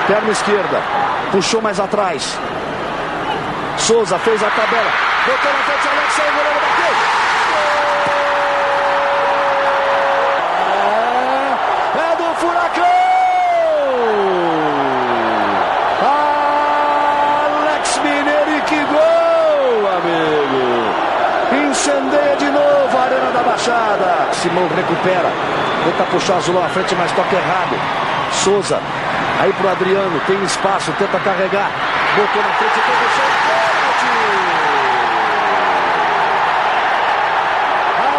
Perna 0.07 0.31
esquerda. 0.31 0.83
Puxou 1.31 1.63
mais 1.63 1.79
atrás. 1.79 2.39
Souza 3.79 4.19
fez 4.19 4.43
a 4.43 4.51
tabela. 4.51 4.91
Botou 5.27 5.53
na 5.53 5.59
frente, 5.61 5.89
Alex, 5.89 6.13
saiu, 6.15 6.33
goleiro 6.33 6.61
bateu. 6.61 7.20
Simão 24.41 24.67
recupera. 24.75 25.31
Tenta 25.85 26.05
puxar 26.11 26.35
o 26.35 26.37
Azulão 26.39 26.65
à 26.65 26.69
frente, 26.71 26.95
mas 26.95 27.13
toca 27.13 27.37
errado. 27.37 27.77
Souza. 28.33 28.81
Aí 29.39 29.53
pro 29.53 29.69
Adriano. 29.69 30.19
Tem 30.27 30.43
espaço. 30.45 30.93
Tenta 30.93 31.21
carregar. 31.21 31.71
Botou 32.17 32.43
na 32.43 32.49
frente. 32.55 32.81
Puxar 32.81 33.23
o 33.23 33.51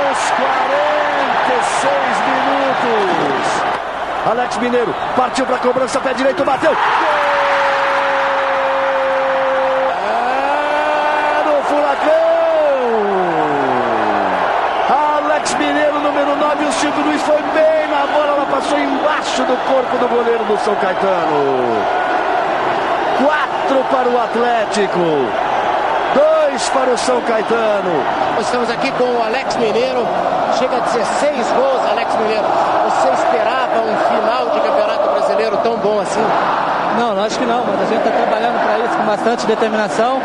Aos 0.10 0.20
46 0.30 1.92
minutos. 2.28 3.48
Alex 4.30 4.58
Mineiro 4.58 4.94
partiu 5.16 5.46
para 5.48 5.56
a 5.56 5.60
cobrança, 5.60 6.00
pé 6.00 6.14
direito, 6.14 6.46
bateu. 6.46 6.72
Gol! 6.72 7.32
Silvio 16.82 17.04
Luiz 17.04 17.22
foi 17.22 17.40
bem 17.54 17.88
na 17.90 18.08
bola, 18.08 18.34
ela 18.34 18.46
passou 18.62 18.78
embaixo 18.78 19.44
do 19.44 19.58
corpo 19.68 19.98
do 19.98 20.08
goleiro 20.08 20.44
do 20.46 20.58
São 20.60 20.76
Caetano. 20.76 21.82
Quatro 23.26 23.84
para 23.90 24.10
o 24.10 24.22
Atlético. 24.22 25.00
Dois 26.14 26.70
para 26.70 26.92
o 26.92 26.98
São 26.98 27.20
Caetano. 27.22 27.92
Estamos 28.40 28.70
aqui 28.70 28.92
com 28.92 29.04
o 29.04 29.24
Alex 29.24 29.56
Mineiro. 29.58 30.06
Chega 30.60 30.78
a 30.78 30.80
16 30.80 31.48
gols, 31.54 31.90
Alex 31.90 32.16
Mineiro. 32.18 32.46
Você 32.86 33.10
esperava 33.10 33.82
um 33.82 34.16
final 34.16 34.50
de 34.50 34.60
campeonato 34.60 35.10
brasileiro 35.10 35.58
tão 35.58 35.78
bom 35.78 36.00
assim? 36.00 36.24
Não, 37.00 37.24
acho 37.24 37.40
que 37.40 37.46
não, 37.46 37.64
mas 37.66 37.82
a 37.82 37.86
gente 37.86 38.06
está 38.06 38.12
trabalhando 38.12 38.62
para 38.64 38.80
isso 38.80 38.98
com 38.98 39.06
bastante 39.06 39.46
determinação 39.48 40.22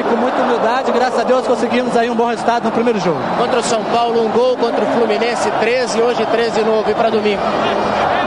e 0.00 0.02
com 0.02 0.16
muita 0.16 0.42
humildade, 0.42 0.90
graças 0.92 1.18
a 1.18 1.24
Deus 1.24 1.46
conseguimos 1.46 1.96
aí 1.96 2.08
um 2.10 2.14
bom 2.14 2.26
resultado 2.26 2.64
no 2.64 2.72
primeiro 2.72 2.98
jogo. 2.98 3.20
Contra 3.36 3.60
o 3.60 3.62
São 3.62 3.84
Paulo, 3.84 4.24
um 4.24 4.30
gol, 4.30 4.56
contra 4.56 4.82
o 4.82 4.86
Fluminense, 4.94 5.50
13, 5.50 6.00
hoje 6.00 6.24
13 6.26 6.62
novo. 6.62 6.90
E 6.90 6.94
para 6.94 7.10
domingo? 7.10 7.42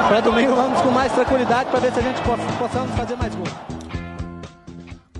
Para 0.07 0.19
domingo 0.21 0.55
vamos 0.55 0.79
com 0.81 0.91
mais 0.91 1.11
tranquilidade 1.11 1.69
para 1.69 1.79
ver 1.79 1.91
se 1.91 1.99
a 1.99 2.03
gente 2.03 2.21
possamos 2.59 2.95
fazer 2.95 3.15
mais 3.15 3.33
gol. 3.33 3.47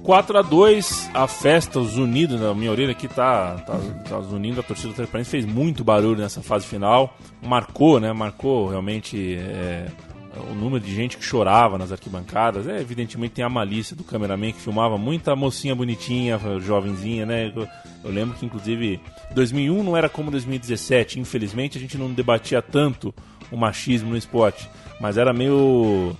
4 0.04 0.38
a 0.38 0.41
2 0.41 1.12
a 1.14 1.28
festa, 1.28 1.80
os 1.80 1.97
unidos, 1.97 2.39
na 2.39 2.54
minha 2.54 2.70
orelha 2.70 2.91
aqui 2.91 3.08
tá, 3.08 3.56
tá, 3.66 3.80
tá 4.08 4.18
unindo 4.18 4.60
a 4.60 4.64
torcida 4.64 4.89
do 4.89 4.95
Transparência, 4.95 5.32
fez 5.32 5.45
muito 5.45 5.84
barulho 5.84 6.22
nessa 6.22 6.41
fase 6.41 6.68
final, 6.68 7.16
marcou, 7.41 8.01
né, 8.01 8.12
marcou 8.12 8.68
realmente 8.68 9.38
é, 9.39 9.86
o 10.39 10.55
número 10.55 10.84
de 10.84 10.93
gente 10.93 11.17
que 11.17 11.23
chorava 11.23 11.77
nas 11.77 11.91
arquibancadas. 11.91 12.67
É, 12.67 12.79
evidentemente 12.79 13.36
tem 13.36 13.45
a 13.45 13.49
malícia 13.49 13.95
do 13.95 14.03
cameraman 14.03 14.51
que 14.51 14.61
filmava 14.61 14.97
muita 14.97 15.36
mocinha 15.36 15.75
bonitinha, 15.75 16.39
jovenzinha, 16.59 17.25
né? 17.25 17.51
Eu, 17.55 17.67
eu 18.03 18.11
lembro 18.11 18.36
que 18.38 18.45
inclusive 18.45 18.99
2001 19.34 19.84
não 19.84 19.95
era 19.95 20.09
como 20.09 20.31
2017, 20.31 21.19
infelizmente 21.19 21.77
a 21.77 21.81
gente 21.81 21.97
não 21.97 22.11
debatia 22.11 22.61
tanto 22.61 23.13
o 23.51 23.57
machismo 23.57 24.09
no 24.09 24.17
esporte, 24.17 24.69
mas 24.99 25.17
era 25.17 25.31
meio 25.31 26.15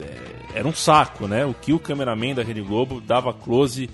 é, 0.00 0.58
era 0.58 0.68
um 0.68 0.74
saco, 0.74 1.26
né? 1.26 1.44
O 1.44 1.54
que 1.54 1.72
o 1.72 1.78
cameraman 1.78 2.34
da 2.34 2.42
Rede 2.42 2.60
Globo 2.60 3.00
dava 3.00 3.32
close 3.32 3.88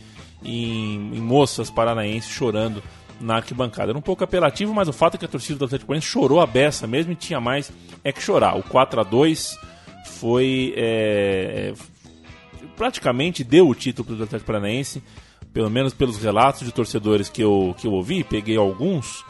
em, 0.45 1.15
em 1.15 1.21
moças 1.21 1.71
paranaenses 1.71 2.31
chorando 2.31 2.83
na 3.21 3.37
arquibancada. 3.37 3.91
Era 3.91 3.99
um 3.99 4.03
pouco 4.03 4.25
apelativo, 4.25 4.75
mas 4.75 4.89
o 4.89 4.93
fato 4.93 5.15
é 5.15 5.19
que 5.19 5.25
a 5.25 5.29
torcida 5.29 5.59
do 5.59 5.65
Atlético 5.65 5.89
Paranaense 5.89 6.07
chorou 6.07 6.41
a 6.41 6.47
beça 6.47 6.87
mesmo 6.87 7.13
e 7.13 7.17
tinha 7.17 7.41
mais 7.41 7.73
é 8.05 8.13
que 8.13 8.23
chorar. 8.23 8.57
O 8.57 8.63
4 8.63 9.01
a 9.01 9.05
2 9.05 9.59
foi 10.05 10.75
é, 10.77 11.73
praticamente 12.77 13.43
deu 13.43 13.69
o 13.69 13.75
título 13.75 14.07
para 14.07 14.21
o 14.21 14.23
Atlético 14.25 14.47
Paranaense, 14.47 15.03
pelo 15.53 15.71
menos 15.71 15.95
pelos 15.95 16.19
relatos 16.19 16.65
de 16.65 16.73
torcedores 16.73 17.29
que 17.29 17.43
eu, 17.43 17.75
que 17.79 17.87
eu 17.87 17.93
ouvi, 17.93 18.23
peguei 18.23 18.57
alguns. 18.57 19.25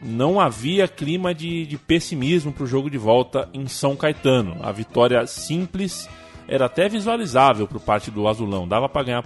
Não 0.00 0.40
havia 0.40 0.88
clima 0.88 1.34
de, 1.34 1.66
de 1.66 1.76
pessimismo 1.76 2.52
para 2.52 2.64
o 2.64 2.66
jogo 2.66 2.90
de 2.90 2.98
volta 2.98 3.48
em 3.52 3.66
São 3.68 3.94
Caetano. 3.94 4.56
A 4.62 4.72
vitória 4.72 5.26
simples 5.26 6.08
era 6.48 6.66
até 6.66 6.88
visualizável 6.88 7.68
por 7.68 7.80
parte 7.80 8.10
do 8.10 8.26
Azulão. 8.26 8.66
Dava 8.66 8.88
para 8.88 9.04
ganhar, 9.04 9.24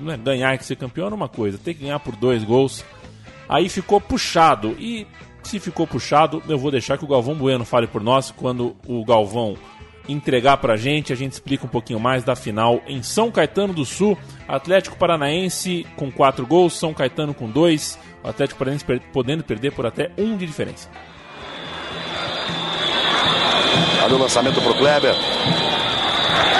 né, 0.00 0.16
ganhar 0.16 0.54
e 0.54 0.64
ser 0.64 0.76
campeão 0.76 1.06
era 1.06 1.14
uma 1.14 1.28
coisa, 1.28 1.58
ter 1.58 1.74
que 1.74 1.82
ganhar 1.82 2.00
por 2.00 2.16
dois 2.16 2.42
gols 2.42 2.84
Aí 3.48 3.68
ficou 3.68 4.00
puxado. 4.00 4.76
E 4.78 5.06
se 5.42 5.60
ficou 5.60 5.86
puxado, 5.86 6.42
eu 6.48 6.58
vou 6.58 6.70
deixar 6.70 6.98
que 6.98 7.04
o 7.04 7.08
Galvão 7.08 7.34
Bueno 7.34 7.64
fale 7.64 7.86
por 7.86 8.02
nós 8.02 8.30
quando 8.30 8.76
o 8.86 9.04
Galvão 9.04 9.56
entregar 10.08 10.58
pra 10.58 10.76
gente, 10.76 11.12
a 11.12 11.16
gente 11.16 11.32
explica 11.32 11.64
um 11.64 11.68
pouquinho 11.68 11.98
mais 11.98 12.22
da 12.24 12.36
final 12.36 12.82
em 12.86 13.02
São 13.02 13.30
Caetano 13.30 13.72
do 13.72 13.84
Sul. 13.84 14.18
Atlético 14.46 14.96
Paranaense 14.96 15.86
com 15.96 16.10
4 16.10 16.46
gols, 16.46 16.78
São 16.78 16.92
Caetano 16.92 17.32
com 17.32 17.48
2. 17.50 17.98
O 18.22 18.28
Atlético 18.28 18.58
Paranaense 18.58 18.84
per 18.84 19.00
podendo 19.12 19.42
perder 19.44 19.72
por 19.72 19.86
até 19.86 20.10
um 20.18 20.36
de 20.36 20.46
diferença. 20.46 20.90
Olha 24.04 24.16
o 24.16 24.18
lançamento 24.18 24.60
pro 24.60 24.74
Kleber. 24.74 25.14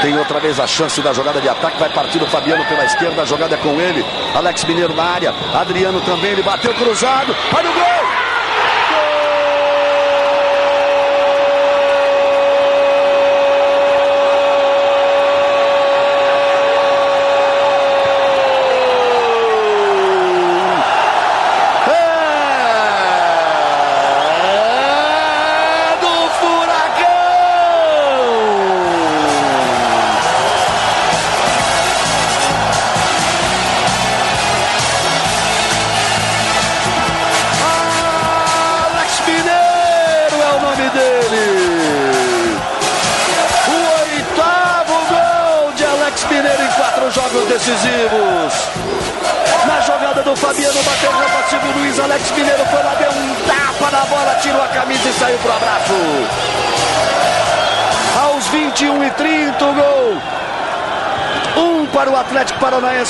Tem 0.03 0.17
outra 0.19 0.39
vez 0.41 0.61
a 0.61 0.67
chance 0.67 1.01
da 1.01 1.13
jogada 1.13 1.41
de 1.41 1.49
ataque. 1.49 1.79
Vai 1.79 1.91
partir 1.91 2.23
o 2.23 2.27
Fabiano 2.27 2.65
pela 2.67 2.85
esquerda. 2.85 3.23
A 3.23 3.25
jogada 3.25 3.55
é 3.55 3.59
com 3.59 3.81
ele. 3.81 4.05
Alex 4.35 4.65
Mineiro 4.65 4.95
na 4.95 5.05
área. 5.05 5.35
Adriano 5.55 6.01
também. 6.03 6.33
Ele 6.33 6.43
bateu 6.43 6.75
cruzado. 6.75 7.35
Olha 7.53 7.71
o 7.71 7.75
gol! 7.75 8.04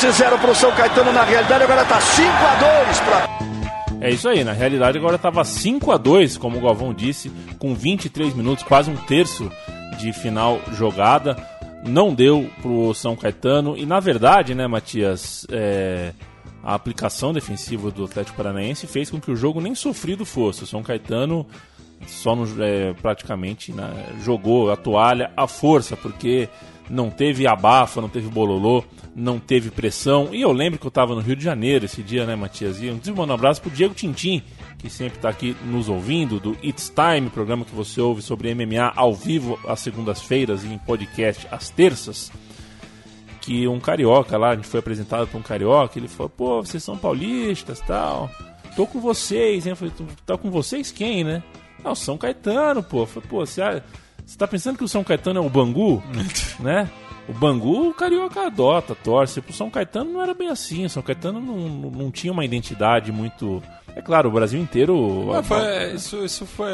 Paranaense, 0.05 0.13
zero 0.13 0.39
para 0.39 0.51
o 0.51 0.55
São 0.55 0.71
Caetano. 0.73 1.13
Na 1.13 1.25
realidade, 1.25 1.65
agora 1.65 1.83
está 1.83 2.01
5 2.01 2.29
a 2.29 2.85
2 2.85 3.01
para. 3.01 3.35
É 4.01 4.11
isso 4.11 4.29
aí, 4.29 4.45
na 4.45 4.53
realidade 4.53 4.99
agora 4.99 5.17
estava 5.17 5.43
5 5.43 5.91
a 5.91 5.97
2 5.97 6.37
como 6.37 6.59
o 6.59 6.61
Galvão 6.61 6.93
disse, 6.93 7.31
com 7.59 7.75
23 7.75 8.35
minutos, 8.35 8.63
quase 8.63 8.91
um 8.91 8.97
terço 8.97 9.51
de 9.99 10.13
final 10.13 10.61
jogada 10.73 11.37
não 11.87 12.13
deu 12.13 12.51
pro 12.61 12.93
São 12.93 13.17
Caetano. 13.17 13.77
E 13.79 13.87
na 13.87 14.01
verdade, 14.01 14.55
né, 14.55 14.67
Matias, 14.67 15.47
é, 15.51 16.13
a 16.63 16.75
aplicação 16.75 17.33
defensiva 17.33 17.91
do 17.91 18.05
Atlético 18.05 18.37
Paranaense 18.37 18.87
fez 18.87 19.11
com 19.11 19.21
que 19.21 19.31
o 19.31 19.37
jogo 19.37 19.61
nem 19.61 19.75
sofrido 19.75 20.27
fosse. 20.27 20.65
O 20.65 20.67
São 20.67 20.83
Caetano 20.83 21.47
só 22.07 22.37
no, 22.37 22.47
é, 22.63 22.93
praticamente 22.95 23.73
né, 23.73 23.91
jogou 24.23 24.71
a 24.71 24.77
toalha 24.77 25.31
à 25.35 25.47
força, 25.47 25.97
porque 25.97 26.49
não 26.89 27.11
teve 27.11 27.47
abafa, 27.47 28.01
não 28.01 28.09
teve 28.09 28.28
bololô, 28.28 28.85
não 29.14 29.39
teve 29.39 29.70
pressão. 29.70 30.28
E 30.32 30.41
eu 30.41 30.53
lembro 30.53 30.78
que 30.78 30.87
eu 30.87 30.91
estava 30.91 31.14
no 31.14 31.20
Rio 31.20 31.37
de 31.37 31.45
Janeiro 31.45 31.85
esse 31.85 32.03
dia, 32.03 32.26
né, 32.26 32.37
Matias? 32.37 32.82
E 32.82 32.91
um 32.91 33.32
abraço 33.32 33.61
pro 33.61 33.70
Diego 33.70 33.95
Tintim, 33.95 34.43
que 34.78 34.91
sempre 34.91 35.16
está 35.16 35.28
aqui 35.28 35.57
nos 35.64 35.89
ouvindo, 35.89 36.41
do 36.41 36.57
It's 36.62 36.93
Time, 36.95 37.30
programa 37.30 37.64
que 37.64 37.74
você 37.74 38.01
ouve 38.01 38.22
sobre 38.22 38.55
MMA 38.55 38.93
ao 38.95 39.14
vivo 39.14 39.59
às 39.66 39.80
segundas-feiras 39.80 40.64
e 40.64 40.68
em 40.68 40.78
podcast 40.78 41.47
às 41.51 41.70
terças. 41.70 42.30
Que 43.41 43.68
um 43.68 43.78
carioca 43.78 44.39
lá, 44.39 44.51
a 44.51 44.57
gente 44.57 44.68
foi 44.68 44.80
apresentado 44.80 45.26
por 45.28 45.39
um 45.39 45.43
carioca, 45.43 45.99
ele 45.99 46.09
falou: 46.09 46.30
pô, 46.30 46.62
vocês 46.62 46.82
são 46.82 46.97
paulistas 46.97 47.80
tal. 47.80 48.30
Tô 48.74 48.87
com 48.87 49.01
vocês, 49.01 49.66
hein? 49.66 49.72
Eu 49.72 49.76
falei: 49.76 49.95
tá 50.24 50.39
com 50.39 50.51
vocês 50.51 50.91
quem, 50.91 51.22
né? 51.22 51.43
Não, 51.85 51.95
São 51.95 52.16
Caetano, 52.16 52.82
pô. 52.82 53.01
Eu 53.03 53.07
falei, 53.07 53.28
pô, 53.28 53.45
você, 53.45 53.61
você 54.25 54.39
tá 54.39 54.47
pensando 54.47 54.79
que 54.79 54.85
o 54.85 54.89
São 54.89 55.05
Caetano 55.05 55.39
é 55.39 55.43
o 55.43 55.51
Bangu? 55.51 56.03
né? 56.61 56.91
O 57.29 57.33
Bangu, 57.33 57.89
o 57.89 57.95
Carioca 57.95 58.47
adota, 58.47 58.95
torce. 58.95 59.41
Pro 59.41 59.53
São 59.53 59.70
Caetano 59.70 60.12
não 60.12 60.22
era 60.22 60.35
bem 60.35 60.49
assim. 60.49 60.85
O 60.85 60.91
São 60.91 61.03
Caetano 61.03 61.41
não, 61.41 61.91
não 61.91 62.11
tinha 62.11 62.33
uma 62.33 62.45
identidade 62.45 63.11
muito 63.11 63.62
é 63.97 64.03
claro, 64.03 64.29
o 64.29 64.33
Brasil 64.33 64.61
inteiro. 64.61 65.31
foi, 65.45 65.95
isso 65.95 66.25
isso 66.25 66.45
foi, 66.47 66.68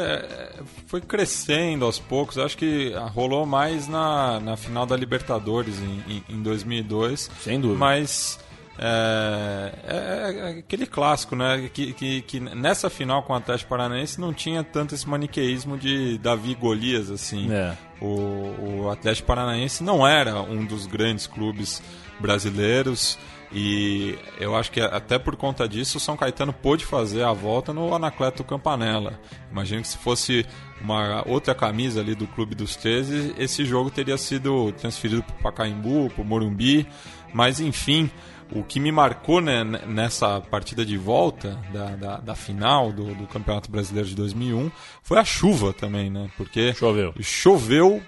foi 0.87 1.01
crescendo 1.01 1.85
aos 1.85 1.99
poucos. 1.99 2.37
Acho 2.37 2.57
que 2.57 2.93
rolou 3.13 3.45
mais 3.45 3.87
na, 3.87 4.39
na 4.39 4.57
final 4.57 4.87
da 4.87 4.97
Libertadores 4.97 5.79
em, 5.79 6.03
em, 6.07 6.23
em 6.35 6.41
2002. 6.41 7.29
Sem 7.39 7.59
dúvida. 7.59 7.79
Mas. 7.79 8.39
É, 8.77 9.73
é, 9.83 9.95
é, 9.95 10.59
aquele 10.59 10.85
clássico, 10.85 11.35
né? 11.35 11.69
Que, 11.73 11.93
que, 11.93 12.21
que, 12.21 12.39
nessa 12.39 12.89
final 12.89 13.23
com 13.23 13.33
o 13.33 13.35
Atlético 13.35 13.69
Paranaense 13.69 14.19
não 14.19 14.33
tinha 14.33 14.63
tanto 14.63 14.95
esse 14.95 15.07
maniqueísmo 15.07 15.77
de 15.77 16.17
Davi 16.17 16.55
Golias, 16.55 17.09
assim. 17.09 17.51
É. 17.51 17.77
O, 18.01 18.83
o 18.85 18.89
Atlético 18.89 19.27
Paranaense 19.27 19.83
não 19.83 20.07
era 20.07 20.41
um 20.41 20.65
dos 20.65 20.87
grandes 20.87 21.27
clubes 21.27 21.81
brasileiros. 22.19 23.19
E 23.53 24.17
eu 24.39 24.55
acho 24.55 24.71
que 24.71 24.79
até 24.79 25.19
por 25.19 25.35
conta 25.35 25.67
disso 25.67 25.97
o 25.97 26.01
São 26.01 26.15
Caetano 26.15 26.53
pôde 26.53 26.85
fazer 26.85 27.23
a 27.23 27.33
volta 27.33 27.73
no 27.73 27.93
Anacleto 27.93 28.45
Campanella. 28.45 29.19
Imagino 29.51 29.81
que 29.81 29.89
se 29.89 29.97
fosse 29.97 30.45
uma 30.79 31.21
outra 31.27 31.53
camisa 31.53 31.99
ali 31.99 32.15
do 32.15 32.25
Clube 32.27 32.55
dos 32.55 32.77
13, 32.77 33.35
esse 33.37 33.65
jogo 33.65 33.91
teria 33.91 34.17
sido 34.17 34.71
transferido 34.71 35.21
para 35.21 35.35
o 35.35 35.41
Pacaembu, 35.43 36.09
para 36.11 36.21
o 36.21 36.25
Morumbi. 36.25 36.87
Mas 37.33 37.59
enfim, 37.59 38.09
o 38.51 38.63
que 38.63 38.79
me 38.79 38.91
marcou 38.91 39.39
né, 39.39 39.63
nessa 39.63 40.41
partida 40.41 40.85
de 40.85 40.97
volta 40.97 41.57
da, 41.73 41.95
da, 41.95 42.17
da 42.17 42.35
final 42.35 42.91
do, 42.91 43.15
do, 43.15 43.27
Campeonato 43.27 43.71
Brasileiro 43.71 44.09
de 44.09 44.15
2001 44.15 44.71
foi 45.01 45.17
a 45.17 45.23
chuva 45.23 45.71
também, 45.71 46.09
né? 46.09 46.29
Porque 46.35 46.73
choveu, 46.73 47.13
choveu 47.21 48.01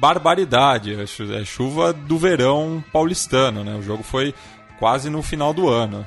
barbaridade, 0.00 0.96
é 1.00 1.44
chuva 1.44 1.92
do 1.92 2.18
verão 2.18 2.84
paulistano, 2.92 3.62
né? 3.62 3.74
O 3.76 3.82
jogo 3.82 4.02
foi 4.02 4.34
quase 4.78 5.08
no 5.08 5.22
final 5.22 5.54
do 5.54 5.68
ano. 5.68 6.04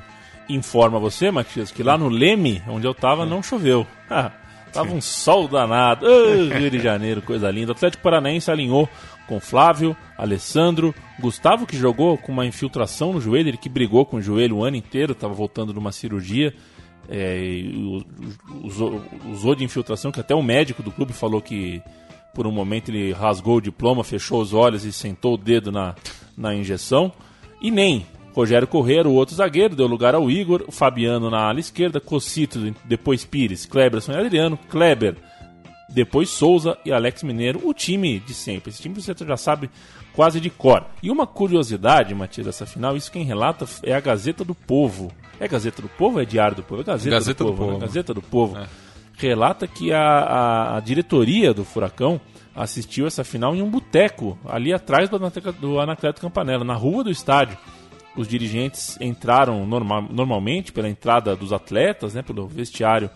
Informa 0.49 0.99
você, 0.99 1.31
Matias, 1.31 1.71
que 1.71 1.83
lá 1.83 1.97
no 1.97 2.09
Leme, 2.09 2.61
onde 2.67 2.85
eu 2.85 2.93
tava, 2.93 3.25
não 3.25 3.41
choveu. 3.41 3.88
Ah, 4.09 4.31
tava 4.71 4.93
um 4.93 5.01
sol 5.01 5.47
danado. 5.47 6.05
Oh, 6.05 6.57
Rio 6.57 6.69
de 6.69 6.79
Janeiro, 6.79 7.21
coisa 7.21 7.49
linda. 7.49 7.71
O 7.71 7.75
Atlético 7.75 8.03
Paranaense 8.03 8.51
alinhou 8.51 8.88
com 9.28 9.39
Flávio, 9.39 9.95
Alessandro, 10.17 10.95
Gustavo, 11.19 11.65
que 11.67 11.78
jogou 11.78 12.17
com 12.17 12.32
uma 12.32 12.45
infiltração 12.45 13.13
no 13.13 13.21
joelho, 13.21 13.49
ele 13.49 13.57
que 13.57 13.69
brigou 13.69 14.05
com 14.05 14.17
o 14.17 14.21
joelho 14.21 14.57
o 14.57 14.63
ano 14.63 14.78
inteiro, 14.78 15.11
estava 15.11 15.34
voltando 15.34 15.73
de 15.73 15.80
uma 15.80 15.91
cirurgia. 15.91 16.53
É, 17.09 17.39
usou, 18.63 19.01
usou 19.30 19.55
de 19.55 19.63
infiltração, 19.63 20.11
que 20.11 20.19
até 20.19 20.36
o 20.36 20.43
médico 20.43 20.84
do 20.84 20.91
clube 20.91 21.13
falou 21.13 21.41
que 21.41 21.82
por 22.34 22.45
um 22.45 22.51
momento 22.51 22.89
ele 22.89 23.13
rasgou 23.13 23.57
o 23.57 23.61
diploma, 23.61 24.03
fechou 24.03 24.41
os 24.41 24.53
olhos 24.53 24.86
e 24.86 24.91
sentou 24.91 25.36
o 25.36 25.38
dedo 25.38 25.71
na, 25.71 25.95
na 26.38 26.53
injeção. 26.53 27.11
E 27.61 27.71
nem 27.71 28.05
Rogério 28.38 28.67
Correia, 28.67 29.07
o 29.07 29.13
outro 29.13 29.34
zagueiro, 29.34 29.75
deu 29.75 29.88
lugar 29.88 30.13
ao 30.13 30.30
Igor, 30.30 30.63
o 30.67 30.71
Fabiano 30.71 31.32
na 31.32 31.49
ala 31.49 31.59
esquerda, 31.59 31.99
Cocito, 31.99 32.59
depois 32.86 33.25
Pires, 33.25 33.65
Kleberson 33.65 34.11
e 34.11 34.15
Adriano, 34.17 34.59
Kleber, 34.69 35.15
depois 35.89 36.29
Souza 36.29 36.77
e 36.85 36.91
Alex 36.91 37.23
Mineiro, 37.23 37.61
o 37.63 37.73
time 37.73 38.19
de 38.19 38.33
sempre. 38.33 38.69
Esse 38.69 38.81
time 38.81 38.95
você 38.95 39.13
já 39.13 39.38
sabe 39.38 39.69
quase 40.13 40.39
de 40.39 40.49
cor. 40.49 40.85
E 41.01 41.09
uma 41.09 41.25
curiosidade, 41.25 42.13
Matias, 42.13 42.45
dessa 42.45 42.65
final, 42.65 42.97
isso 42.97 43.11
quem 43.11 43.23
relata 43.23 43.65
é 43.83 43.93
a 43.93 43.99
Gazeta 43.99 44.43
do 44.43 44.53
Povo. 44.53 45.11
É 45.39 45.47
Gazeta 45.47 45.81
do 45.81 45.89
Povo 45.89 46.15
ou 46.15 46.21
é 46.21 46.25
Diário 46.25 46.57
do 46.57 46.63
Povo? 46.63 46.81
É 46.81 46.83
Gazeta, 46.83 47.15
Gazeta 47.15 47.43
do, 47.43 47.51
do, 47.51 47.57
Povo. 47.57 47.73
Né? 47.73 47.79
Gazeta 47.79 48.13
do 48.13 48.21
Povo. 48.21 48.57
É. 48.57 48.67
Relata 49.17 49.67
que 49.67 49.91
a, 49.91 49.99
a, 49.99 50.77
a, 50.77 50.79
diretoria 50.79 51.53
do 51.53 51.63
Furacão 51.63 52.21
assistiu 52.55 53.07
essa 53.07 53.23
final 53.23 53.55
em 53.55 53.61
um 53.61 53.69
boteco, 53.69 54.38
ali 54.45 54.73
atrás 54.73 55.09
do, 55.09 55.17
do 55.59 55.79
Anacleto 55.79 56.21
Campanella, 56.21 56.63
na 56.63 56.75
rua 56.75 57.03
do 57.03 57.09
estádio 57.09 57.57
os 58.17 58.27
dirigentes 58.27 58.97
entraram 58.99 59.65
normal, 59.65 60.01
normalmente 60.11 60.73
pela 60.73 60.89
entrada 60.89 61.35
dos 61.35 61.53
atletas, 61.53 62.15
né, 62.15 62.23
pelo 62.23 62.47
vestiário, 62.47 63.09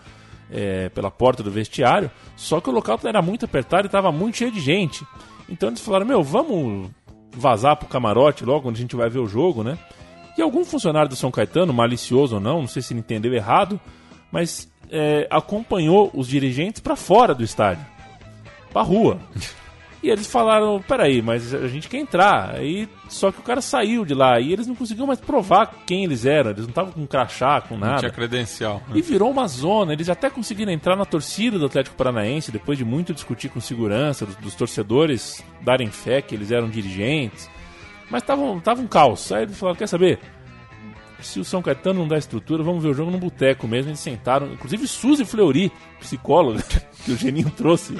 é, 0.51 0.89
pela 0.89 1.09
porta 1.09 1.41
do 1.41 1.49
vestiário, 1.49 2.11
só 2.35 2.59
que 2.59 2.69
o 2.69 2.73
local 2.73 2.99
era 3.03 3.21
muito 3.21 3.45
apertado 3.45 3.85
e 3.85 3.87
estava 3.87 4.11
muito 4.11 4.37
cheio 4.37 4.51
de 4.51 4.59
gente. 4.59 5.05
Então 5.49 5.69
eles 5.69 5.81
falaram: 5.81 6.05
Meu, 6.05 6.21
vamos 6.21 6.89
vazar 7.33 7.77
pro 7.77 7.87
camarote 7.87 8.45
logo 8.45 8.67
onde 8.67 8.79
a 8.79 8.81
gente 8.81 8.95
vai 8.95 9.09
ver 9.09 9.19
o 9.19 9.27
jogo, 9.27 9.63
né? 9.63 9.77
E 10.37 10.41
algum 10.41 10.63
funcionário 10.63 11.09
do 11.09 11.15
São 11.15 11.31
Caetano, 11.31 11.73
malicioso 11.73 12.35
ou 12.35 12.41
não, 12.41 12.61
não 12.61 12.67
sei 12.67 12.81
se 12.81 12.93
ele 12.93 13.01
entendeu 13.01 13.33
errado, 13.33 13.79
mas 14.31 14.71
é, 14.89 15.27
acompanhou 15.29 16.09
os 16.13 16.27
dirigentes 16.27 16.81
para 16.81 16.95
fora 16.95 17.33
do 17.33 17.43
estádio, 17.43 17.85
para 18.71 18.81
rua. 18.81 19.19
E 20.03 20.09
eles 20.09 20.25
falaram, 20.25 20.81
peraí, 20.87 21.21
mas 21.21 21.53
a 21.53 21.67
gente 21.67 21.87
quer 21.87 21.99
entrar. 21.99 22.55
Aí, 22.55 22.89
só 23.07 23.31
que 23.31 23.39
o 23.39 23.43
cara 23.43 23.61
saiu 23.61 24.03
de 24.03 24.15
lá 24.15 24.39
e 24.39 24.51
eles 24.51 24.65
não 24.65 24.73
conseguiam 24.73 25.05
mais 25.05 25.19
provar 25.19 25.83
quem 25.85 26.05
eles 26.05 26.25
eram. 26.25 26.49
Eles 26.49 26.63
não 26.63 26.69
estavam 26.69 26.91
com 26.91 27.05
crachá, 27.05 27.61
com 27.61 27.77
nada. 27.77 27.93
Não 27.93 27.99
tinha 27.99 28.11
credencial. 28.11 28.81
E 28.95 29.01
virou 29.01 29.29
uma 29.29 29.47
zona. 29.47 29.93
Eles 29.93 30.09
até 30.09 30.27
conseguiram 30.27 30.71
entrar 30.71 30.95
na 30.95 31.05
torcida 31.05 31.59
do 31.59 31.67
Atlético 31.67 31.95
Paranaense, 31.95 32.51
depois 32.51 32.79
de 32.79 32.85
muito 32.85 33.13
discutir 33.13 33.49
com 33.49 33.61
segurança, 33.61 34.25
dos, 34.25 34.35
dos 34.37 34.55
torcedores 34.55 35.43
darem 35.61 35.91
fé 35.91 36.19
que 36.19 36.33
eles 36.33 36.51
eram 36.51 36.67
dirigentes. 36.67 37.47
Mas 38.09 38.23
tava, 38.23 38.59
tava 38.61 38.81
um 38.81 38.87
caos. 38.87 39.31
Aí 39.31 39.43
eles 39.43 39.57
falaram, 39.57 39.77
quer 39.77 39.87
saber? 39.87 40.19
Se 41.21 41.39
o 41.39 41.43
São 41.45 41.61
Caetano 41.61 41.99
não 41.99 42.07
dá 42.07 42.17
estrutura, 42.17 42.63
vamos 42.63 42.83
ver 42.83 42.89
o 42.89 42.93
jogo 42.93 43.11
no 43.11 43.17
boteco 43.17 43.67
mesmo. 43.67 43.89
Eles 43.89 43.99
sentaram, 43.99 44.47
inclusive 44.53 44.87
Suzy 44.87 45.25
Fleury, 45.25 45.71
psicóloga, 45.99 46.63
que 47.05 47.11
o 47.11 47.17
Geninho 47.17 47.49
trouxe 47.51 47.93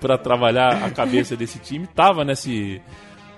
para 0.00 0.16
trabalhar 0.18 0.84
a 0.84 0.90
cabeça 0.90 1.36
desse 1.36 1.58
time, 1.58 1.86
tava 1.86 2.24
nesse. 2.24 2.80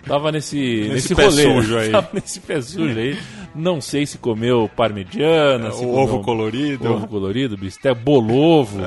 Tava 0.07 0.32
nesse, 0.32 0.57
nesse, 0.57 0.88
nesse 0.95 1.14
pé 1.14 1.24
rolê. 1.26 1.43
sujo 1.43 1.76
aí. 1.76 1.91
Tava 1.93 2.09
nesse 2.14 2.41
pé 2.41 2.61
sujo 2.62 2.99
aí. 2.99 3.18
Não 3.55 3.82
sei 3.82 4.07
se 4.07 4.16
comeu 4.16 4.66
parmegiana, 4.74 5.68
É, 5.68 5.72
se 5.72 5.80
comeu 5.80 5.95
ovo 5.95 6.20
colorido. 6.22 6.91
Ovo 6.91 7.07
colorido, 7.07 7.57
bisté, 7.59 7.93
bolovo. 7.93 8.80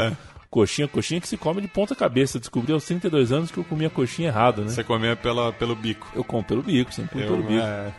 Coxinha, 0.49 0.87
coxinha 0.87 1.19
que 1.21 1.27
se 1.27 1.37
come 1.37 1.61
de 1.61 1.67
ponta 1.67 1.95
cabeça. 1.95 2.39
Descobri 2.39 2.73
aos 2.73 2.85
32 2.85 3.31
anos 3.31 3.51
que 3.51 3.57
eu 3.59 3.63
comia 3.63 3.89
coxinha 3.91 4.27
errado, 4.29 4.63
né? 4.63 4.69
Você 4.69 4.83
comia 4.83 5.15
pela, 5.15 5.51
pelo 5.53 5.75
bico. 5.75 6.07
Eu 6.15 6.23
como 6.23 6.43
pelo 6.43 6.63
bico, 6.63 6.91
sempre 6.93 7.09
comi 7.11 7.23
Eu, 7.23 7.29
pelo 7.31 7.43
bico. 7.43 7.61
é, 7.63 7.91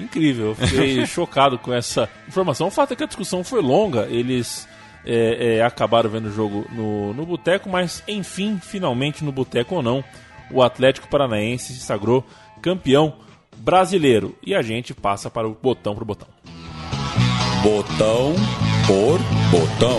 Incrível, 0.00 0.48
eu 0.48 0.54
fiquei 0.54 1.04
chocado 1.06 1.58
com 1.58 1.72
essa 1.72 2.08
informação. 2.26 2.68
O 2.68 2.70
fato 2.70 2.92
é 2.92 2.96
que 2.96 3.04
a 3.04 3.06
discussão 3.06 3.42
foi 3.42 3.60
longa, 3.60 4.06
eles 4.10 4.68
é, 5.04 5.56
é, 5.56 5.62
acabaram 5.62 6.10
vendo 6.10 6.26
o 6.26 6.32
jogo 6.32 6.66
no, 6.70 7.14
no 7.14 7.26
boteco, 7.26 7.68
mas 7.68 8.02
enfim, 8.06 8.58
finalmente 8.62 9.24
no 9.24 9.32
boteco 9.32 9.76
ou 9.76 9.82
não, 9.82 10.04
o 10.50 10.62
Atlético 10.62 11.08
Paranaense 11.08 11.72
se 11.72 11.80
sagrou 11.80 12.24
campeão 12.62 13.14
brasileiro. 13.56 14.36
E 14.44 14.54
a 14.54 14.62
gente 14.62 14.94
passa 14.94 15.30
para 15.30 15.48
o 15.48 15.56
botão 15.60 15.94
pro 15.94 16.04
botão. 16.04 16.28
Botão 17.62 18.34
por 18.86 19.18
botão. 19.50 19.98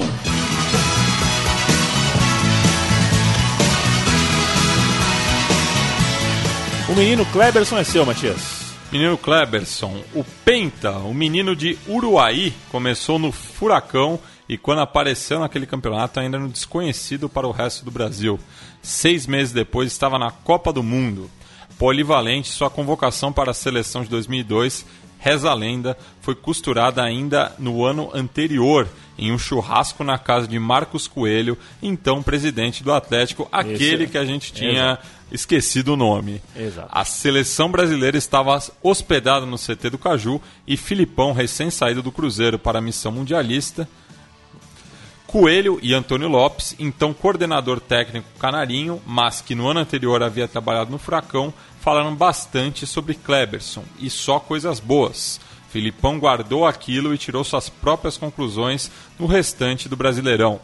O 6.89 6.95
menino 6.95 7.23
Kleberson 7.27 7.77
é 7.77 7.83
seu, 7.83 8.03
Matias. 8.05 8.58
Menino 8.91 9.19
Kleberson, 9.19 10.01
o 10.15 10.23
Penta, 10.43 10.93
o 10.93 11.13
menino 11.13 11.55
de 11.55 11.77
Uruaí, 11.87 12.51
começou 12.71 13.19
no 13.19 13.31
Furacão 13.31 14.19
e 14.47 14.57
quando 14.57 14.81
apareceu 14.81 15.39
naquele 15.39 15.67
campeonato 15.67 16.19
ainda 16.19 16.37
era 16.37 16.43
um 16.43 16.49
desconhecido 16.49 17.29
para 17.29 17.47
o 17.47 17.51
resto 17.51 17.85
do 17.85 17.91
Brasil. 17.91 18.39
Seis 18.81 19.27
meses 19.27 19.53
depois 19.53 19.91
estava 19.91 20.17
na 20.17 20.31
Copa 20.31 20.73
do 20.73 20.81
Mundo. 20.81 21.29
Polivalente, 21.77 22.49
sua 22.49 22.67
convocação 22.67 23.31
para 23.31 23.51
a 23.51 23.53
seleção 23.53 24.01
de 24.01 24.09
2002, 24.09 24.83
reza 25.19 25.51
a 25.51 25.53
lenda, 25.53 25.97
foi 26.21 26.33
costurada 26.33 27.03
ainda 27.03 27.53
no 27.59 27.85
ano 27.85 28.09
anterior, 28.13 28.87
em 29.17 29.31
um 29.31 29.37
churrasco 29.37 30.03
na 30.03 30.17
casa 30.17 30.47
de 30.47 30.57
Marcos 30.57 31.07
Coelho, 31.07 31.57
então 31.83 32.23
presidente 32.23 32.83
do 32.83 32.93
Atlético, 32.93 33.47
aquele 33.51 34.07
que 34.07 34.17
a 34.17 34.23
gente 34.23 34.53
tinha 34.53 34.97
esquecido 35.31 35.93
o 35.93 35.97
nome. 35.97 36.41
Exato. 36.55 36.89
A 36.91 37.05
seleção 37.05 37.69
brasileira 37.69 38.17
estava 38.17 38.57
hospedada 38.81 39.45
no 39.45 39.57
CT 39.57 39.89
do 39.91 39.97
Caju 39.97 40.41
e 40.65 40.77
Filipão, 40.77 41.33
recém-saído 41.33 42.01
do 42.01 42.11
Cruzeiro 42.11 42.57
para 42.57 42.79
a 42.79 42.81
missão 42.81 43.11
mundialista. 43.11 43.87
Coelho 45.27 45.79
e 45.83 45.93
Antônio 45.93 46.27
Lopes, 46.27 46.75
então 46.79 47.13
coordenador 47.13 47.79
técnico 47.79 48.27
canarinho, 48.39 48.99
mas 49.05 49.41
que 49.41 49.53
no 49.53 49.67
ano 49.67 49.79
anterior 49.79 50.23
havia 50.23 50.47
trabalhado 50.47 50.89
no 50.89 50.97
Furacão, 50.97 51.53
falaram 51.79 52.15
bastante 52.15 52.85
sobre 52.85 53.13
Kleberson 53.13 53.83
e 53.99 54.09
só 54.09 54.39
coisas 54.39 54.79
boas. 54.79 55.39
Filipão 55.69 56.19
guardou 56.19 56.65
aquilo 56.65 57.13
e 57.13 57.17
tirou 57.17 57.43
suas 57.43 57.69
próprias 57.69 58.17
conclusões 58.17 58.89
no 59.19 59.27
restante 59.27 59.87
do 59.87 59.95
Brasileirão. 59.95 60.59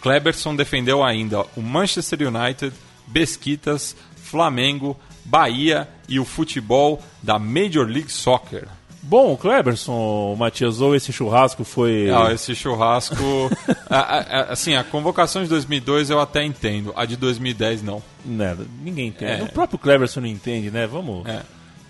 Kleberson 0.00 0.56
defendeu 0.56 1.04
ainda 1.04 1.44
o 1.56 1.62
Manchester 1.62 2.26
United, 2.26 2.74
Besquitas, 3.06 3.94
Flamengo, 4.16 4.98
Bahia 5.24 5.88
e 6.08 6.18
o 6.18 6.24
futebol 6.24 7.00
da 7.22 7.38
Major 7.38 7.86
League 7.86 8.10
Soccer. 8.10 8.66
Bom, 9.04 9.36
Kleberson, 9.36 10.36
Matias, 10.38 10.80
ou 10.80 10.94
esse 10.94 11.12
churrasco 11.12 11.64
foi. 11.64 12.08
Ah, 12.08 12.32
esse 12.32 12.54
churrasco. 12.54 13.16
a- 13.90 13.96
a- 13.98 14.42
assim, 14.52 14.76
a 14.76 14.84
convocação 14.84 15.42
de 15.42 15.48
2002 15.48 16.08
eu 16.10 16.20
até 16.20 16.44
entendo, 16.44 16.92
a 16.96 17.04
de 17.04 17.16
2010 17.16 17.82
não. 17.82 18.00
Nada, 18.24 18.64
ninguém 18.80 19.08
entende. 19.08 19.40
É. 19.40 19.42
O 19.42 19.48
próprio 19.48 19.78
Kleberson 19.78 20.20
não 20.20 20.28
entende, 20.28 20.70
né? 20.70 20.86
Vamos. 20.86 21.26
É. 21.26 21.42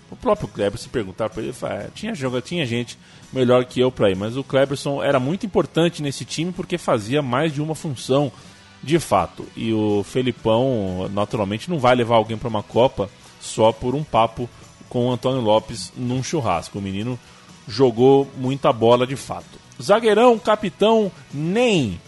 O 0.09 0.15
próprio 0.15 0.47
Kleberson, 0.47 0.83
se 0.85 0.89
perguntar 0.89 1.29
pra 1.29 1.39
ele, 1.41 1.49
ele 1.49 1.57
fala, 1.57 1.85
"Ah, 1.85 1.89
tinha, 1.93 2.15
joga, 2.15 2.41
tinha 2.41 2.65
gente 2.65 2.97
melhor 3.31 3.63
que 3.65 3.79
eu 3.79 3.91
pra 3.91 4.09
ir, 4.09 4.15
mas 4.15 4.35
o 4.35 4.43
Kleberson 4.43 5.01
era 5.03 5.19
muito 5.19 5.45
importante 5.45 6.01
nesse 6.01 6.25
time 6.25 6.51
porque 6.51 6.77
fazia 6.79 7.21
mais 7.21 7.53
de 7.53 7.61
uma 7.61 7.75
função 7.75 8.31
de 8.81 8.97
fato. 8.99 9.45
E 9.55 9.71
o 9.71 10.03
Felipão, 10.03 11.09
naturalmente, 11.13 11.69
não 11.69 11.77
vai 11.79 11.95
levar 11.95 12.15
alguém 12.15 12.37
pra 12.37 12.49
uma 12.49 12.63
Copa 12.63 13.07
só 13.39 13.71
por 13.71 13.93
um 13.95 14.03
papo 14.03 14.49
com 14.93 15.07
o 15.07 15.11
Antônio 15.11 15.41
Lopes 15.41 15.91
num 15.97 16.21
churrasco. 16.21 16.77
O 16.77 16.81
menino 16.81 17.19
jogou 17.67 18.29
muita 18.37 18.71
bola 18.71 19.07
de 19.07 19.15
fato. 19.15 19.59
Zagueirão, 19.81 20.37
capitão, 20.37 21.11
nem. 21.33 21.99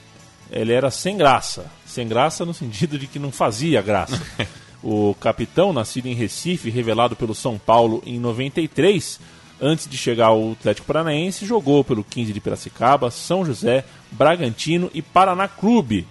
Ele 0.51 0.71
era 0.71 0.91
sem 0.91 1.17
graça. 1.17 1.65
Sem 1.83 2.07
graça 2.07 2.45
no 2.45 2.53
sentido 2.53 2.99
de 2.99 3.07
que 3.07 3.17
não 3.17 3.31
fazia 3.31 3.81
graça. 3.81 4.21
O 4.88 5.15
capitão, 5.15 5.73
nascido 5.73 6.05
em 6.05 6.13
Recife, 6.13 6.69
revelado 6.69 7.15
pelo 7.15 7.33
São 7.33 7.57
Paulo 7.57 8.03
em 8.05 8.19
93, 8.19 9.19
antes 9.59 9.89
de 9.89 9.97
chegar 9.97 10.27
ao 10.27 10.51
Atlético 10.51 10.86
Paranaense, 10.86 11.43
jogou 11.43 11.83
pelo 11.83 12.03
15 12.03 12.31
de 12.31 12.39
Piracicaba, 12.39 13.09
São 13.09 13.43
José, 13.43 13.83
Bragantino 14.11 14.91
e 14.93 15.01
Paraná 15.01 15.47
Clube. 15.47 16.05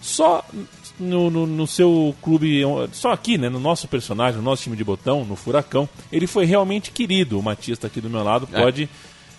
Só 0.00 0.42
no, 0.98 1.30
no- 1.30 1.46
no 1.46 1.66
seu 1.66 2.14
clube, 2.22 2.62
só 2.92 3.12
aqui, 3.12 3.36
né, 3.38 3.48
no 3.48 3.58
nosso 3.60 3.88
personagem, 3.88 4.36
no 4.38 4.44
nosso 4.44 4.62
time 4.62 4.76
de 4.76 4.84
botão, 4.84 5.24
no 5.24 5.36
Furacão, 5.36 5.88
ele 6.12 6.26
foi 6.26 6.44
realmente 6.44 6.90
querido. 6.90 7.38
O 7.38 7.42
Matias 7.42 7.78
está 7.78 7.86
aqui 7.88 8.00
do 8.00 8.08
meu 8.10 8.22
lado, 8.22 8.48
É. 8.52 8.60
pode 8.62 8.88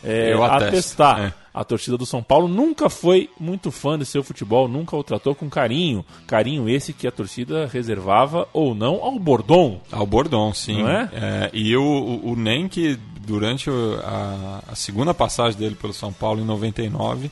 é, 0.03 0.33
atesto, 0.33 0.65
atestar. 0.67 1.19
é. 1.21 1.33
A 1.53 1.63
torcida 1.63 1.97
do 1.97 2.05
São 2.05 2.21
Paulo 2.21 2.49
nunca 2.49 2.89
foi 2.89 3.29
muito 3.39 3.71
fã 3.71 3.97
de 3.97 4.05
seu 4.05 4.21
futebol, 4.21 4.67
nunca 4.67 4.93
o 4.97 5.01
tratou 5.01 5.33
com 5.33 5.49
carinho. 5.49 6.03
Carinho 6.27 6.67
esse 6.67 6.91
que 6.91 7.07
a 7.07 7.11
torcida 7.11 7.65
reservava 7.65 8.45
ou 8.51 8.75
não 8.75 8.95
ao 9.01 9.17
Bordon. 9.17 9.79
Ao 9.89 10.05
Bordon, 10.05 10.53
sim. 10.53 10.83
Não 10.83 10.89
é? 10.89 11.49
e 11.53 11.73
o, 11.77 11.81
o, 11.81 12.35
que 12.69 12.99
durante 13.25 13.69
a, 14.03 14.63
a 14.67 14.75
segunda 14.75 15.13
passagem 15.13 15.57
dele 15.57 15.75
pelo 15.75 15.93
São 15.93 16.11
Paulo, 16.11 16.41
em 16.41 16.45
99, 16.45 17.31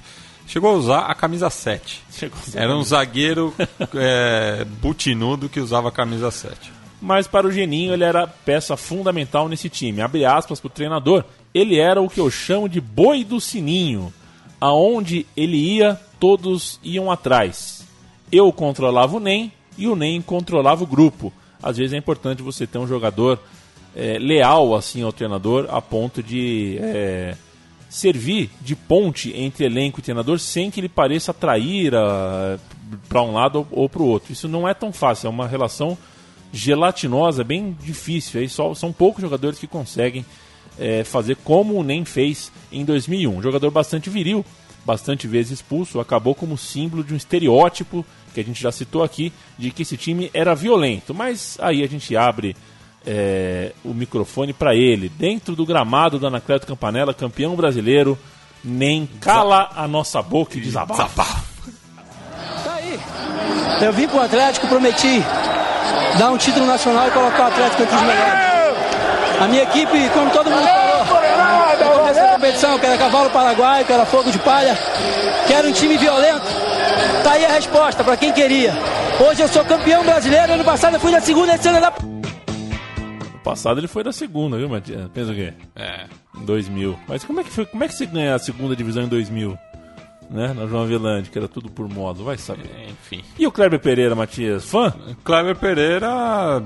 chegou 0.54 0.70
a 0.70 0.74
usar 0.74 1.00
a 1.00 1.16
camisa 1.16 1.50
7. 1.50 2.04
Chegou 2.12 2.38
a 2.56 2.60
Era 2.60 2.78
um 2.78 2.84
zagueiro 2.84 3.52
é, 3.96 4.64
butinudo 4.80 5.50
que 5.50 5.60
usava 5.60 5.90
a 5.90 5.92
camisa 5.92 6.30
7. 6.30 6.72
Mas 7.02 7.26
para 7.26 7.48
o 7.48 7.52
Geninho 7.52 7.92
ele 7.92 8.04
era 8.04 8.28
peça 8.28 8.78
fundamental 8.78 9.50
nesse 9.50 9.68
time. 9.68 10.00
Abre 10.00 10.26
aspas 10.26 10.60
para 10.60 10.68
o 10.68 10.72
treinador. 10.72 11.26
Ele 11.56 11.80
era 11.80 12.00
o 12.00 12.08
que 12.08 12.20
eu 12.20 12.30
chamo 12.30 12.70
de 12.70 12.80
boi 12.80 13.24
do 13.24 13.42
sininho. 13.42 14.14
Aonde 14.62 15.26
ele 15.36 15.58
ia, 15.58 16.00
todos 16.20 16.80
iam 16.84 17.12
atrás. 17.12 17.84
Eu 18.32 18.54
controlava 18.54 19.18
o 19.18 19.20
NEM 19.20 19.52
e 19.76 19.88
o 19.88 19.96
NEM 19.96 20.22
controlava 20.22 20.84
o 20.84 20.88
grupo. 20.88 21.34
Às 21.64 21.78
vezes 21.78 21.94
é 21.94 21.98
importante 21.98 22.44
você 22.44 22.68
ter 22.68 22.78
um 22.78 22.88
jogador 22.88 23.40
é, 23.96 24.20
leal 24.20 24.76
assim 24.76 25.02
ao 25.02 25.12
treinador 25.12 25.66
a 25.70 25.82
ponto 25.82 26.22
de 26.22 26.78
é, 26.80 27.36
servir 27.94 28.50
de 28.60 28.76
ponte 28.76 29.32
entre 29.38 29.66
elenco 29.66 30.00
e 30.00 30.04
treinador 30.04 30.40
sem 30.40 30.72
que 30.72 30.80
ele 30.80 30.90
pareça 30.90 31.30
atrair 31.30 31.94
para 33.08 33.22
um 33.22 33.34
lado 33.34 33.68
ou 33.70 33.88
para 33.88 34.02
o 34.02 34.08
outro. 34.08 34.34
Isso 34.34 34.48
não 34.48 34.68
é 34.68 34.74
tão 34.74 34.92
fácil, 34.92 35.28
é 35.28 35.30
uma 35.30 35.48
relação 35.48 35.96
gelatinosa, 36.52 37.44
bem 37.44 37.78
difícil. 37.80 38.42
Aí 38.42 38.50
só, 38.50 38.74
são 38.74 38.92
poucos 38.92 39.22
jogadores 39.22 39.60
que 39.60 39.68
conseguem 39.68 40.26
é, 40.80 41.04
fazer 41.04 41.38
como 41.44 41.76
o 41.76 41.84
NEM 41.84 42.04
fez 42.04 42.52
em 42.72 42.84
2001. 42.84 43.38
Um 43.38 43.44
jogador 43.44 43.70
bastante 43.70 44.10
viril, 44.10 44.44
bastante 44.84 45.28
vezes 45.28 45.60
expulso, 45.60 46.00
acabou 46.00 46.34
como 46.34 46.58
símbolo 46.58 47.04
de 47.04 47.14
um 47.14 47.18
estereótipo 47.18 48.04
que 48.34 48.40
a 48.40 48.44
gente 48.44 48.60
já 48.60 48.72
citou 48.72 49.04
aqui, 49.04 49.32
de 49.56 49.70
que 49.70 49.84
esse 49.84 49.98
time 49.98 50.32
era 50.34 50.56
violento. 50.56 51.14
Mas 51.14 51.60
aí 51.62 51.84
a 51.84 51.88
gente 51.88 52.18
abre 52.18 52.56
é, 53.06 53.72
o 53.84 53.94
microfone 53.94 54.54
para 54.54 54.76
ele. 54.76 55.10
Dentro 55.10 55.56
do 55.56 55.66
gramado 55.66 56.20
do 56.20 56.28
Anacleto 56.28 56.68
Campanella, 56.68 57.14
campeão 57.14 57.56
brasileiro, 57.56 58.18
nem 58.64 59.08
cala 59.20 59.70
a 59.76 59.88
nossa 59.88 60.22
boca 60.22 60.58
e 60.58 60.62
desabafa. 60.62 61.26
Tá 62.64 62.76
aí. 62.76 63.00
Eu 63.82 63.94
vim 63.94 64.08
pro 64.08 64.22
Atlético, 64.22 64.68
prometi 64.68 65.24
dar 66.18 66.32
um 66.32 66.38
título 66.38 66.66
nacional 66.66 67.08
e 67.08 67.12
colocar 67.12 67.44
o 67.44 67.48
Atlético 67.48 67.84
entre 67.84 67.96
os 67.96 68.02
melhores. 68.02 68.54
A 69.40 69.48
minha 69.48 69.64
equipe, 69.64 70.10
como 70.10 70.30
todo 70.32 70.50
mundo 70.50 70.66
falou, 70.66 71.06
no 71.80 72.00
começo 72.00 72.20
da 72.20 72.28
competição, 72.30 72.80
que 72.80 72.86
era 72.86 72.98
cavalo 72.98 73.30
paraguaio, 73.32 73.86
que 73.86 73.92
era 73.92 74.06
fogo 74.06 74.32
de 74.32 74.40
palha, 74.40 74.78
que 75.48 75.54
era 75.54 75.68
um 75.68 75.72
time 75.72 75.98
violento. 75.98 76.46
Tá 77.24 77.32
aí 77.32 77.46
a 77.46 77.50
resposta 77.50 78.04
para 78.04 78.16
quem 78.16 78.32
queria. 78.32 78.74
Hoje 79.20 79.42
eu 79.42 79.48
sou 79.48 79.66
campeão 79.66 80.04
brasileiro, 80.04 80.54
ano 80.54 80.64
passado 80.64 80.96
eu 80.96 81.00
fui 81.00 81.12
na 81.12 81.20
segunda, 81.20 81.56
esse 81.56 81.68
ano 81.68 81.78
é 81.78 81.82
da... 81.82 81.94
Passado 83.44 83.80
ele 83.80 83.88
foi 83.88 84.04
da 84.04 84.12
segunda, 84.12 84.58
viu, 84.58 84.70
Matias? 84.70 85.10
Pensa 85.14 85.32
o 85.32 85.36
quê? 85.36 85.54
É. 85.76 86.06
Em 86.36 86.46
2000. 86.46 86.98
Mas 87.08 87.24
como 87.24 87.42
é 87.42 87.44
que 87.44 87.50
foi? 87.52 87.66
Como 87.66 87.84
é 87.84 87.88
que 87.88 87.94
você 87.94 88.06
ganha 88.06 88.36
a 88.36 88.40
segunda 88.40 88.76
divisão 88.76 89.04
em 89.04 89.08
2000? 89.08 89.58
Né? 90.30 90.54
Na 90.54 90.66
João 90.66 90.84
Avelange, 90.84 91.30
que 91.30 91.38
era 91.38 91.48
tudo 91.48 91.70
por 91.70 91.88
modo, 91.90 92.24
vai 92.24 92.38
saber. 92.38 92.70
É, 92.76 92.90
enfim. 92.90 93.22
E 93.38 93.46
o 93.46 93.52
Kleber 93.52 93.80
Pereira, 93.80 94.16
Matias, 94.16 94.66
fã? 94.66 94.94
Kleber 95.24 95.56
Pereira 95.56 96.64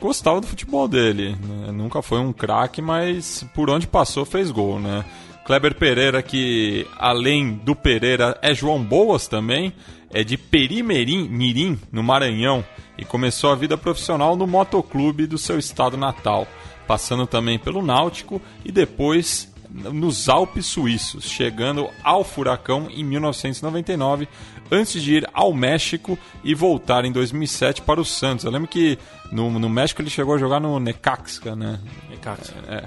gostava 0.00 0.40
do 0.40 0.46
futebol 0.46 0.88
dele. 0.88 1.36
né? 1.42 1.70
Nunca 1.70 2.00
foi 2.02 2.18
um 2.18 2.32
craque, 2.32 2.80
mas 2.80 3.44
por 3.54 3.68
onde 3.70 3.86
passou 3.86 4.24
fez 4.24 4.50
gol, 4.50 4.80
né? 4.80 5.04
Kleber 5.44 5.76
Pereira, 5.76 6.22
que 6.22 6.86
além 6.98 7.52
do 7.54 7.76
Pereira 7.76 8.36
é 8.42 8.52
João 8.52 8.82
Boas 8.82 9.28
também, 9.28 9.72
é 10.12 10.24
de 10.24 10.36
Perimirim, 10.36 11.28
Mirim, 11.28 11.78
no 11.92 12.02
Maranhão, 12.02 12.64
e 12.98 13.04
começou 13.04 13.50
a 13.50 13.54
vida 13.56 13.76
profissional 13.76 14.36
no 14.36 14.46
motoclube 14.46 15.26
do 15.26 15.38
seu 15.38 15.58
estado 15.58 15.96
natal, 15.96 16.46
passando 16.86 17.26
também 17.26 17.58
pelo 17.58 17.82
Náutico 17.82 18.40
e 18.64 18.72
depois 18.72 19.52
nos 19.68 20.28
Alpes 20.28 20.66
Suíços, 20.66 21.24
chegando 21.24 21.88
ao 22.02 22.24
Furacão 22.24 22.88
em 22.90 23.04
1999, 23.04 24.28
antes 24.70 25.02
de 25.02 25.16
ir 25.16 25.28
ao 25.32 25.52
México 25.52 26.18
e 26.42 26.54
voltar 26.54 27.04
em 27.04 27.12
2007 27.12 27.82
para 27.82 28.00
o 28.00 28.04
Santos. 28.04 28.44
Eu 28.44 28.50
lembro 28.50 28.68
que 28.68 28.98
no, 29.30 29.50
no 29.58 29.68
México 29.68 30.00
ele 30.00 30.10
chegou 30.10 30.34
a 30.34 30.38
jogar 30.38 30.60
no 30.60 30.78
Necaxa, 30.78 31.54
né? 31.54 31.80
Necaxa. 32.08 32.54
É. 32.68 32.84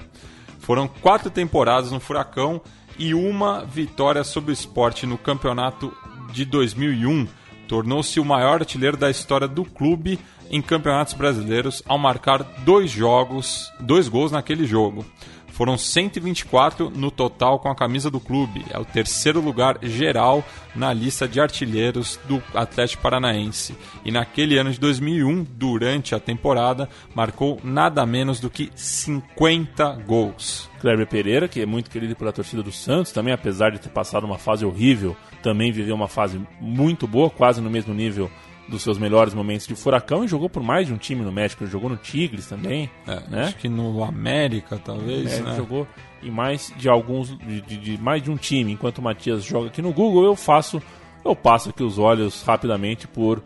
Foram 0.59 0.87
quatro 0.87 1.29
temporadas 1.29 1.91
no 1.91 1.99
Furacão 1.99 2.61
e 2.97 3.13
uma 3.13 3.63
vitória 3.65 4.23
sobre 4.23 4.51
o 4.51 4.53
esporte 4.53 5.05
no 5.05 5.17
campeonato 5.17 5.93
de 6.31 6.45
2001. 6.45 7.27
Tornou-se 7.69 8.19
o 8.19 8.25
maior 8.25 8.61
artilheiro 8.61 8.97
da 8.97 9.11
história 9.11 9.47
do 9.47 9.63
clube 9.63 10.19
em 10.49 10.59
campeonatos 10.59 11.13
brasileiros 11.13 11.83
ao 11.87 11.99
marcar 11.99 12.41
dois 12.65 12.89
jogos, 12.89 13.71
dois 13.79 14.09
gols 14.09 14.31
naquele 14.31 14.65
jogo. 14.65 15.05
Foram 15.49 15.77
124 15.77 16.89
no 16.89 17.11
total 17.11 17.59
com 17.59 17.69
a 17.69 17.75
camisa 17.75 18.09
do 18.09 18.19
clube. 18.19 18.65
É 18.71 18.79
o 18.79 18.85
terceiro 18.85 19.39
lugar 19.39 19.77
geral 19.83 20.43
na 20.73 20.91
lista 20.91 21.27
de 21.27 21.39
artilheiros 21.39 22.19
do 22.27 22.41
Atlético 22.55 23.03
Paranaense. 23.03 23.75
E 24.03 24.11
naquele 24.11 24.57
ano 24.57 24.71
de 24.71 24.79
2001, 24.79 25.45
durante 25.51 26.15
a 26.15 26.19
temporada, 26.19 26.89
marcou 27.13 27.59
nada 27.63 28.03
menos 28.03 28.39
do 28.39 28.49
que 28.49 28.71
50 28.73 29.91
gols. 30.07 30.67
Kleber 30.81 31.05
Pereira, 31.05 31.47
que 31.47 31.61
é 31.61 31.65
muito 31.67 31.91
querido 31.91 32.15
pela 32.15 32.31
torcida 32.31 32.63
do 32.63 32.71
Santos, 32.71 33.11
também 33.11 33.33
apesar 33.33 33.69
de 33.69 33.79
ter 33.79 33.89
passado 33.89 34.23
uma 34.23 34.39
fase 34.39 34.65
horrível, 34.65 35.15
também 35.41 35.71
viveu 35.71 35.95
uma 35.95 36.07
fase 36.07 36.39
muito 36.59 37.07
boa, 37.07 37.29
quase 37.29 37.61
no 37.61 37.69
mesmo 37.69 37.93
nível 37.93 38.29
dos 38.67 38.83
seus 38.83 38.99
melhores 38.99 39.33
momentos 39.33 39.65
de 39.65 39.73
furacão 39.73 40.23
e 40.23 40.27
jogou 40.27 40.47
por 40.47 40.61
mais 40.61 40.85
de 40.87 40.93
um 40.93 40.97
time 40.97 41.23
no 41.23 41.31
México. 41.31 41.63
Ele 41.63 41.71
jogou 41.71 41.89
no 41.89 41.97
Tigres 41.97 42.45
também. 42.47 42.89
É, 43.07 43.19
né? 43.29 43.43
Acho 43.45 43.55
que 43.57 43.67
no 43.67 44.03
América, 44.03 44.79
talvez. 44.83 45.33
É, 45.33 45.37
ele 45.37 45.49
né? 45.49 45.55
jogou 45.55 45.87
em 46.21 46.29
mais 46.29 46.71
de 46.77 46.87
alguns 46.87 47.35
de, 47.37 47.61
de- 47.61 47.77
de 47.77 47.97
mais 47.97 48.21
de 48.21 48.29
um 48.29 48.35
time. 48.37 48.71
Enquanto 48.71 48.99
o 48.99 49.01
Matias 49.01 49.43
joga 49.43 49.67
aqui 49.69 49.81
no 49.81 49.91
Google, 49.91 50.23
eu 50.25 50.35
faço 50.35 50.81
eu 51.25 51.35
passo 51.35 51.69
aqui 51.69 51.83
os 51.83 51.97
olhos 51.97 52.43
rapidamente 52.43 53.07
por 53.07 53.43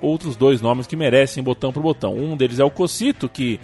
outros 0.00 0.36
dois 0.36 0.60
nomes 0.60 0.86
que 0.86 0.94
merecem 0.94 1.42
botão 1.42 1.72
por 1.72 1.82
botão. 1.82 2.14
Um 2.14 2.36
deles 2.36 2.58
é 2.58 2.64
o 2.64 2.70
Cocito, 2.70 3.28
que 3.28 3.58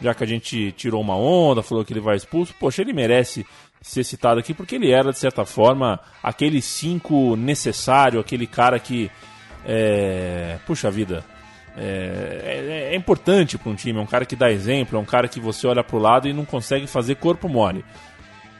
já 0.00 0.14
que 0.14 0.22
a 0.22 0.26
gente 0.26 0.70
tirou 0.72 1.00
uma 1.00 1.16
onda, 1.16 1.62
falou 1.62 1.84
que 1.84 1.92
ele 1.92 2.00
vai 2.00 2.14
expulso, 2.16 2.54
poxa, 2.60 2.82
ele 2.82 2.92
merece 2.92 3.44
ser 3.80 4.04
citado 4.04 4.40
aqui 4.40 4.52
porque 4.52 4.74
ele 4.74 4.90
era 4.90 5.12
de 5.12 5.18
certa 5.18 5.44
forma 5.44 5.98
aquele 6.22 6.60
cinco 6.60 7.36
necessário, 7.36 8.20
aquele 8.20 8.46
cara 8.46 8.78
que 8.78 9.10
é, 9.64 10.58
puxa 10.66 10.90
vida, 10.90 11.24
é, 11.76 12.88
é- 12.90 12.94
é 12.94 12.96
importante 12.96 13.56
para 13.58 13.70
um 13.70 13.74
time, 13.74 13.98
é 13.98 14.02
um 14.02 14.06
cara 14.06 14.24
que 14.26 14.34
dá 14.36 14.50
exemplo, 14.50 14.98
é 14.98 15.00
um 15.00 15.04
cara 15.04 15.28
que 15.28 15.38
você 15.40 15.66
olha 15.66 15.84
para 15.84 15.96
o 15.96 16.00
lado 16.00 16.28
e 16.28 16.32
não 16.32 16.44
consegue 16.44 16.86
fazer 16.86 17.16
corpo 17.16 17.48
mole. 17.48 17.84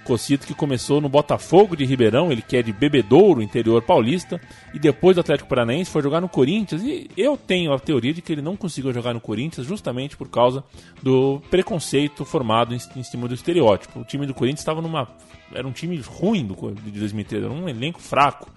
Cocito 0.08 0.46
que 0.46 0.54
começou 0.54 1.02
no 1.02 1.08
Botafogo 1.10 1.76
de 1.76 1.84
Ribeirão, 1.84 2.32
ele 2.32 2.40
que 2.40 2.56
é 2.56 2.62
de 2.62 2.72
Bebedouro, 2.72 3.42
interior 3.42 3.82
paulista, 3.82 4.40
e 4.72 4.78
depois 4.78 5.14
do 5.14 5.20
Atlético 5.20 5.50
Paranaense 5.50 5.90
foi 5.90 6.00
jogar 6.00 6.18
no 6.18 6.30
Corinthians. 6.30 6.82
E 6.82 7.10
eu 7.14 7.36
tenho 7.36 7.74
a 7.74 7.78
teoria 7.78 8.14
de 8.14 8.22
que 8.22 8.32
ele 8.32 8.40
não 8.40 8.56
conseguiu 8.56 8.90
jogar 8.90 9.12
no 9.12 9.20
Corinthians 9.20 9.66
justamente 9.66 10.16
por 10.16 10.30
causa 10.30 10.64
do 11.02 11.42
preconceito 11.50 12.24
formado 12.24 12.74
em, 12.74 12.78
em 12.96 13.02
cima 13.02 13.28
do 13.28 13.34
estereótipo. 13.34 14.00
O 14.00 14.04
time 14.04 14.24
do 14.24 14.32
Corinthians 14.32 14.60
estava 14.60 14.80
numa. 14.80 15.06
Era 15.52 15.68
um 15.68 15.72
time 15.72 16.00
ruim 16.00 16.46
do, 16.46 16.54
de 16.72 17.00
2013, 17.00 17.44
era 17.44 17.52
um 17.52 17.68
elenco 17.68 18.00
fraco. 18.00 18.50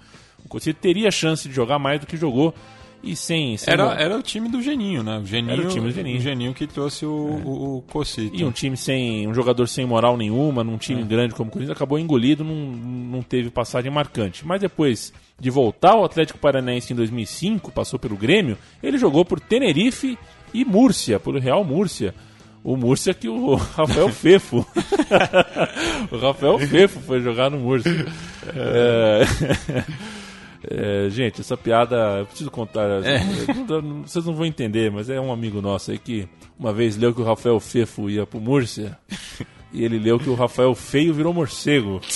O 0.45 0.47
Cocito 0.47 0.79
teria 0.79 1.11
chance 1.11 1.49
de 1.49 1.53
jogar 1.53 1.77
mais 1.77 1.99
do 1.99 2.07
que 2.07 2.15
jogou. 2.15 2.55
E 3.03 3.15
sem. 3.15 3.57
sem 3.57 3.73
Era, 3.73 3.93
era 3.93 4.17
o 4.17 4.21
time 4.21 4.47
do 4.47 4.61
Geninho, 4.61 5.01
né? 5.03 5.17
O 5.17 5.25
Geninho, 5.25 5.53
Era 5.53 5.61
o 5.63 5.67
time 5.67 5.87
do 5.87 5.91
Geninho. 5.91 6.17
o 6.17 6.21
Geninho 6.21 6.53
que 6.53 6.67
trouxe 6.67 7.05
o, 7.05 7.09
o, 7.09 7.77
o 7.77 7.81
Cocito. 7.83 8.35
E 8.35 8.43
um 8.45 8.51
time 8.51 8.77
sem. 8.77 9.27
um 9.27 9.33
jogador 9.33 9.67
sem 9.67 9.85
moral 9.85 10.15
nenhuma, 10.17 10.63
num 10.63 10.77
time 10.77 11.03
grande 11.03 11.33
como 11.33 11.49
o 11.49 11.51
Corinthians, 11.53 11.75
acabou 11.75 11.97
engolido, 11.97 12.43
não, 12.43 12.55
não 12.55 13.21
teve 13.21 13.49
passagem 13.49 13.91
marcante. 13.91 14.45
Mas 14.45 14.61
depois 14.61 15.11
de 15.39 15.49
voltar 15.49 15.93
ao 15.93 16.05
Atlético 16.05 16.37
Paranaense 16.37 16.93
em 16.93 16.95
2005, 16.95 17.71
passou 17.71 17.97
pelo 17.97 18.15
Grêmio, 18.15 18.57
ele 18.83 18.97
jogou 18.97 19.25
por 19.25 19.39
Tenerife 19.39 20.17
e 20.53 20.63
Múrcia, 20.63 21.19
por 21.19 21.35
Real 21.37 21.63
Múrcia. 21.63 22.13
O 22.63 22.77
Múrcia 22.77 23.13
que 23.13 23.27
o 23.27 23.55
Rafael 23.75 24.09
Fefo. 24.09 24.65
o 26.11 26.17
Rafael 26.17 26.59
Fefo 26.59 26.99
foi 26.99 27.19
jogar 27.19 27.49
no 27.49 27.57
Múrcia. 27.57 28.05
É... 28.55 29.21
É, 30.69 31.09
gente, 31.09 31.41
essa 31.41 31.57
piada 31.57 31.95
eu 32.19 32.25
preciso 32.27 32.51
contar. 32.51 32.87
Não- 33.67 34.03
Vocês 34.03 34.25
não 34.25 34.33
vão 34.35 34.45
entender, 34.45 34.91
mas 34.91 35.09
é 35.09 35.19
um 35.19 35.31
amigo 35.31 35.61
nosso 35.61 35.91
aí 35.91 35.97
que 35.97 36.27
uma 36.59 36.71
vez 36.71 36.95
leu 36.97 37.13
que 37.13 37.21
o 37.21 37.25
Rafael 37.25 37.59
Fefo 37.59 38.09
ia 38.09 38.25
pro 38.27 38.39
Múrcia 38.39 38.97
e 39.73 39.83
ele 39.83 39.97
leu 39.97 40.19
que 40.19 40.29
o 40.29 40.35
Rafael 40.35 40.75
Feio 40.75 41.13
virou 41.13 41.33
morcego. 41.33 41.99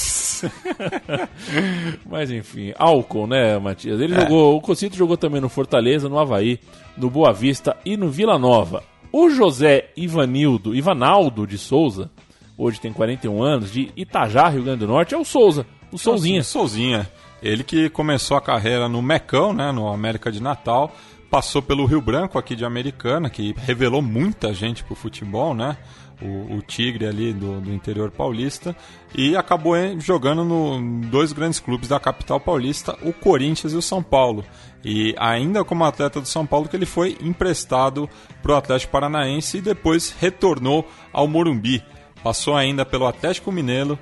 mas 2.05 2.31
enfim, 2.31 2.73
álcool, 2.77 3.27
né, 3.27 3.57
Matias? 3.57 3.99
Ele 3.99 4.15
jogou, 4.15 4.55
o 4.57 4.61
Cocito 4.61 4.95
jogou 4.95 5.17
também 5.17 5.41
no 5.41 5.49
Fortaleza, 5.49 6.09
no 6.09 6.19
Havaí, 6.19 6.59
no 6.97 7.09
Boa 7.09 7.33
Vista 7.33 7.75
e 7.85 7.97
no 7.97 8.09
Vila 8.09 8.37
Nova. 8.37 8.83
O 9.11 9.29
José 9.29 9.89
Ivanildo, 9.95 10.75
Ivanaldo 10.75 11.47
de 11.47 11.57
Souza, 11.57 12.09
hoje 12.57 12.79
tem 12.79 12.91
41 12.91 13.41
anos, 13.41 13.71
de 13.71 13.89
Itajá, 13.95 14.49
Rio 14.49 14.63
Grande 14.63 14.79
do 14.79 14.87
Norte, 14.87 15.15
é 15.15 15.17
o 15.17 15.23
Souza, 15.25 15.65
o 15.91 15.97
Souzinha. 15.97 16.43
Souzinha. 16.43 17.09
Ele 17.41 17.63
que 17.63 17.89
começou 17.89 18.37
a 18.37 18.41
carreira 18.41 18.89
no 18.89 19.01
Mecão, 19.01 19.53
né, 19.53 19.71
no 19.71 19.87
América 19.87 20.31
de 20.31 20.41
Natal, 20.41 20.95
passou 21.29 21.61
pelo 21.61 21.85
Rio 21.85 22.01
Branco 22.01 22.39
aqui 22.39 22.55
de 22.55 22.63
Americana, 22.65 23.29
que 23.29 23.53
revelou 23.57 24.01
muita 24.01 24.53
gente 24.53 24.83
pro 24.83 24.95
futebol, 24.95 25.53
né? 25.53 25.77
O, 26.21 26.55
o 26.55 26.61
Tigre 26.61 27.05
ali 27.05 27.33
do, 27.33 27.59
do 27.59 27.73
interior 27.73 28.09
paulista 28.09 28.73
e 29.13 29.35
acabou 29.35 29.75
jogando 29.99 30.45
no 30.45 31.09
dois 31.09 31.33
grandes 31.33 31.59
clubes 31.59 31.89
da 31.89 31.99
capital 31.99 32.39
paulista, 32.39 32.97
o 33.01 33.11
Corinthians 33.11 33.73
e 33.73 33.75
o 33.75 33.81
São 33.81 34.01
Paulo. 34.01 34.45
E 34.83 35.13
ainda 35.17 35.65
como 35.65 35.83
atleta 35.83 36.21
do 36.21 36.27
São 36.27 36.45
Paulo 36.45 36.69
que 36.69 36.75
ele 36.77 36.85
foi 36.85 37.17
emprestado 37.19 38.09
pro 38.41 38.55
Atlético 38.55 38.93
Paranaense 38.93 39.57
e 39.57 39.61
depois 39.61 40.15
retornou 40.17 40.87
ao 41.11 41.27
Morumbi. 41.27 41.83
Passou 42.23 42.55
ainda 42.55 42.85
pelo 42.85 43.05
Atlético 43.05 43.51
Mineiro, 43.51 43.99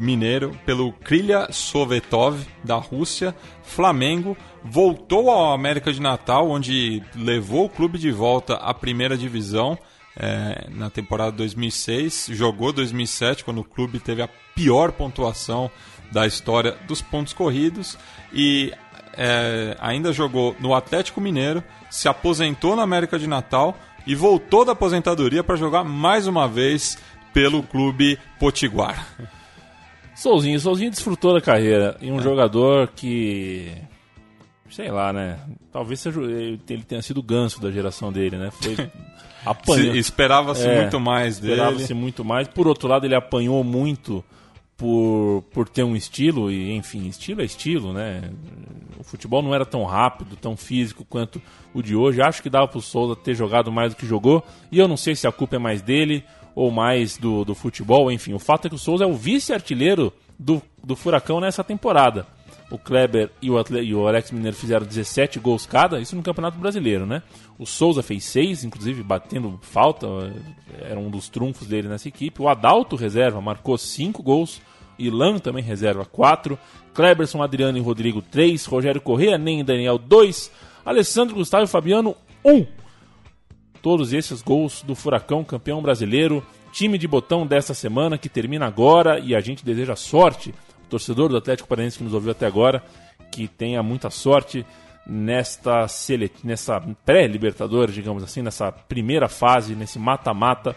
Mineiro, 0.00 0.58
pelo 0.64 0.92
Krylia 0.92 1.48
Sovetov 1.52 2.42
da 2.64 2.76
Rússia, 2.76 3.34
Flamengo, 3.62 4.36
voltou 4.64 5.30
ao 5.30 5.52
América 5.52 5.92
de 5.92 6.00
Natal, 6.00 6.50
onde 6.50 7.02
levou 7.14 7.66
o 7.66 7.68
clube 7.68 7.98
de 7.98 8.10
volta 8.10 8.54
à 8.54 8.72
primeira 8.72 9.16
divisão 9.16 9.78
eh, 10.16 10.66
na 10.70 10.90
temporada 10.90 11.32
2006, 11.32 12.28
jogou 12.32 12.72
2007 12.72 13.44
quando 13.44 13.60
o 13.60 13.64
clube 13.64 14.00
teve 14.00 14.22
a 14.22 14.28
pior 14.54 14.90
pontuação 14.90 15.70
da 16.10 16.26
história 16.26 16.76
dos 16.88 17.00
pontos 17.00 17.32
corridos 17.32 17.96
e 18.32 18.72
eh, 19.16 19.76
ainda 19.78 20.12
jogou 20.12 20.56
no 20.58 20.74
Atlético 20.74 21.20
Mineiro, 21.20 21.62
se 21.90 22.08
aposentou 22.08 22.74
na 22.74 22.82
América 22.82 23.18
de 23.18 23.26
Natal 23.26 23.78
e 24.06 24.14
voltou 24.14 24.64
da 24.64 24.72
aposentadoria 24.72 25.44
para 25.44 25.56
jogar 25.56 25.84
mais 25.84 26.26
uma 26.26 26.48
vez 26.48 26.98
pelo 27.32 27.62
clube 27.62 28.18
Potiguar. 28.38 29.06
Souzinho, 30.20 30.60
Souzinho 30.60 30.90
desfrutou 30.90 31.32
da 31.32 31.40
carreira 31.40 31.96
e 32.00 32.12
um 32.12 32.20
jogador 32.20 32.88
que 32.94 33.72
sei 34.70 34.90
lá, 34.90 35.12
né? 35.12 35.38
Talvez 35.72 35.98
seja 36.00 36.20
ele 36.20 36.84
tenha 36.86 37.02
sido 37.02 37.18
o 37.18 37.22
ganso 37.22 37.60
da 37.60 37.70
geração 37.70 38.12
dele, 38.12 38.36
né? 38.36 38.50
Foi 38.52 38.76
apanhou. 39.44 39.92
Se- 39.94 39.98
esperava-se 39.98 40.68
muito 40.68 41.00
mais 41.00 41.38
dele. 41.38 41.54
Esperava-se 41.54 41.94
muito 41.94 42.24
mais. 42.24 42.46
Por 42.48 42.68
outro 42.68 42.86
lado, 42.88 43.04
ele 43.06 43.14
apanhou 43.14 43.64
muito 43.64 44.22
por, 44.76 45.42
por 45.52 45.68
ter 45.68 45.82
um 45.84 45.96
estilo 45.96 46.50
e, 46.52 46.72
enfim, 46.72 47.06
estilo 47.08 47.40
é 47.40 47.44
estilo, 47.44 47.92
né? 47.92 48.30
O 48.98 49.02
futebol 49.02 49.42
não 49.42 49.54
era 49.54 49.64
tão 49.64 49.84
rápido, 49.84 50.36
tão 50.36 50.56
físico 50.56 51.04
quanto 51.08 51.40
o 51.74 51.82
de 51.82 51.96
hoje. 51.96 52.20
Acho 52.22 52.42
que 52.42 52.50
dava 52.50 52.68
pro 52.68 52.80
Souza 52.80 53.16
ter 53.16 53.34
jogado 53.34 53.72
mais 53.72 53.94
do 53.94 53.96
que 53.96 54.06
jogou. 54.06 54.44
E 54.70 54.78
eu 54.78 54.86
não 54.86 54.96
sei 54.96 55.16
se 55.16 55.26
a 55.26 55.32
culpa 55.32 55.56
é 55.56 55.58
mais 55.58 55.80
dele 55.82 56.22
ou 56.60 56.70
mais 56.70 57.16
do, 57.16 57.42
do 57.42 57.54
futebol. 57.54 58.12
Enfim, 58.12 58.34
o 58.34 58.38
fato 58.38 58.66
é 58.66 58.68
que 58.68 58.74
o 58.74 58.78
Souza 58.78 59.04
é 59.04 59.06
o 59.06 59.14
vice-artilheiro 59.14 60.12
do, 60.38 60.60
do 60.84 60.94
Furacão 60.94 61.40
nessa 61.40 61.64
temporada. 61.64 62.26
O 62.70 62.76
Kleber 62.76 63.30
e 63.40 63.50
o, 63.50 63.56
e 63.82 63.94
o 63.94 64.06
Alex 64.06 64.30
Mineiro 64.30 64.54
fizeram 64.54 64.84
17 64.84 65.40
gols 65.40 65.64
cada, 65.64 65.98
isso 65.98 66.14
no 66.14 66.22
Campeonato 66.22 66.58
Brasileiro, 66.58 67.06
né? 67.06 67.22
O 67.58 67.64
Souza 67.64 68.02
fez 68.02 68.24
6, 68.24 68.64
inclusive 68.64 69.02
batendo 69.02 69.58
falta, 69.62 70.06
era 70.82 71.00
um 71.00 71.08
dos 71.10 71.30
trunfos 71.30 71.66
dele 71.66 71.88
nessa 71.88 72.08
equipe. 72.08 72.42
O 72.42 72.48
Adalto, 72.48 72.94
reserva, 72.94 73.40
marcou 73.40 73.78
5 73.78 74.22
gols. 74.22 74.60
Ilan 74.98 75.38
também 75.38 75.64
reserva 75.64 76.04
4. 76.04 76.58
Kleberson, 76.92 77.42
Adriano 77.42 77.78
e 77.78 77.80
Rodrigo 77.80 78.20
3. 78.20 78.66
Rogério 78.66 79.00
Corrêa, 79.00 79.38
nem 79.38 79.64
Daniel 79.64 79.96
2. 79.96 80.52
Alessandro 80.84 81.36
Gustavo 81.36 81.64
e 81.64 81.68
Fabiano 81.68 82.14
1. 82.44 82.79
Todos 83.82 84.12
esses 84.12 84.42
gols 84.42 84.82
do 84.82 84.94
Furacão, 84.94 85.42
campeão 85.44 85.80
brasileiro. 85.80 86.44
Time 86.72 86.98
de 86.98 87.08
botão 87.08 87.46
dessa 87.46 87.74
semana 87.74 88.18
que 88.18 88.28
termina 88.28 88.66
agora 88.66 89.18
e 89.18 89.34
a 89.34 89.40
gente 89.40 89.64
deseja 89.64 89.96
sorte. 89.96 90.54
O 90.84 90.88
torcedor 90.88 91.28
do 91.28 91.36
Atlético 91.36 91.68
Paranaense 91.68 91.98
que 91.98 92.04
nos 92.04 92.14
ouviu 92.14 92.30
até 92.30 92.46
agora, 92.46 92.82
que 93.30 93.48
tenha 93.48 93.82
muita 93.82 94.10
sorte 94.10 94.64
nesta, 95.06 95.86
nessa 96.44 96.80
pré-Libertadores, 97.04 97.94
digamos 97.94 98.22
assim, 98.22 98.42
nessa 98.42 98.70
primeira 98.70 99.28
fase, 99.28 99.74
nesse 99.74 99.98
mata-mata 99.98 100.76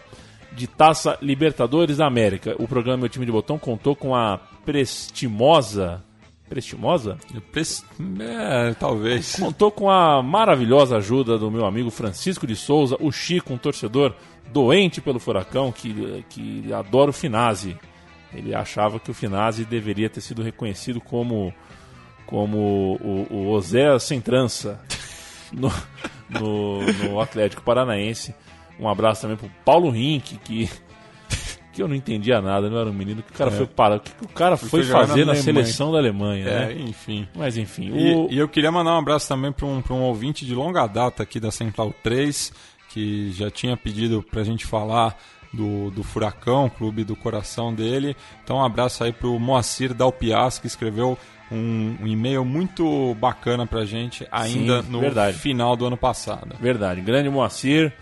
de 0.52 0.66
Taça 0.66 1.18
Libertadores 1.20 1.98
da 1.98 2.06
América. 2.06 2.54
O 2.58 2.66
programa 2.66 2.98
Meu 2.98 3.08
Time 3.08 3.26
de 3.26 3.32
Botão 3.32 3.58
contou 3.58 3.94
com 3.94 4.14
a 4.14 4.38
prestimosa. 4.64 6.02
Prestimosa? 6.48 7.18
Pres... 7.50 7.84
É, 8.20 8.74
talvez. 8.74 9.36
Contou 9.40 9.70
com 9.70 9.90
a 9.90 10.22
maravilhosa 10.22 10.96
ajuda 10.98 11.38
do 11.38 11.50
meu 11.50 11.64
amigo 11.64 11.90
Francisco 11.90 12.46
de 12.46 12.54
Souza, 12.54 12.96
o 13.00 13.10
Chico, 13.10 13.52
um 13.52 13.58
torcedor 13.58 14.14
doente 14.52 15.00
pelo 15.00 15.18
Furacão, 15.18 15.72
que, 15.72 16.24
que 16.28 16.72
adora 16.72 17.10
o 17.10 17.14
Finazzi. 17.14 17.76
Ele 18.32 18.54
achava 18.54 18.98
que 18.98 19.10
o 19.10 19.14
Finazzi 19.14 19.64
deveria 19.64 20.10
ter 20.10 20.20
sido 20.20 20.42
reconhecido 20.42 21.00
como, 21.00 21.54
como 22.26 22.98
o, 23.00 23.26
o 23.30 23.48
Osé 23.50 23.98
sem 23.98 24.20
trança 24.20 24.80
no, 25.52 25.72
no, 26.28 26.80
no 26.92 27.20
Atlético 27.20 27.62
Paranaense. 27.62 28.34
Um 28.78 28.88
abraço 28.88 29.22
também 29.22 29.36
pro 29.36 29.50
Paulo 29.64 29.88
Rink, 29.88 30.36
que, 30.38 30.68
que 31.74 31.82
eu 31.82 31.88
não 31.88 31.94
entendia 31.94 32.40
nada, 32.40 32.70
não 32.70 32.78
era 32.78 32.88
um 32.88 32.92
menino. 32.92 33.22
que 33.22 33.32
o 33.32 33.34
cara 33.34 33.50
é. 33.50 33.54
foi 33.54 33.66
parar? 33.66 33.96
O 33.96 34.00
que, 34.00 34.12
que 34.12 34.24
o 34.24 34.28
cara 34.28 34.56
foi, 34.56 34.84
foi 34.84 34.84
fazer 34.84 35.24
na, 35.24 35.34
na 35.34 35.40
seleção 35.40 35.90
da 35.90 35.98
Alemanha, 35.98 36.46
é, 36.46 36.66
né? 36.66 36.82
enfim. 36.82 37.26
Mas 37.34 37.56
enfim. 37.56 37.90
O... 37.90 38.28
E, 38.30 38.34
e, 38.34 38.38
eu 38.38 38.48
queria 38.48 38.70
mandar 38.70 38.94
um 38.94 38.98
abraço 38.98 39.28
também 39.28 39.50
para 39.50 39.66
um, 39.66 39.82
um 39.90 40.02
ouvinte 40.02 40.46
de 40.46 40.54
longa 40.54 40.86
data 40.86 41.22
aqui 41.22 41.40
da 41.40 41.50
Central 41.50 41.92
3, 42.02 42.52
que 42.90 43.32
já 43.32 43.50
tinha 43.50 43.76
pedido 43.76 44.22
pra 44.22 44.44
gente 44.44 44.64
falar 44.64 45.18
do, 45.52 45.90
do 45.90 46.02
Furacão, 46.02 46.68
clube 46.68 47.04
do 47.04 47.16
coração 47.16 47.74
dele. 47.74 48.16
Então 48.42 48.56
um 48.56 48.64
abraço 48.64 49.02
aí 49.02 49.12
pro 49.12 49.38
Moacir 49.38 49.92
Dalpias, 49.92 50.58
que 50.58 50.66
escreveu 50.66 51.18
um, 51.50 51.96
um, 52.00 52.06
e-mail 52.06 52.44
muito 52.44 53.14
bacana 53.16 53.66
pra 53.66 53.84
gente 53.84 54.26
ainda 54.30 54.82
Sim, 54.82 54.90
no 54.90 55.00
verdade. 55.00 55.38
final 55.38 55.76
do 55.76 55.86
ano 55.86 55.96
passado. 55.96 56.56
Verdade. 56.60 57.00
Grande 57.00 57.28
Moacir. 57.28 57.92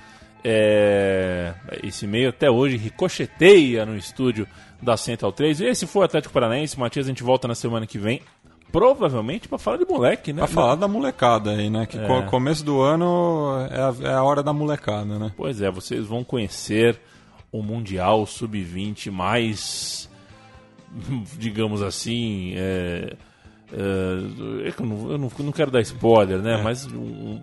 É, 0.45 1.55
esse 1.83 2.05
e-mail 2.05 2.31
até 2.31 2.51
hoje 2.51 2.77
ricocheteia 2.77 3.87
no 3.87 3.97
estúdio 3.97 4.47
da 4.81 4.97
Central 4.97 5.33
3. 5.33 5.61
Esse 5.61 5.87
foi 5.87 6.03
o 6.03 6.05
Atlético 6.05 6.35
Paranaense. 6.35 6.79
Matias, 6.79 7.07
a 7.07 7.09
gente 7.09 7.23
volta 7.23 7.47
na 7.47 7.55
semana 7.55 7.87
que 7.87 7.99
vem. 7.99 8.21
Provavelmente 8.73 9.49
para 9.49 9.59
falar 9.59 9.77
de 9.77 9.85
moleque, 9.85 10.33
né? 10.33 10.39
Pra 10.39 10.49
falar 10.49 10.75
da 10.77 10.89
molecada 10.89 11.51
aí, 11.51 11.69
né? 11.69 11.85
Que 11.85 11.99
é. 11.99 12.23
começo 12.23 12.65
do 12.65 12.81
ano 12.81 13.67
é 13.71 13.79
a, 13.79 14.11
é 14.11 14.15
a 14.15 14.23
hora 14.23 14.43
da 14.43 14.53
molecada, 14.53 15.19
né? 15.19 15.31
Pois 15.37 15.61
é, 15.61 15.71
vocês 15.71 16.07
vão 16.07 16.25
conhecer 16.25 16.99
o 17.53 17.63
Mundial 17.63 18.25
Sub-20 18.25 19.11
mais, 19.11 20.09
digamos 21.39 21.83
assim, 21.83 22.55
é, 22.57 23.15
eu, 23.73 24.87
não, 24.87 25.11
eu, 25.13 25.19
não, 25.19 25.53
quero 25.53 25.71
dar 25.71 25.81
spoiler, 25.81 26.39
né? 26.39 26.61
É. 26.61 26.63
Mas 26.63 26.87
um, 26.87 27.41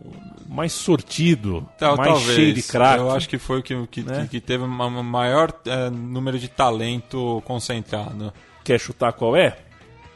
mais 0.48 0.72
sortido, 0.72 1.68
Tal, 1.78 1.98
mais 1.98 2.10
talvez. 2.10 2.36
cheio 2.36 2.54
de 2.54 2.62
craque. 2.62 3.00
Eu 3.00 3.12
acho 3.12 3.28
que 3.28 3.38
foi 3.38 3.60
o 3.60 3.64
que, 3.64 3.88
que, 3.88 4.04
né? 4.04 4.28
que 4.30 4.40
teve 4.40 4.64
um 4.64 5.04
maior 5.04 5.52
é, 5.66 5.90
número 5.90 6.38
de 6.38 6.48
talento 6.48 7.42
concentrado. 7.46 8.32
Quer 8.64 8.80
chutar 8.80 9.14
qual 9.14 9.36
é? 9.36 9.58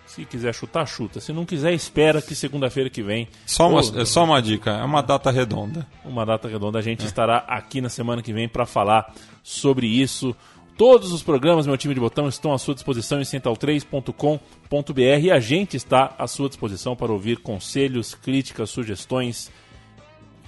Se 0.05 0.26
quiser 0.26 0.53
chutar, 0.53 0.86
chuta. 0.86 1.20
Se 1.20 1.34
não 1.34 1.43
quiser, 1.43 1.74
espera 1.74 2.22
que 2.22 2.36
segunda-feira 2.36 2.88
que 2.88 3.01
vem. 3.01 3.28
Só 3.47 3.68
uma, 3.68 3.82
ou, 3.82 4.01
é 4.01 4.05
só 4.05 4.24
uma 4.24 4.39
dica, 4.39 4.70
é 4.70 4.84
uma 4.84 5.01
data 5.01 5.32
redonda. 5.32 5.88
Uma 6.05 6.24
data 6.24 6.47
redonda. 6.47 6.78
A 6.78 6.84
gente 6.84 7.01
é. 7.01 7.05
estará 7.07 7.38
aqui 7.47 7.82
na 7.82 7.89
semana 7.89 8.22
que 8.22 8.32
vem 8.32 8.47
para 8.47 8.68
falar 8.68 9.11
sobre 9.41 9.88
isso. 9.88 10.36
Todos 10.78 11.13
os 11.13 11.21
programas 11.21 11.67
Meu 11.67 11.78
Time 11.78 11.93
de 11.93 11.99
Botão 11.99 12.28
estão 12.28 12.51
à 12.51 12.57
sua 12.57 12.74
disposição 12.74 13.19
em 13.19 13.24
central3.com.br 13.24 14.99
e 15.21 15.32
a 15.32 15.39
gente 15.39 15.78
está 15.78 16.15
à 16.17 16.26
sua 16.26 16.49
disposição 16.49 16.95
para 16.95 17.11
ouvir 17.11 17.38
conselhos, 17.38 18.15
críticas, 18.15 18.71
sugestões 18.71 19.51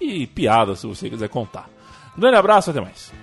e 0.02 0.26
piadas, 0.26 0.80
se 0.80 0.88
você 0.88 1.10
quiser 1.10 1.30
contar. 1.30 1.70
Um 2.18 2.22
grande 2.22 2.38
abraço, 2.38 2.72
até 2.72 2.82
mais. 2.82 3.14